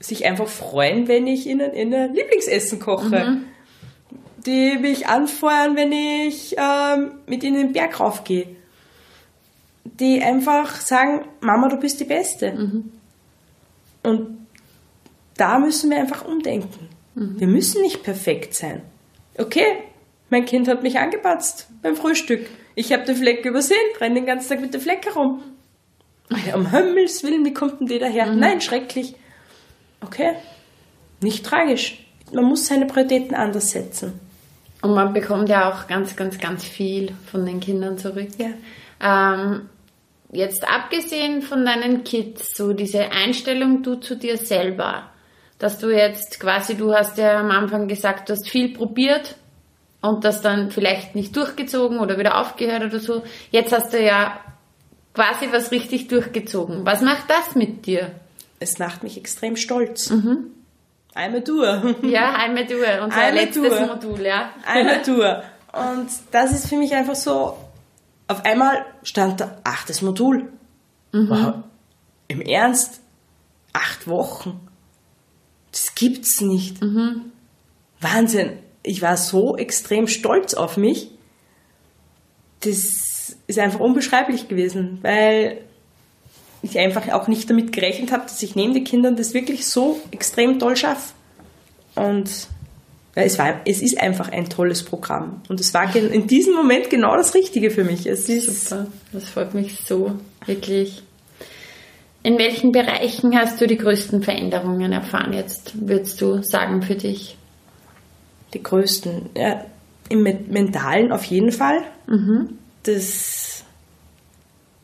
sich 0.00 0.26
einfach 0.26 0.48
freuen, 0.48 1.06
wenn 1.08 1.26
ich 1.26 1.46
ihnen 1.46 1.74
ihr 1.74 2.08
Lieblingsessen 2.08 2.80
koche. 2.80 3.24
Mhm. 3.24 3.44
Die 4.44 4.76
mich 4.78 5.06
anfeuern, 5.06 5.76
wenn 5.76 5.92
ich 5.92 6.56
ähm, 6.58 7.12
mit 7.26 7.44
ihnen 7.44 7.66
den 7.66 7.72
Berg 7.72 8.00
raufgehe. 8.00 8.56
Die 9.84 10.20
einfach 10.20 10.80
sagen, 10.80 11.26
Mama, 11.40 11.68
du 11.68 11.76
bist 11.76 12.00
die 12.00 12.04
Beste. 12.04 12.52
Mhm. 12.52 12.92
Und 14.02 14.46
da 15.36 15.58
müssen 15.58 15.90
wir 15.90 15.98
einfach 15.98 16.24
umdenken. 16.24 16.88
Mhm. 17.14 17.40
Wir 17.40 17.46
müssen 17.46 17.82
nicht 17.82 18.02
perfekt 18.02 18.54
sein. 18.54 18.82
Okay, 19.38 19.66
mein 20.30 20.44
Kind 20.44 20.68
hat 20.68 20.82
mich 20.82 20.98
angepatzt 20.98 21.68
beim 21.82 21.96
Frühstück. 21.96 22.46
Ich 22.74 22.92
habe 22.92 23.04
den 23.04 23.16
Fleck 23.16 23.44
übersehen, 23.44 23.78
renne 24.00 24.16
den 24.16 24.26
ganzen 24.26 24.48
Tag 24.48 24.60
mit 24.60 24.72
dem 24.72 24.80
Fleck 24.80 25.04
herum. 25.04 25.42
Um 26.54 26.70
Himmels 26.70 27.22
Willen, 27.22 27.44
wie 27.44 27.52
kommt 27.52 27.80
denn 27.80 27.86
der 27.86 27.98
daher? 27.98 28.26
Mhm. 28.26 28.38
Nein, 28.38 28.60
schrecklich. 28.60 29.14
Okay, 30.00 30.32
nicht 31.20 31.44
tragisch. 31.44 32.04
Man 32.32 32.44
muss 32.44 32.66
seine 32.66 32.86
Prioritäten 32.86 33.34
anders 33.34 33.70
setzen. 33.70 34.18
Und 34.80 34.94
man 34.94 35.12
bekommt 35.12 35.48
ja 35.48 35.70
auch 35.70 35.86
ganz, 35.86 36.16
ganz, 36.16 36.38
ganz 36.38 36.64
viel 36.64 37.12
von 37.30 37.46
den 37.46 37.60
Kindern 37.60 37.98
zurück. 37.98 38.30
Ja. 38.38 38.48
Ähm, 39.00 39.68
jetzt 40.32 40.66
abgesehen 40.68 41.42
von 41.42 41.64
deinen 41.64 42.02
Kids, 42.04 42.56
so 42.56 42.72
diese 42.72 43.10
Einstellung 43.12 43.82
du 43.82 43.96
zu 43.96 44.16
dir 44.16 44.36
selber, 44.36 45.11
dass 45.62 45.78
du 45.78 45.90
jetzt 45.90 46.40
quasi, 46.40 46.76
du 46.76 46.92
hast 46.92 47.18
ja 47.18 47.38
am 47.38 47.52
Anfang 47.52 47.86
gesagt, 47.86 48.28
du 48.28 48.32
hast 48.32 48.48
viel 48.48 48.76
probiert 48.76 49.36
und 50.00 50.24
das 50.24 50.42
dann 50.42 50.72
vielleicht 50.72 51.14
nicht 51.14 51.36
durchgezogen 51.36 52.00
oder 52.00 52.18
wieder 52.18 52.40
aufgehört 52.40 52.82
oder 52.82 52.98
so. 52.98 53.22
Jetzt 53.52 53.72
hast 53.72 53.92
du 53.92 54.02
ja 54.02 54.40
quasi 55.14 55.52
was 55.52 55.70
richtig 55.70 56.08
durchgezogen. 56.08 56.84
Was 56.84 57.00
macht 57.00 57.30
das 57.30 57.54
mit 57.54 57.86
dir? 57.86 58.10
Es 58.58 58.80
macht 58.80 59.04
mich 59.04 59.16
extrem 59.16 59.54
stolz. 59.56 60.10
Mhm. 60.10 60.48
Einmal 61.14 61.44
Tour. 61.44 61.94
Ja, 62.02 62.32
einmal 62.32 62.66
Tour. 62.66 63.04
Unser 63.04 63.16
einmal 63.16 63.44
letztes 63.44 63.68
Tour. 63.68 63.86
Modul, 63.86 64.20
ja. 64.20 64.50
Einmal 64.66 65.02
Tour. 65.02 65.44
Und 65.72 66.08
das 66.32 66.50
ist 66.50 66.68
für 66.68 66.76
mich 66.76 66.92
einfach 66.92 67.14
so, 67.14 67.56
auf 68.26 68.44
einmal 68.44 68.84
stand 69.04 69.40
da 69.40 69.58
achtes 69.62 70.02
Modul. 70.02 70.50
Mhm. 71.12 71.28
Wow. 71.30 71.54
Im 72.26 72.40
Ernst? 72.40 73.00
Acht 73.72 74.08
Wochen? 74.08 74.71
Das 75.72 75.94
gibt's 75.94 76.40
nicht. 76.40 76.80
Mhm. 76.80 77.32
Wahnsinn. 78.00 78.52
Ich 78.82 79.02
war 79.02 79.16
so 79.16 79.56
extrem 79.56 80.06
stolz 80.06 80.54
auf 80.54 80.76
mich. 80.76 81.10
Das 82.60 83.36
ist 83.46 83.58
einfach 83.58 83.80
unbeschreiblich 83.80 84.48
gewesen, 84.48 84.98
weil 85.02 85.58
ich 86.62 86.78
einfach 86.78 87.08
auch 87.08 87.26
nicht 87.26 87.50
damit 87.50 87.72
gerechnet 87.72 88.12
habe, 88.12 88.22
dass 88.22 88.42
ich 88.42 88.54
neben 88.54 88.72
den 88.74 88.84
Kindern 88.84 89.16
das 89.16 89.34
wirklich 89.34 89.66
so 89.66 90.00
extrem 90.10 90.58
toll 90.58 90.76
schaffe. 90.76 91.12
Und 91.94 92.30
es, 93.14 93.38
war, 93.38 93.60
es 93.66 93.82
ist 93.82 93.98
einfach 94.00 94.30
ein 94.30 94.48
tolles 94.48 94.84
Programm. 94.84 95.42
Und 95.48 95.60
es 95.60 95.74
war 95.74 95.94
in 95.94 96.26
diesem 96.26 96.54
Moment 96.54 96.88
genau 96.88 97.16
das 97.16 97.34
Richtige 97.34 97.70
für 97.70 97.84
mich. 97.84 98.06
Es 98.06 98.28
ist 98.28 98.68
Super, 98.68 98.86
das 99.12 99.28
freut 99.28 99.54
mich 99.54 99.80
so, 99.86 100.12
wirklich. 100.46 101.02
In 102.22 102.38
welchen 102.38 102.72
Bereichen 102.72 103.36
hast 103.36 103.60
du 103.60 103.66
die 103.66 103.76
größten 103.76 104.22
Veränderungen 104.22 104.92
erfahren 104.92 105.32
jetzt, 105.32 105.88
würdest 105.88 106.20
du 106.20 106.42
sagen, 106.42 106.82
für 106.82 106.94
dich? 106.94 107.36
Die 108.54 108.62
größten, 108.62 109.30
ja, 109.36 109.64
im 110.08 110.22
Mentalen 110.22 111.10
auf 111.10 111.24
jeden 111.24 111.52
Fall. 111.52 111.82
Mhm. 112.06 112.58
Das 112.84 113.64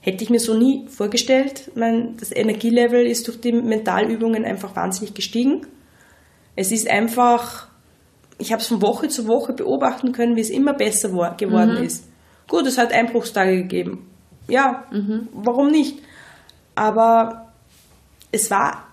hätte 0.01 0.24
ich 0.24 0.30
mir 0.30 0.41
so 0.41 0.55
nie 0.57 0.86
vorgestellt. 0.89 1.70
Mein, 1.74 2.16
das 2.18 2.32
Energielevel 2.34 3.07
ist 3.07 3.28
durch 3.28 3.41
die 3.41 3.53
Mentalübungen 3.53 4.45
einfach 4.45 4.74
wahnsinnig 4.74 5.14
gestiegen. 5.14 5.66
Es 6.57 6.72
ist 6.72 6.89
einfach, 6.89 7.68
ich 8.39 8.53
habe 8.53 8.62
es 8.62 8.68
von 8.68 8.82
Woche 8.82 9.09
zu 9.09 9.28
Woche 9.28 9.53
beobachten 9.53 10.12
können, 10.12 10.34
wie 10.34 10.41
es 10.41 10.51
immer 10.51 10.72
besser 10.72 11.11
geworden 11.36 11.78
mhm. 11.78 11.84
ist. 11.84 12.09
Gut, 12.49 12.66
es 12.66 12.78
hat 12.78 12.93
Einbruchstage 12.93 13.59
gegeben. 13.59 14.09
Ja, 14.49 14.84
mhm. 14.91 15.28
warum 15.34 15.70
nicht? 15.70 15.99
Aber 16.79 17.49
es 18.31 18.53
war, 18.53 18.87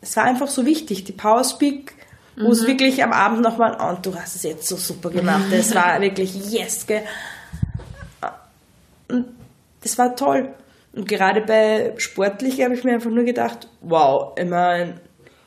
es 0.00 0.16
war 0.16 0.22
einfach 0.22 0.46
so 0.46 0.64
wichtig, 0.64 1.02
die 1.02 1.10
Powerspeak, 1.10 1.94
wo 2.36 2.44
mhm. 2.44 2.52
es 2.52 2.64
wirklich 2.64 3.02
am 3.02 3.12
Abend 3.12 3.40
nochmal, 3.40 3.72
und 3.72 3.98
oh, 3.98 3.98
du 4.00 4.14
hast 4.14 4.36
es 4.36 4.44
jetzt 4.44 4.68
so 4.68 4.76
super 4.76 5.10
gemacht, 5.10 5.46
es 5.50 5.74
war 5.74 6.00
wirklich 6.00 6.32
yes, 6.52 6.86
gell. 6.86 7.02
Und 9.08 9.26
das 9.80 9.98
war 9.98 10.14
toll. 10.14 10.54
Und 10.92 11.08
gerade 11.08 11.40
bei 11.40 11.94
Sportlich 11.96 12.62
habe 12.62 12.74
ich 12.74 12.84
mir 12.84 12.92
einfach 12.92 13.10
nur 13.10 13.24
gedacht, 13.24 13.66
wow, 13.80 14.32
ich 14.38 14.48
meine, 14.48 15.00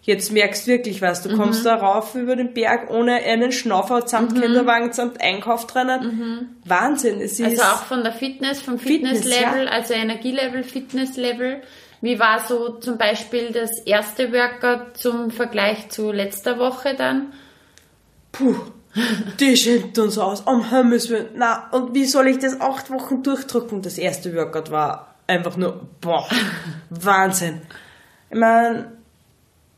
jetzt 0.05 0.31
merkst 0.31 0.67
du 0.67 0.71
wirklich 0.71 1.01
was. 1.01 1.23
Du 1.23 1.35
kommst 1.35 1.61
mhm. 1.61 1.65
da 1.65 1.75
rauf 1.75 2.15
über 2.15 2.35
den 2.35 2.53
Berg 2.53 2.89
ohne 2.91 3.15
einen 3.15 3.51
Schnaufer 3.51 4.07
samt 4.07 4.33
mhm. 4.33 4.41
Kinderwagen, 4.41 4.93
samt 4.93 5.19
Einkauf 5.21 5.67
drinnen. 5.67 6.03
Mhm. 6.03 6.47
Wahnsinn. 6.65 7.19
Es 7.19 7.41
also 7.41 7.61
auch 7.63 7.83
von 7.83 8.03
der 8.03 8.13
Fitness, 8.13 8.61
vom 8.61 8.77
Fitnesslevel, 8.77 9.41
Fitness, 9.41 9.65
ja. 9.65 9.71
also 9.71 9.93
Energielevel, 9.93 10.63
Fitnesslevel. 10.63 11.61
Wie 12.01 12.19
war 12.19 12.39
so 12.39 12.77
zum 12.79 12.97
Beispiel 12.97 13.51
das 13.51 13.79
erste 13.79 14.31
Workout 14.31 14.97
zum 14.97 15.31
Vergleich 15.31 15.89
zu 15.89 16.11
letzter 16.11 16.59
Woche 16.59 16.93
dann? 16.95 17.33
Puh, 18.31 18.55
die 19.39 19.57
schämt 19.57 19.97
uns 19.97 20.17
aus. 20.19 20.41
Um 20.41 20.69
Himmels 20.69 21.09
Willen. 21.09 21.29
Na, 21.35 21.69
und 21.71 21.95
wie 21.95 22.05
soll 22.05 22.27
ich 22.27 22.37
das 22.37 22.61
acht 22.61 22.91
Wochen 22.91 23.23
durchdrücken? 23.23 23.81
Das 23.81 23.97
erste 23.97 24.35
Workout 24.35 24.69
war 24.69 25.15
einfach 25.25 25.57
nur, 25.57 25.87
boah, 25.99 26.27
Wahnsinn. 26.91 27.61
Ich 28.29 28.37
meine, 28.37 28.94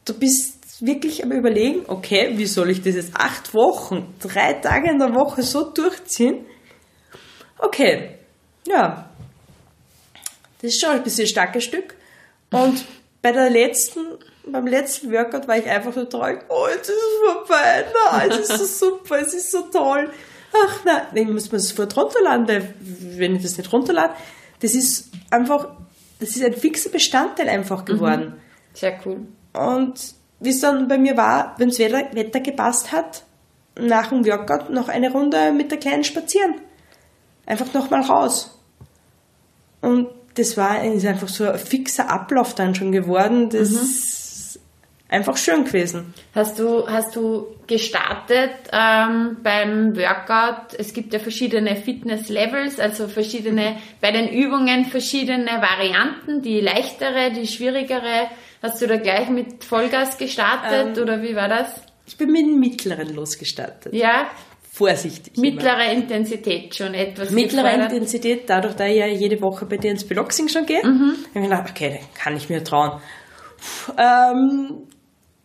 du 0.08 0.14
bist 0.14 0.86
wirklich 0.86 1.24
am 1.24 1.32
überlegen, 1.32 1.84
okay, 1.88 2.34
wie 2.36 2.45
soll 2.45 2.70
ich 2.70 2.82
das 2.82 2.95
jetzt 2.95 3.16
acht 3.16 3.53
Wochen, 3.53 4.14
drei 4.20 4.53
Tage 4.53 4.91
in 4.91 4.99
der 4.99 5.14
Woche 5.14 5.41
so 5.41 5.72
durchziehen? 5.72 6.45
Okay, 7.58 8.18
ja, 8.68 9.10
das 10.62 10.72
ist 10.72 10.82
schon 10.82 10.91
ein 10.91 11.03
bisschen 11.03 11.26
ein 11.26 11.30
starkes 11.30 11.64
Stück. 11.64 11.95
Und 12.51 12.86
bei 13.22 13.32
der 13.32 13.49
letzten, 13.49 14.18
beim 14.45 14.68
letzten 14.68 15.12
Workout 15.12 15.47
war 15.47 15.58
ich 15.58 15.66
einfach 15.66 15.93
so 15.93 16.05
traurig, 16.05 16.45
oh, 16.49 16.68
jetzt 16.70 16.89
ist 16.89 16.95
es 16.95 17.34
vorbei, 17.34 17.86
nein, 18.12 18.32
es 18.32 18.49
ist 18.49 18.80
so 18.80 18.89
super, 18.89 19.20
es 19.20 19.34
ist 19.34 19.51
so 19.51 19.62
toll. 19.64 20.12
Ach 20.53 20.86
nein, 20.86 21.08
ich 21.14 21.28
muss 21.28 21.51
mir 21.51 21.60
sofort 21.60 21.95
runterladen, 21.97 22.47
weil 22.47 22.74
wenn 22.80 23.36
ich 23.36 23.43
das 23.43 23.58
nicht 23.58 23.72
runterlade, 23.72 24.14
das 24.60 24.74
ist 24.74 25.12
einfach, 25.30 25.76
das 26.20 26.30
ist 26.30 26.43
ein 26.43 26.53
fixer 26.53 26.89
Bestandteil 26.89 27.49
einfach 27.49 27.84
geworden. 27.84 28.36
Mhm. 28.36 28.41
Sehr 28.74 28.99
cool. 29.05 29.28
Und 29.58 30.14
wie 30.39 30.49
es 30.49 30.60
dann 30.60 30.88
bei 30.88 30.97
mir 30.97 31.18
war, 31.18 31.55
wenn 31.58 31.70
das 31.70 31.80
Wetter, 31.80 32.14
Wetter 32.14 32.39
gepasst 32.39 32.91
hat, 32.91 33.24
nach 33.80 34.10
dem 34.10 34.26
Workout 34.26 34.70
noch 34.70 34.89
eine 34.89 35.12
Runde 35.12 35.51
mit 35.51 35.72
der 35.72 35.80
Kleinen 35.80 36.03
spazieren. 36.03 36.55
Einfach 37.45 37.74
nochmal 37.74 38.01
raus. 38.01 38.60
Und 39.82 40.10
das 40.36 40.58
war 40.58 40.84
ist 40.84 41.05
einfach 41.05 41.28
so 41.28 41.49
ein 41.49 41.58
fixer 41.58 42.10
Ablauf 42.10 42.53
dann 42.55 42.76
schon 42.76 42.91
geworden. 42.91 43.49
Das 43.49 43.72
mhm. 43.72 43.78
ist 43.78 44.60
einfach 45.10 45.38
schön 45.38 45.64
gewesen. 45.64 46.14
Hast 46.36 46.60
du, 46.60 46.88
hast 46.88 47.16
du 47.16 47.47
gestartet 47.66 48.51
ähm, 48.72 49.38
beim 49.41 49.95
Workout? 49.95 50.74
Es 50.78 50.93
gibt 50.93 51.14
ja 51.14 51.20
verschiedene 51.20 51.76
Fitness-Levels, 51.76 52.80
also 52.80 53.08
verschiedene, 53.08 53.78
bei 54.01 54.12
den 54.12 54.28
Übungen 54.28 54.86
verschiedene 54.86 55.62
Varianten, 55.62 56.41
die 56.41 56.60
leichtere, 56.60 57.32
die 57.32 57.47
schwierigere. 57.47 58.30
Hast 58.62 58.82
du 58.82 58.88
da 58.88 58.97
gleich 58.97 59.30
mit 59.30 59.64
Vollgas 59.64 60.18
gestartet 60.18 60.97
ähm, 60.97 61.03
oder 61.03 61.22
wie 61.22 61.36
war 61.36 61.47
das? 61.47 61.82
Ich 62.08 62.18
bin 62.18 62.32
mit 62.32 62.41
dem 62.41 62.60
mittleren 62.60 63.14
losgestartet. 63.14 63.93
Ja, 63.93 64.32
vorsichtig. 64.72 65.38
Mittlere 65.38 65.91
immer. 65.91 66.01
Intensität 66.01 66.74
schon 66.74 66.93
etwas. 66.93 67.32
Mittlere 67.32 67.66
gefordert. 67.66 67.91
Intensität, 67.91 68.49
dadurch, 68.49 68.76
dass 68.76 68.89
ich 68.89 68.97
ja 68.97 69.08
jede 69.08 69.41
Woche 69.41 69.66
bei 69.66 69.78
dir 69.78 69.91
ins 69.91 70.05
Beloxing 70.05 70.47
schon 70.47 70.66
gehe, 70.66 70.84
mhm. 70.84 71.18
habe 71.34 71.39
ich 71.39 71.43
gedacht, 71.43 71.70
okay, 71.70 71.99
kann 72.16 72.36
ich 72.36 72.49
mir 72.49 72.64
trauen. 72.64 73.01
Ähm, 73.97 74.88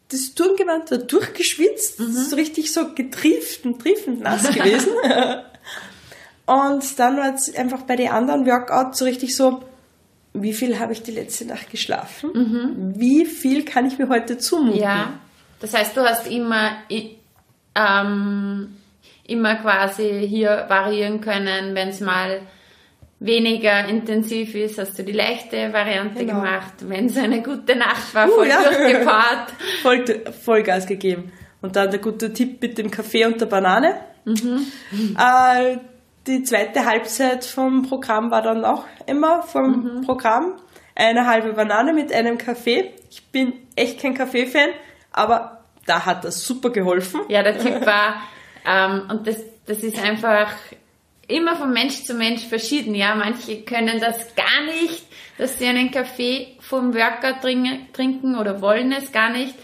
das 0.08 0.34
Turngewand 0.34 0.90
war 0.90 0.98
durchgeschwitzt, 0.98 2.00
mhm. 2.00 2.12
so 2.12 2.36
richtig 2.36 2.72
so 2.72 2.92
getrieft 2.94 3.64
und 3.64 3.80
triefend 3.80 4.20
nass 4.20 4.48
gewesen. 4.52 4.92
und 6.46 6.98
dann 6.98 7.16
war 7.16 7.34
es 7.34 7.54
einfach 7.56 7.82
bei 7.82 7.96
den 7.96 8.08
anderen 8.08 8.46
Workouts 8.46 8.98
so 8.98 9.04
richtig 9.04 9.34
so, 9.34 9.60
wie 10.34 10.52
viel 10.52 10.78
habe 10.78 10.92
ich 10.92 11.02
die 11.02 11.10
letzte 11.10 11.46
Nacht 11.46 11.70
geschlafen? 11.70 12.30
Mhm. 12.32 12.92
Wie 12.96 13.26
viel 13.26 13.64
kann 13.64 13.86
ich 13.86 13.98
mir 13.98 14.08
heute 14.08 14.38
zumuten? 14.38 14.80
Ja, 14.80 15.14
das 15.60 15.74
heißt, 15.74 15.96
du 15.96 16.02
hast 16.02 16.26
immer 16.26 16.72
ähm, 17.74 18.76
immer 19.26 19.56
quasi 19.56 20.26
hier 20.28 20.66
variieren 20.68 21.20
können, 21.20 21.74
wenn 21.74 21.88
es 21.88 22.00
mal 22.00 22.40
weniger 23.20 23.86
intensiv 23.86 24.54
ist, 24.54 24.78
hast 24.78 24.98
du 24.98 25.04
die 25.04 25.12
leichte 25.12 25.72
Variante 25.72 26.24
genau. 26.24 26.40
gemacht. 26.40 26.74
Wenn 26.80 27.06
es 27.06 27.16
eine 27.16 27.40
gute 27.42 27.76
Nacht 27.76 28.14
war, 28.14 28.28
voll 28.28 28.46
uh, 28.46 28.50
ja. 28.50 28.62
durchgepaart. 28.64 29.52
voll, 29.82 30.04
Vollgas 30.44 30.86
gegeben. 30.86 31.32
Und 31.60 31.76
dann 31.76 31.90
der 31.90 32.00
gute 32.00 32.32
Tipp 32.32 32.60
mit 32.60 32.78
dem 32.78 32.90
Kaffee 32.90 33.24
und 33.24 33.40
der 33.40 33.46
Banane. 33.46 34.00
Mhm. 34.24 34.66
Äh, 35.16 35.76
die 36.26 36.42
zweite 36.42 36.84
Halbzeit 36.84 37.44
vom 37.44 37.82
Programm 37.88 38.30
war 38.30 38.42
dann 38.42 38.64
auch 38.64 38.84
immer 39.06 39.42
vom 39.42 39.96
mhm. 39.96 40.00
Programm. 40.02 40.54
Eine 40.94 41.26
halbe 41.26 41.54
Banane 41.54 41.92
mit 41.92 42.12
einem 42.12 42.38
Kaffee. 42.38 42.92
Ich 43.10 43.24
bin 43.26 43.54
echt 43.76 44.00
kein 44.00 44.14
Kaffee-Fan, 44.14 44.70
aber 45.10 45.64
da 45.86 46.04
hat 46.04 46.24
das 46.24 46.44
super 46.44 46.70
geholfen. 46.70 47.22
Ja, 47.28 47.42
der 47.42 47.58
Tipp 47.58 47.84
war, 47.86 48.22
ähm, 48.66 49.08
und 49.10 49.26
das, 49.26 49.38
das 49.66 49.78
ist 49.82 50.02
einfach 50.02 50.52
immer 51.28 51.56
von 51.56 51.72
Mensch 51.72 52.04
zu 52.04 52.14
Mensch 52.14 52.46
verschieden. 52.46 52.94
Ja, 52.94 53.14
manche 53.14 53.62
können 53.62 54.00
das 54.00 54.34
gar 54.34 54.64
nicht, 54.66 55.04
dass 55.38 55.58
sie 55.58 55.66
einen 55.66 55.90
Kaffee 55.90 56.56
vom 56.60 56.94
Workout 56.94 57.40
trinken 57.92 58.36
oder 58.36 58.60
wollen 58.60 58.92
es 58.92 59.12
gar 59.12 59.30
nicht. 59.30 59.54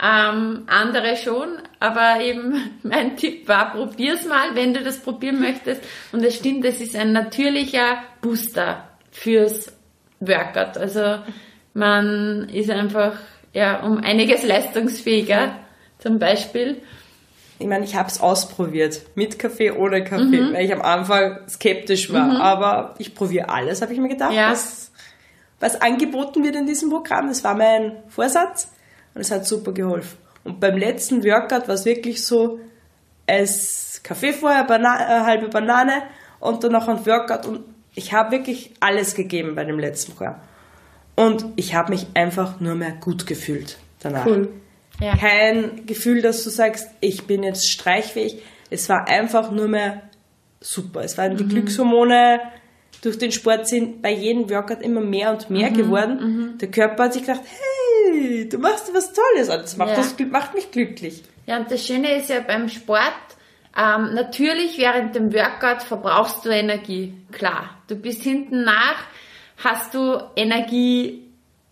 Ähm, 0.00 0.62
andere 0.68 1.16
schon, 1.16 1.58
aber 1.80 2.20
eben 2.20 2.78
mein 2.84 3.16
Tipp 3.16 3.48
war, 3.48 3.72
probier's 3.72 4.24
mal, 4.26 4.54
wenn 4.54 4.72
du 4.72 4.82
das 4.84 5.00
probieren 5.00 5.40
möchtest. 5.40 5.82
Und 6.12 6.22
es 6.24 6.36
stimmt, 6.36 6.64
es 6.64 6.80
ist 6.80 6.94
ein 6.94 7.12
natürlicher 7.12 7.98
Booster 8.20 8.88
fürs 9.10 9.72
Workout. 10.20 10.76
Also 10.76 11.18
man 11.74 12.48
ist 12.48 12.70
einfach 12.70 13.14
ja 13.52 13.82
um 13.82 13.98
einiges 13.98 14.44
leistungsfähiger, 14.44 15.56
zum 15.98 16.20
Beispiel. 16.20 16.80
Ich 17.58 17.66
meine, 17.66 17.84
ich 17.84 17.96
habe 17.96 18.08
es 18.08 18.20
ausprobiert, 18.20 19.00
mit 19.16 19.36
Kaffee, 19.36 19.72
ohne 19.72 20.04
Kaffee, 20.04 20.40
mhm. 20.40 20.54
weil 20.54 20.64
ich 20.64 20.72
am 20.72 20.82
Anfang 20.82 21.40
skeptisch 21.48 22.12
war. 22.12 22.26
Mhm. 22.26 22.36
Aber 22.36 22.94
ich 22.98 23.16
probiere 23.16 23.48
alles, 23.48 23.82
habe 23.82 23.92
ich 23.92 23.98
mir 23.98 24.08
gedacht, 24.10 24.32
ja. 24.32 24.52
was, 24.52 24.92
was 25.58 25.80
angeboten 25.80 26.44
wird 26.44 26.54
in 26.54 26.66
diesem 26.68 26.88
Programm. 26.88 27.26
Das 27.26 27.42
war 27.42 27.56
mein 27.56 27.96
Vorsatz 28.08 28.68
und 29.14 29.20
es 29.20 29.30
hat 29.30 29.46
super 29.46 29.72
geholfen. 29.72 30.18
Und 30.44 30.60
beim 30.60 30.76
letzten 30.76 31.24
Workout 31.24 31.68
war 31.68 31.74
es 31.74 31.84
wirklich 31.84 32.24
so, 32.24 32.60
es 33.26 34.00
Kaffee 34.02 34.32
vorher, 34.32 34.64
Bana 34.64 34.96
äh, 35.00 35.20
halbe 35.24 35.48
Banane 35.48 36.02
und 36.40 36.64
dann 36.64 36.72
noch 36.72 36.88
ein 36.88 37.04
Workout 37.04 37.46
und 37.46 37.64
ich 37.94 38.12
habe 38.12 38.30
wirklich 38.30 38.72
alles 38.80 39.14
gegeben 39.14 39.54
bei 39.54 39.64
dem 39.64 39.78
letzten 39.78 40.12
Programm. 40.12 40.36
Und 41.16 41.44
ich 41.56 41.74
habe 41.74 41.90
mich 41.90 42.06
einfach 42.14 42.60
nur 42.60 42.76
mehr 42.76 42.92
gut 42.92 43.26
gefühlt 43.26 43.78
danach. 43.98 44.24
Cool. 44.24 44.48
Ja. 45.00 45.16
Kein 45.16 45.84
Gefühl, 45.86 46.22
dass 46.22 46.44
du 46.44 46.50
sagst, 46.50 46.88
ich 47.00 47.26
bin 47.26 47.42
jetzt 47.42 47.68
streichfähig. 47.68 48.42
Es 48.70 48.88
war 48.88 49.08
einfach 49.08 49.50
nur 49.50 49.66
mehr 49.66 50.02
super. 50.60 51.02
Es 51.02 51.18
waren 51.18 51.36
die 51.36 51.44
mhm. 51.44 51.48
Glückshormone 51.48 52.40
durch 53.02 53.18
den 53.18 53.32
Sport 53.32 53.68
sind 53.68 54.02
bei 54.02 54.12
jedem 54.12 54.50
Workout 54.50 54.82
immer 54.82 55.00
mehr 55.00 55.30
und 55.32 55.50
mehr 55.50 55.70
mhm. 55.70 55.74
geworden. 55.74 56.18
Mhm. 56.20 56.58
Der 56.58 56.70
Körper 56.70 57.04
hat 57.04 57.12
sich 57.12 57.22
gedacht, 57.22 57.42
hey, 57.44 57.77
du 58.48 58.58
machst 58.58 58.92
was 58.92 59.12
Tolles. 59.12 59.48
Das 59.48 59.76
macht, 59.76 59.90
ja. 59.90 59.96
das 59.96 60.16
macht 60.30 60.54
mich 60.54 60.70
glücklich. 60.70 61.22
Ja, 61.46 61.58
und 61.58 61.70
das 61.70 61.86
Schöne 61.86 62.16
ist 62.16 62.28
ja 62.28 62.40
beim 62.40 62.68
Sport, 62.68 63.12
ähm, 63.76 64.14
natürlich 64.14 64.78
während 64.78 65.14
dem 65.14 65.32
Workout 65.32 65.82
verbrauchst 65.82 66.44
du 66.44 66.50
Energie. 66.50 67.14
Klar. 67.32 67.78
Du 67.86 67.96
bist 67.96 68.22
hinten 68.22 68.64
nach, 68.64 69.04
hast 69.56 69.94
du 69.94 70.20
Energie 70.36 71.24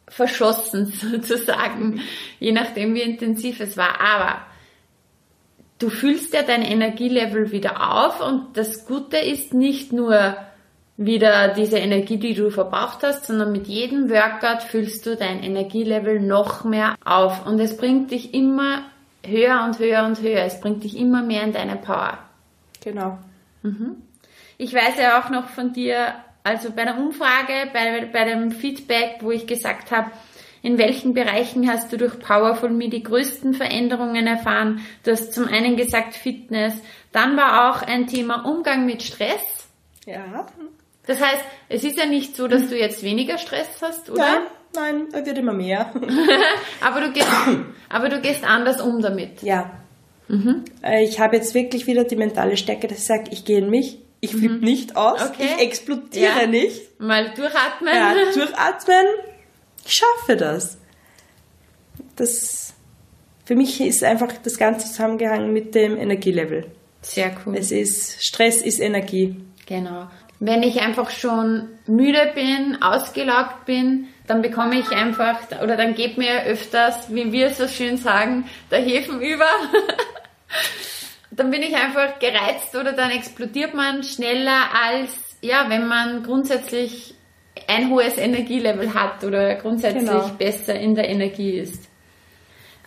verschossen 0.08 0.86
sozusagen, 1.12 2.00
je 2.38 2.52
nachdem 2.52 2.94
wie 2.94 3.02
intensiv 3.02 3.60
es 3.60 3.76
war. 3.76 4.00
Aber 4.00 4.46
du 5.78 5.90
fühlst 5.90 6.32
ja 6.32 6.42
dein 6.42 6.62
Energielevel 6.62 7.50
wieder 7.52 7.92
auf 7.92 8.20
und 8.20 8.56
das 8.56 8.86
Gute 8.86 9.18
ist 9.18 9.52
nicht 9.52 9.92
nur 9.92 10.36
wieder 10.96 11.48
diese 11.48 11.78
Energie, 11.78 12.16
die 12.16 12.34
du 12.34 12.50
verbraucht 12.50 13.02
hast, 13.02 13.26
sondern 13.26 13.52
mit 13.52 13.66
jedem 13.66 14.08
Workout 14.08 14.62
fühlst 14.62 15.04
du 15.04 15.14
dein 15.14 15.42
Energielevel 15.42 16.20
noch 16.20 16.64
mehr 16.64 16.96
auf 17.04 17.46
und 17.46 17.60
es 17.60 17.76
bringt 17.76 18.10
dich 18.10 18.32
immer 18.32 18.82
höher 19.24 19.64
und 19.64 19.78
höher 19.78 20.04
und 20.04 20.20
höher. 20.22 20.42
Es 20.44 20.60
bringt 20.60 20.84
dich 20.84 20.96
immer 20.96 21.22
mehr 21.22 21.42
in 21.42 21.52
deine 21.52 21.76
Power. 21.76 22.18
Genau. 22.82 23.18
Mhm. 23.62 23.96
Ich 24.56 24.72
weiß 24.72 24.98
ja 24.98 25.20
auch 25.20 25.28
noch 25.28 25.48
von 25.48 25.74
dir, 25.74 26.14
also 26.42 26.70
bei 26.70 26.84
der 26.84 26.96
Umfrage, 26.96 27.70
bei, 27.72 28.08
bei 28.10 28.24
dem 28.24 28.50
Feedback, 28.50 29.18
wo 29.20 29.30
ich 29.30 29.46
gesagt 29.46 29.90
habe, 29.90 30.10
in 30.62 30.78
welchen 30.78 31.12
Bereichen 31.12 31.70
hast 31.70 31.92
du 31.92 31.98
durch 31.98 32.18
Powerful 32.18 32.70
Me 32.70 32.88
die 32.88 33.02
größten 33.02 33.54
Veränderungen 33.54 34.26
erfahren? 34.26 34.80
Du 35.04 35.12
hast 35.12 35.32
zum 35.32 35.46
einen 35.46 35.76
gesagt 35.76 36.14
Fitness, 36.14 36.74
dann 37.12 37.36
war 37.36 37.70
auch 37.70 37.82
ein 37.82 38.06
Thema 38.06 38.44
Umgang 38.46 38.86
mit 38.86 39.02
Stress. 39.02 39.68
Ja. 40.06 40.46
Das 41.06 41.20
heißt, 41.20 41.44
es 41.68 41.84
ist 41.84 41.96
ja 41.96 42.06
nicht 42.06 42.36
so, 42.36 42.48
dass 42.48 42.68
du 42.68 42.76
jetzt 42.76 43.02
weniger 43.02 43.38
Stress 43.38 43.68
hast, 43.80 44.10
oder? 44.10 44.22
Nein, 44.22 44.42
nein, 44.74 45.08
er 45.12 45.24
wird 45.24 45.38
immer 45.38 45.52
mehr. 45.52 45.92
aber, 46.80 47.00
du 47.00 47.12
gehst, 47.12 47.28
aber 47.88 48.08
du 48.08 48.20
gehst 48.20 48.44
anders 48.44 48.80
um 48.80 49.00
damit. 49.00 49.42
Ja. 49.42 49.70
Mhm. 50.28 50.64
Äh, 50.82 51.04
ich 51.04 51.20
habe 51.20 51.36
jetzt 51.36 51.54
wirklich 51.54 51.86
wieder 51.86 52.04
die 52.04 52.16
mentale 52.16 52.56
Stärke, 52.56 52.88
dass 52.88 52.98
ich 52.98 53.04
sage, 53.04 53.30
ich 53.30 53.44
gehe 53.44 53.58
in 53.58 53.70
mich, 53.70 53.98
ich 54.20 54.32
flippe 54.32 54.56
mhm. 54.56 54.64
nicht 54.64 54.96
aus, 54.96 55.22
okay. 55.22 55.44
ich 55.56 55.62
explodiere 55.62 56.42
ja. 56.42 56.46
nicht. 56.46 57.00
Mal 57.00 57.32
durchatmen. 57.34 57.94
Ja, 57.94 58.14
durchatmen. 58.34 59.06
Ich 59.84 59.92
schaffe 59.94 60.36
das. 60.36 60.78
Das 62.16 62.74
für 63.44 63.54
mich 63.54 63.80
ist 63.80 64.02
einfach 64.02 64.32
das 64.42 64.58
Ganze 64.58 64.88
zusammengehangen 64.88 65.52
mit 65.52 65.76
dem 65.76 65.96
Energielevel. 65.96 66.66
Sehr 67.02 67.36
cool. 67.46 67.56
Es 67.56 67.70
ist 67.70 68.20
Stress 68.24 68.60
ist 68.60 68.80
Energie. 68.80 69.36
Genau. 69.66 70.08
Wenn 70.38 70.62
ich 70.62 70.80
einfach 70.80 71.10
schon 71.10 71.68
müde 71.86 72.32
bin, 72.34 72.82
ausgelaugt 72.82 73.64
bin, 73.64 74.08
dann 74.26 74.42
bekomme 74.42 74.78
ich 74.78 74.90
einfach, 74.90 75.38
oder 75.62 75.76
dann 75.76 75.94
geht 75.94 76.18
mir 76.18 76.44
öfters, 76.44 77.14
wie 77.14 77.32
wir 77.32 77.50
so 77.50 77.68
schön 77.68 77.96
sagen, 77.96 78.48
der 78.70 78.80
Hefen 78.80 79.20
über. 79.22 79.46
dann 81.30 81.50
bin 81.50 81.62
ich 81.62 81.74
einfach 81.74 82.18
gereizt 82.18 82.74
oder 82.74 82.92
dann 82.92 83.10
explodiert 83.10 83.74
man 83.74 84.02
schneller 84.02 84.64
als, 84.84 85.36
ja, 85.40 85.66
wenn 85.68 85.86
man 85.86 86.22
grundsätzlich 86.22 87.14
ein 87.68 87.90
hohes 87.90 88.18
Energielevel 88.18 88.94
hat 88.94 89.24
oder 89.24 89.54
grundsätzlich 89.56 90.04
genau. 90.04 90.30
besser 90.38 90.74
in 90.74 90.94
der 90.94 91.08
Energie 91.08 91.58
ist. 91.58 91.88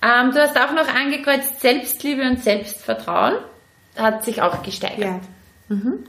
Ähm, 0.02 0.32
du 0.32 0.40
hast 0.40 0.58
auch 0.58 0.72
noch 0.72 0.88
angekreuzt, 0.88 1.60
Selbstliebe 1.60 2.22
und 2.22 2.42
Selbstvertrauen 2.42 3.36
hat 3.98 4.24
sich 4.24 4.42
auch 4.42 4.64
gesteigert. 4.64 5.00
Ja. 5.00 5.20
Mhm. 5.76 6.06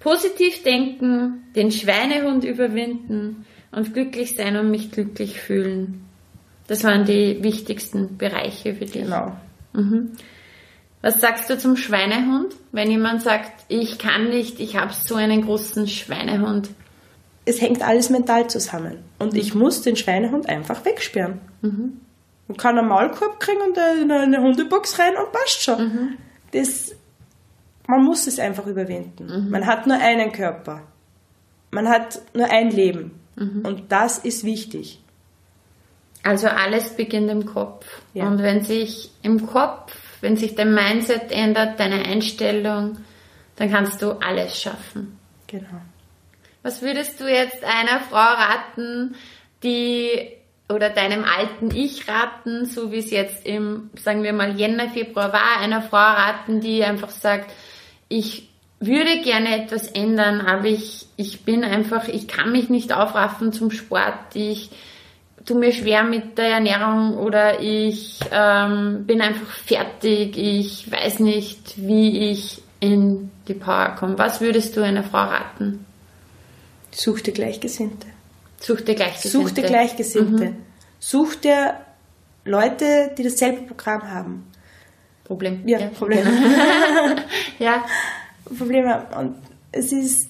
Positiv 0.00 0.62
denken, 0.62 1.44
den 1.54 1.70
Schweinehund 1.70 2.44
überwinden 2.44 3.46
und 3.70 3.94
glücklich 3.94 4.34
sein 4.34 4.56
und 4.56 4.70
mich 4.70 4.90
glücklich 4.90 5.40
fühlen. 5.40 6.06
Das 6.66 6.84
waren 6.84 7.04
die 7.04 7.42
wichtigsten 7.42 8.16
Bereiche 8.16 8.74
für 8.74 8.86
dich. 8.86 9.04
Genau. 9.04 9.36
Mhm. 9.72 10.12
Was 11.02 11.20
sagst 11.20 11.48
du 11.48 11.58
zum 11.58 11.76
Schweinehund, 11.76 12.54
wenn 12.72 12.90
jemand 12.90 13.22
sagt, 13.22 13.64
ich 13.68 13.98
kann 13.98 14.28
nicht, 14.28 14.60
ich 14.60 14.76
habe 14.76 14.92
so 14.92 15.14
einen 15.14 15.44
großen 15.44 15.86
Schweinehund? 15.88 16.70
Es 17.44 17.60
hängt 17.60 17.82
alles 17.82 18.10
mental 18.10 18.48
zusammen. 18.48 18.98
Und 19.18 19.34
ich 19.34 19.54
muss 19.54 19.82
den 19.82 19.96
Schweinehund 19.96 20.48
einfach 20.48 20.84
wegsperren. 20.84 21.40
Mhm. 21.62 22.00
Man 22.48 22.56
kann 22.56 22.78
einen 22.78 22.88
Maulkorb 22.88 23.40
kriegen 23.40 23.60
und 23.62 23.78
eine 23.78 24.40
Hundebox 24.40 24.98
rein 24.98 25.16
und 25.16 25.32
passt 25.32 25.62
schon. 25.62 25.82
Mhm. 25.82 26.16
Das, 26.52 26.94
man 27.90 28.04
muss 28.04 28.26
es 28.26 28.38
einfach 28.38 28.66
überwinden. 28.66 29.26
Mhm. 29.26 29.50
Man 29.50 29.66
hat 29.66 29.86
nur 29.86 29.98
einen 29.98 30.32
Körper. 30.32 30.82
Man 31.70 31.88
hat 31.88 32.20
nur 32.34 32.50
ein 32.50 32.70
Leben. 32.70 33.20
Mhm. 33.36 33.62
Und 33.64 33.92
das 33.92 34.18
ist 34.18 34.44
wichtig. 34.44 35.00
Also 36.22 36.48
alles 36.48 36.90
beginnt 36.90 37.30
im 37.30 37.46
Kopf. 37.46 37.86
Ja. 38.14 38.26
Und 38.26 38.42
wenn 38.42 38.62
sich 38.62 39.10
im 39.22 39.46
Kopf 39.46 39.94
wenn 40.20 40.36
sich 40.36 40.54
dein 40.54 40.74
Mindset 40.74 41.32
ändert, 41.32 41.80
deine 41.80 42.04
Einstellung, 42.04 42.98
dann 43.56 43.70
kannst 43.70 44.02
du 44.02 44.12
alles 44.12 44.60
schaffen. 44.60 45.18
Genau. 45.46 45.80
Was 46.62 46.82
würdest 46.82 47.20
du 47.20 47.24
jetzt 47.26 47.64
einer 47.64 48.00
Frau 48.00 48.18
raten, 48.18 49.14
die 49.62 50.10
oder 50.68 50.90
deinem 50.90 51.24
alten 51.24 51.74
Ich 51.74 52.06
raten, 52.06 52.66
so 52.66 52.92
wie 52.92 52.98
es 52.98 53.10
jetzt 53.10 53.44
im, 53.44 53.90
sagen 53.96 54.22
wir 54.22 54.32
mal, 54.32 54.56
Jänner, 54.56 54.88
Februar 54.88 55.32
war, 55.32 55.58
einer 55.58 55.82
Frau 55.82 55.96
raten, 55.96 56.60
die 56.60 56.84
einfach 56.84 57.10
sagt, 57.10 57.50
ich 58.10 58.50
würde 58.80 59.22
gerne 59.22 59.62
etwas 59.62 59.86
ändern, 59.86 60.42
aber 60.42 60.66
ich, 60.66 61.06
ich 61.16 61.42
bin 61.42 61.64
einfach, 61.64 62.08
ich 62.08 62.28
kann 62.28 62.52
mich 62.52 62.68
nicht 62.68 62.92
aufraffen 62.92 63.52
zum 63.52 63.70
Sport, 63.70 64.34
ich, 64.34 64.70
tu 65.46 65.58
mir 65.58 65.72
schwer 65.72 66.02
mit 66.02 66.36
der 66.36 66.48
Ernährung 66.48 67.16
oder 67.16 67.60
ich 67.60 68.20
ähm, 68.30 69.04
bin 69.06 69.22
einfach 69.22 69.50
fertig, 69.50 70.36
ich 70.36 70.90
weiß 70.90 71.20
nicht, 71.20 71.74
wie 71.76 72.30
ich 72.30 72.62
in 72.80 73.30
die 73.46 73.54
Power 73.54 73.94
komme. 73.98 74.18
Was 74.18 74.40
würdest 74.40 74.76
du 74.76 74.82
einer 74.82 75.04
Frau 75.04 75.24
raten? 75.24 75.86
Such 76.90 77.20
dir 77.20 77.32
Gleichgesinnte. 77.32 78.08
Such 78.58 78.80
dir 78.80 78.94
Gleichgesinnte. 78.94 79.48
Such 79.48 79.54
dir 79.54 79.62
Gleichgesinnte. 79.62 80.44
Mhm. 80.46 80.56
Such 80.98 81.34
dir 81.36 81.74
Leute, 82.44 83.12
die 83.16 83.22
dasselbe 83.22 83.62
Programm 83.62 84.10
haben. 84.10 84.49
Problem. 85.30 85.62
Ja, 85.64 85.78
ja. 85.78 85.86
Problem. 85.90 86.26
ja. 87.60 87.84
Probleme. 88.58 89.06
Und 89.16 89.36
es 89.70 89.92
ist, 89.92 90.28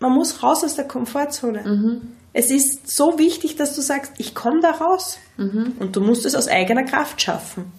man 0.00 0.12
muss 0.12 0.42
raus 0.42 0.64
aus 0.64 0.74
der 0.74 0.88
Komfortzone. 0.88 1.62
Mhm. 1.62 2.00
Es 2.32 2.50
ist 2.50 2.88
so 2.88 3.18
wichtig, 3.18 3.56
dass 3.56 3.76
du 3.76 3.82
sagst, 3.82 4.12
ich 4.16 4.34
komme 4.34 4.60
da 4.62 4.70
raus. 4.70 5.18
Mhm. 5.36 5.74
Und 5.78 5.96
du 5.96 6.00
musst 6.00 6.24
es 6.24 6.34
aus 6.34 6.48
eigener 6.48 6.84
Kraft 6.84 7.20
schaffen. 7.20 7.70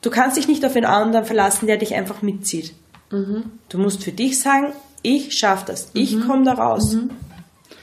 Du 0.00 0.08
kannst 0.08 0.38
dich 0.38 0.48
nicht 0.48 0.64
auf 0.64 0.74
einen 0.74 0.86
anderen 0.86 1.26
verlassen, 1.26 1.66
der 1.66 1.76
dich 1.76 1.94
einfach 1.94 2.22
mitzieht. 2.22 2.72
Mhm. 3.10 3.44
Du 3.68 3.76
musst 3.76 4.02
für 4.02 4.12
dich 4.12 4.40
sagen, 4.40 4.72
ich 5.02 5.36
schaffe 5.36 5.66
das, 5.66 5.90
ich 5.92 6.16
mhm. 6.16 6.26
komme 6.26 6.44
da 6.44 6.54
raus. 6.54 6.94
Mhm. 6.94 7.10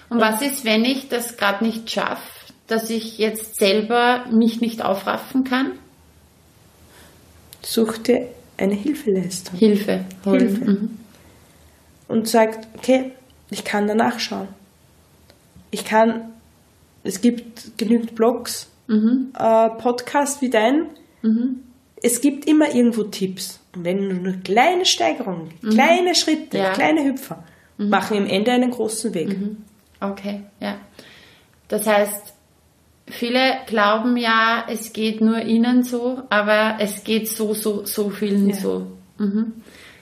Und 0.10 0.20
was 0.20 0.42
ist, 0.42 0.66
wenn 0.66 0.84
ich 0.84 1.10
das 1.10 1.38
gerade 1.38 1.64
nicht 1.64 1.92
schaffe? 1.92 2.24
dass 2.68 2.90
ich 2.90 3.18
jetzt 3.18 3.56
selber 3.56 4.26
mich 4.30 4.62
nicht 4.62 4.84
aufraffen 4.84 5.44
kann? 5.44 5.74
Such 7.70 7.98
dir 7.98 8.28
eine 8.58 8.74
Hilfeleistung. 8.76 9.58
Hilfe. 9.60 10.06
Holen. 10.26 10.40
Hilfe. 10.40 10.72
Mhm. 10.72 10.98
Und 12.08 12.28
sagt, 12.30 12.66
okay, 12.78 13.12
ich 13.50 13.66
kann 13.66 13.88
danach 13.88 14.20
schauen. 14.20 14.48
Ich 15.72 15.84
kann, 15.84 16.30
es 17.04 17.20
gibt 17.20 17.78
genügend 17.78 18.16
Blogs, 18.16 18.68
Mhm. 18.88 19.34
äh, 19.38 19.70
Podcasts 19.72 20.42
wie 20.42 20.50
dein. 20.50 20.86
Es 22.02 22.22
gibt 22.22 22.46
immer 22.48 22.74
irgendwo 22.74 23.04
Tipps. 23.04 23.60
Und 23.76 23.84
wenn 23.84 23.98
du 24.10 24.16
nur 24.16 24.34
kleine 24.44 24.86
Steigerungen, 24.86 25.50
kleine 25.60 26.16
Schritte, 26.16 26.58
Mhm. 26.58 26.64
Ja. 26.64 26.70
Mhm. 26.70 26.74
kleine 26.76 27.04
Hüpfer, 27.04 27.44
machen 27.78 28.16
im 28.18 28.26
Ende 28.28 28.52
einen 28.54 28.72
großen 28.72 29.14
Weg. 29.14 29.36
Okay, 30.00 30.44
ja. 30.62 30.78
Das 31.68 31.86
heißt, 31.86 32.34
viele 33.08 33.60
glauben 33.68 34.18
ja, 34.18 34.66
es 34.70 34.94
geht 34.94 35.22
nur 35.22 35.42
ihnen 35.42 35.84
so, 35.84 36.24
aber 36.30 36.78
es 36.80 37.04
geht 37.04 37.28
so, 37.28 37.54
so, 37.54 37.86
so 37.86 38.10
vielen 38.10 38.50
Ja. 38.50 38.56
so. 38.56 38.88
Mhm. 39.18 39.54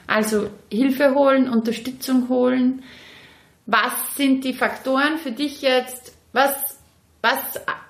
Also 0.07 0.49
Hilfe 0.69 1.15
holen, 1.15 1.49
Unterstützung 1.49 2.29
holen. 2.29 2.83
Was 3.65 4.15
sind 4.15 4.43
die 4.43 4.53
Faktoren 4.53 5.17
für 5.17 5.31
dich 5.31 5.61
jetzt? 5.61 6.15
Was, 6.33 6.79
was 7.21 7.39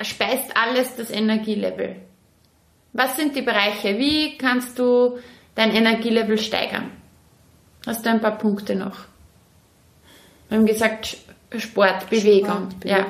speist 0.02 0.56
alles 0.56 0.96
das 0.96 1.10
Energielevel? 1.10 1.98
Was 2.94 3.18
sind 3.18 3.36
die 3.36 3.42
Bereiche? 3.42 3.98
Wie 3.98 4.38
kannst 4.38 4.80
du 4.80 5.20
dein 5.56 5.72
Energielevel 5.72 6.38
steigern? 6.38 6.92
Hast 7.86 8.06
du 8.06 8.10
ein 8.10 8.22
paar 8.22 8.38
Punkte 8.38 8.76
noch? 8.76 9.00
Wir 10.48 10.58
haben 10.58 10.66
gesagt, 10.66 11.18
Sport, 11.58 12.10
Bewegung, 12.10 12.70
Sport, 12.72 12.86
ja. 12.86 13.06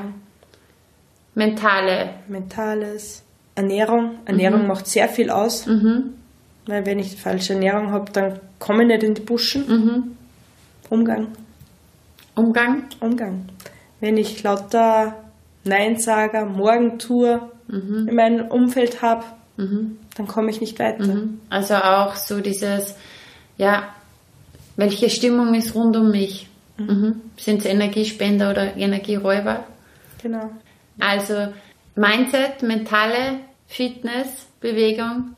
Mentale. 1.36 2.16
Mentales, 2.28 3.24
Ernährung. 3.54 4.20
Ernährung 4.26 4.66
macht 4.68 4.88
sehr 4.88 5.08
viel 5.08 5.30
aus. 5.30 5.68
Weil 5.68 6.86
wenn 6.86 6.98
ich 6.98 7.12
die 7.12 7.18
falsche 7.18 7.54
Ernährung 7.54 7.92
habe, 7.92 8.12
dann 8.12 8.40
komme 8.58 8.84
ich 8.84 8.88
nicht 8.88 9.04
in 9.04 9.14
die 9.14 9.22
Buschen. 9.22 10.16
Umgang. 10.90 11.28
Umgang. 12.34 12.86
Umgang. 13.00 13.46
Wenn 14.00 14.18
ich 14.18 14.42
lauter 14.44 15.16
Neinsager, 15.64 16.46
Morgentour 16.46 17.52
in 17.70 18.16
meinem 18.16 18.48
Umfeld 18.48 19.02
habe, 19.02 19.26
dann 19.58 20.28
komme 20.28 20.50
ich 20.50 20.62
nicht 20.62 20.80
weiter. 20.80 21.24
Also 21.50 21.76
auch 21.76 22.16
so 22.16 22.40
dieses, 22.40 22.96
ja, 23.58 23.90
welche 24.76 25.10
Stimmung 25.10 25.54
ist 25.54 25.76
rund 25.76 25.96
um 25.96 26.12
mich? 26.12 26.50
Mhm. 26.78 27.22
Sind 27.38 27.60
es 27.60 27.66
Energiespender 27.66 28.52
oder 28.52 28.76
Energieräuber? 28.76 29.64
Genau. 30.22 30.50
Also 31.00 31.54
Mindset, 31.96 32.62
mentale 32.62 33.40
Fitness, 33.68 34.48
Bewegung, 34.60 35.36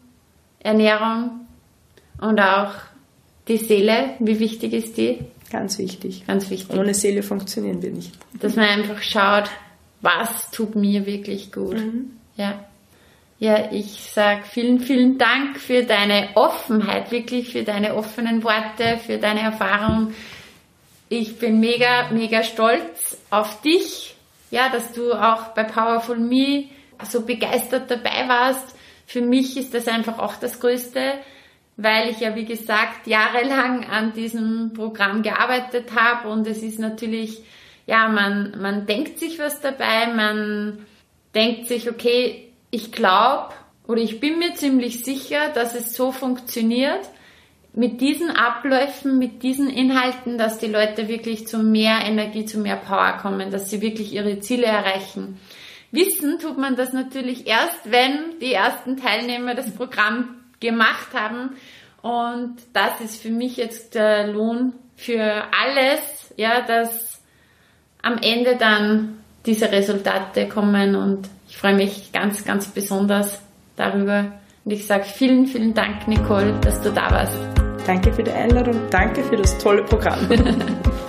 Ernährung 0.60 1.48
und 2.20 2.40
auch 2.40 2.74
die 3.48 3.58
Seele. 3.58 4.16
Wie 4.20 4.40
wichtig 4.40 4.74
ist 4.74 4.98
die? 4.98 5.20
Ganz 5.52 5.78
wichtig. 5.78 6.26
Ganz 6.28 6.50
wichtig. 6.50 6.78
Ohne 6.78 6.94
Seele 6.94 7.24
funktionieren 7.24 7.82
wir 7.82 7.92
nicht. 7.92 8.14
Dass 8.40 8.56
man 8.56 8.66
einfach 8.66 9.02
schaut, 9.02 9.50
was 10.02 10.52
tut 10.52 10.76
mir 10.76 11.06
wirklich 11.06 11.52
gut. 11.52 11.82
Ja. 12.36 12.66
Ja, 13.40 13.72
ich 13.72 14.10
sag 14.14 14.48
vielen, 14.48 14.80
vielen 14.80 15.20
Dank 15.20 15.60
für 15.60 15.84
deine 15.84 16.30
Offenheit, 16.34 17.12
wirklich 17.12 17.52
für 17.52 17.64
deine 17.64 17.94
offenen 17.96 18.44
Worte, 18.44 18.98
für 19.06 19.20
deine 19.20 19.42
Erfahrung. 19.42 20.14
Ich 21.08 21.38
bin 21.38 21.60
mega, 21.60 22.10
mega 22.12 22.42
stolz 22.42 23.18
auf 23.30 23.62
dich, 23.62 24.17
ja, 24.52 24.70
dass 24.70 24.94
du 24.94 25.14
auch 25.14 25.50
bei 25.50 25.64
Powerful 25.64 26.18
Me 26.18 26.66
so 27.04 27.22
begeistert 27.22 27.92
dabei 27.92 28.28
warst. 28.28 28.76
Für 29.06 29.22
mich 29.22 29.58
ist 29.58 29.74
das 29.74 29.88
einfach 29.88 30.20
auch 30.20 30.36
das 30.36 30.60
Größte, 30.60 31.14
weil 31.78 32.10
ich 32.10 32.20
ja, 32.20 32.36
wie 32.36 32.46
gesagt, 32.46 33.08
jahrelang 33.08 33.86
an 33.86 34.14
diesem 34.14 34.74
Programm 34.74 35.22
gearbeitet 35.22 35.92
habe 35.96 36.30
und 36.30 36.48
es 36.48 36.64
ist 36.64 36.80
natürlich, 36.80 37.44
ja, 37.86 38.10
man, 38.10 38.60
man 38.60 38.86
denkt 38.86 39.20
sich 39.20 39.40
was 39.40 39.62
dabei, 39.62 40.08
man 40.08 40.86
denkt 41.36 41.68
sich, 41.68 41.90
okay, 41.90 42.52
ich 42.72 42.92
glaube 42.92 43.54
oder 43.88 44.02
ich 44.02 44.20
bin 44.20 44.40
mir 44.40 44.54
ziemlich 44.56 45.04
sicher, 45.04 45.50
dass 45.54 45.74
es 45.74 45.94
so 45.94 46.12
funktioniert, 46.12 47.10
mit 47.78 48.02
diesen 48.02 48.32
Abläufen, 48.32 49.20
mit 49.20 49.44
diesen 49.44 49.70
Inhalten, 49.70 50.40
dass 50.40 50.58
die 50.58 50.66
Leute 50.66 51.08
wirklich 51.08 51.48
zu 51.48 51.60
mehr 51.60 52.00
Energie, 52.04 52.44
zu 52.44 52.58
mehr 52.58 52.76
Power 52.76 53.20
kommen, 53.22 53.52
dass 53.52 53.70
sie 53.70 53.82
wirklich 53.82 54.14
ihre 54.14 54.40
Ziele 54.40 54.66
erreichen. 54.66 55.40
Wissen 55.92 56.40
tut 56.40 56.58
man 56.58 56.76
das 56.76 56.92
natürlich 56.92 57.46
erst, 57.46 57.92
wenn 57.92 58.40
die 58.42 58.52
ersten 58.52 58.98
Teilnehmer 58.98 59.54
das 59.54 59.70
Programm 59.76 60.38
gemacht 60.60 61.10
haben. 61.14 61.52
Und 62.02 62.56
das 62.74 63.00
ist 63.00 63.22
für 63.22 63.30
mich 63.30 63.58
jetzt 63.58 63.94
der 63.94 64.26
Lohn 64.26 64.74
für 64.96 65.44
alles, 65.56 66.34
ja, 66.36 66.62
dass 66.62 67.22
am 68.02 68.18
Ende 68.18 68.56
dann 68.56 69.20
diese 69.46 69.72
Resultate 69.72 70.50
kommen 70.50 70.96
und 70.96 71.30
ich 71.48 71.58
freue 71.58 71.76
mich 71.76 72.12
ganz, 72.12 72.44
ganz 72.44 72.70
besonders 72.70 73.40
darüber. 73.76 74.32
Und 74.66 74.72
ich 74.72 74.88
sage 74.88 75.04
vielen, 75.04 75.46
vielen 75.46 75.76
Dank, 75.76 76.08
Nicole, 76.08 76.60
dass 76.62 76.82
du 76.82 76.92
da 76.92 77.12
warst. 77.12 77.57
Danke 77.88 78.12
für 78.12 78.24
die 78.24 78.32
Einladung. 78.32 78.76
Danke 78.90 79.24
für 79.24 79.38
das 79.38 79.58
tolle 79.58 79.82
Programm. 79.82 80.20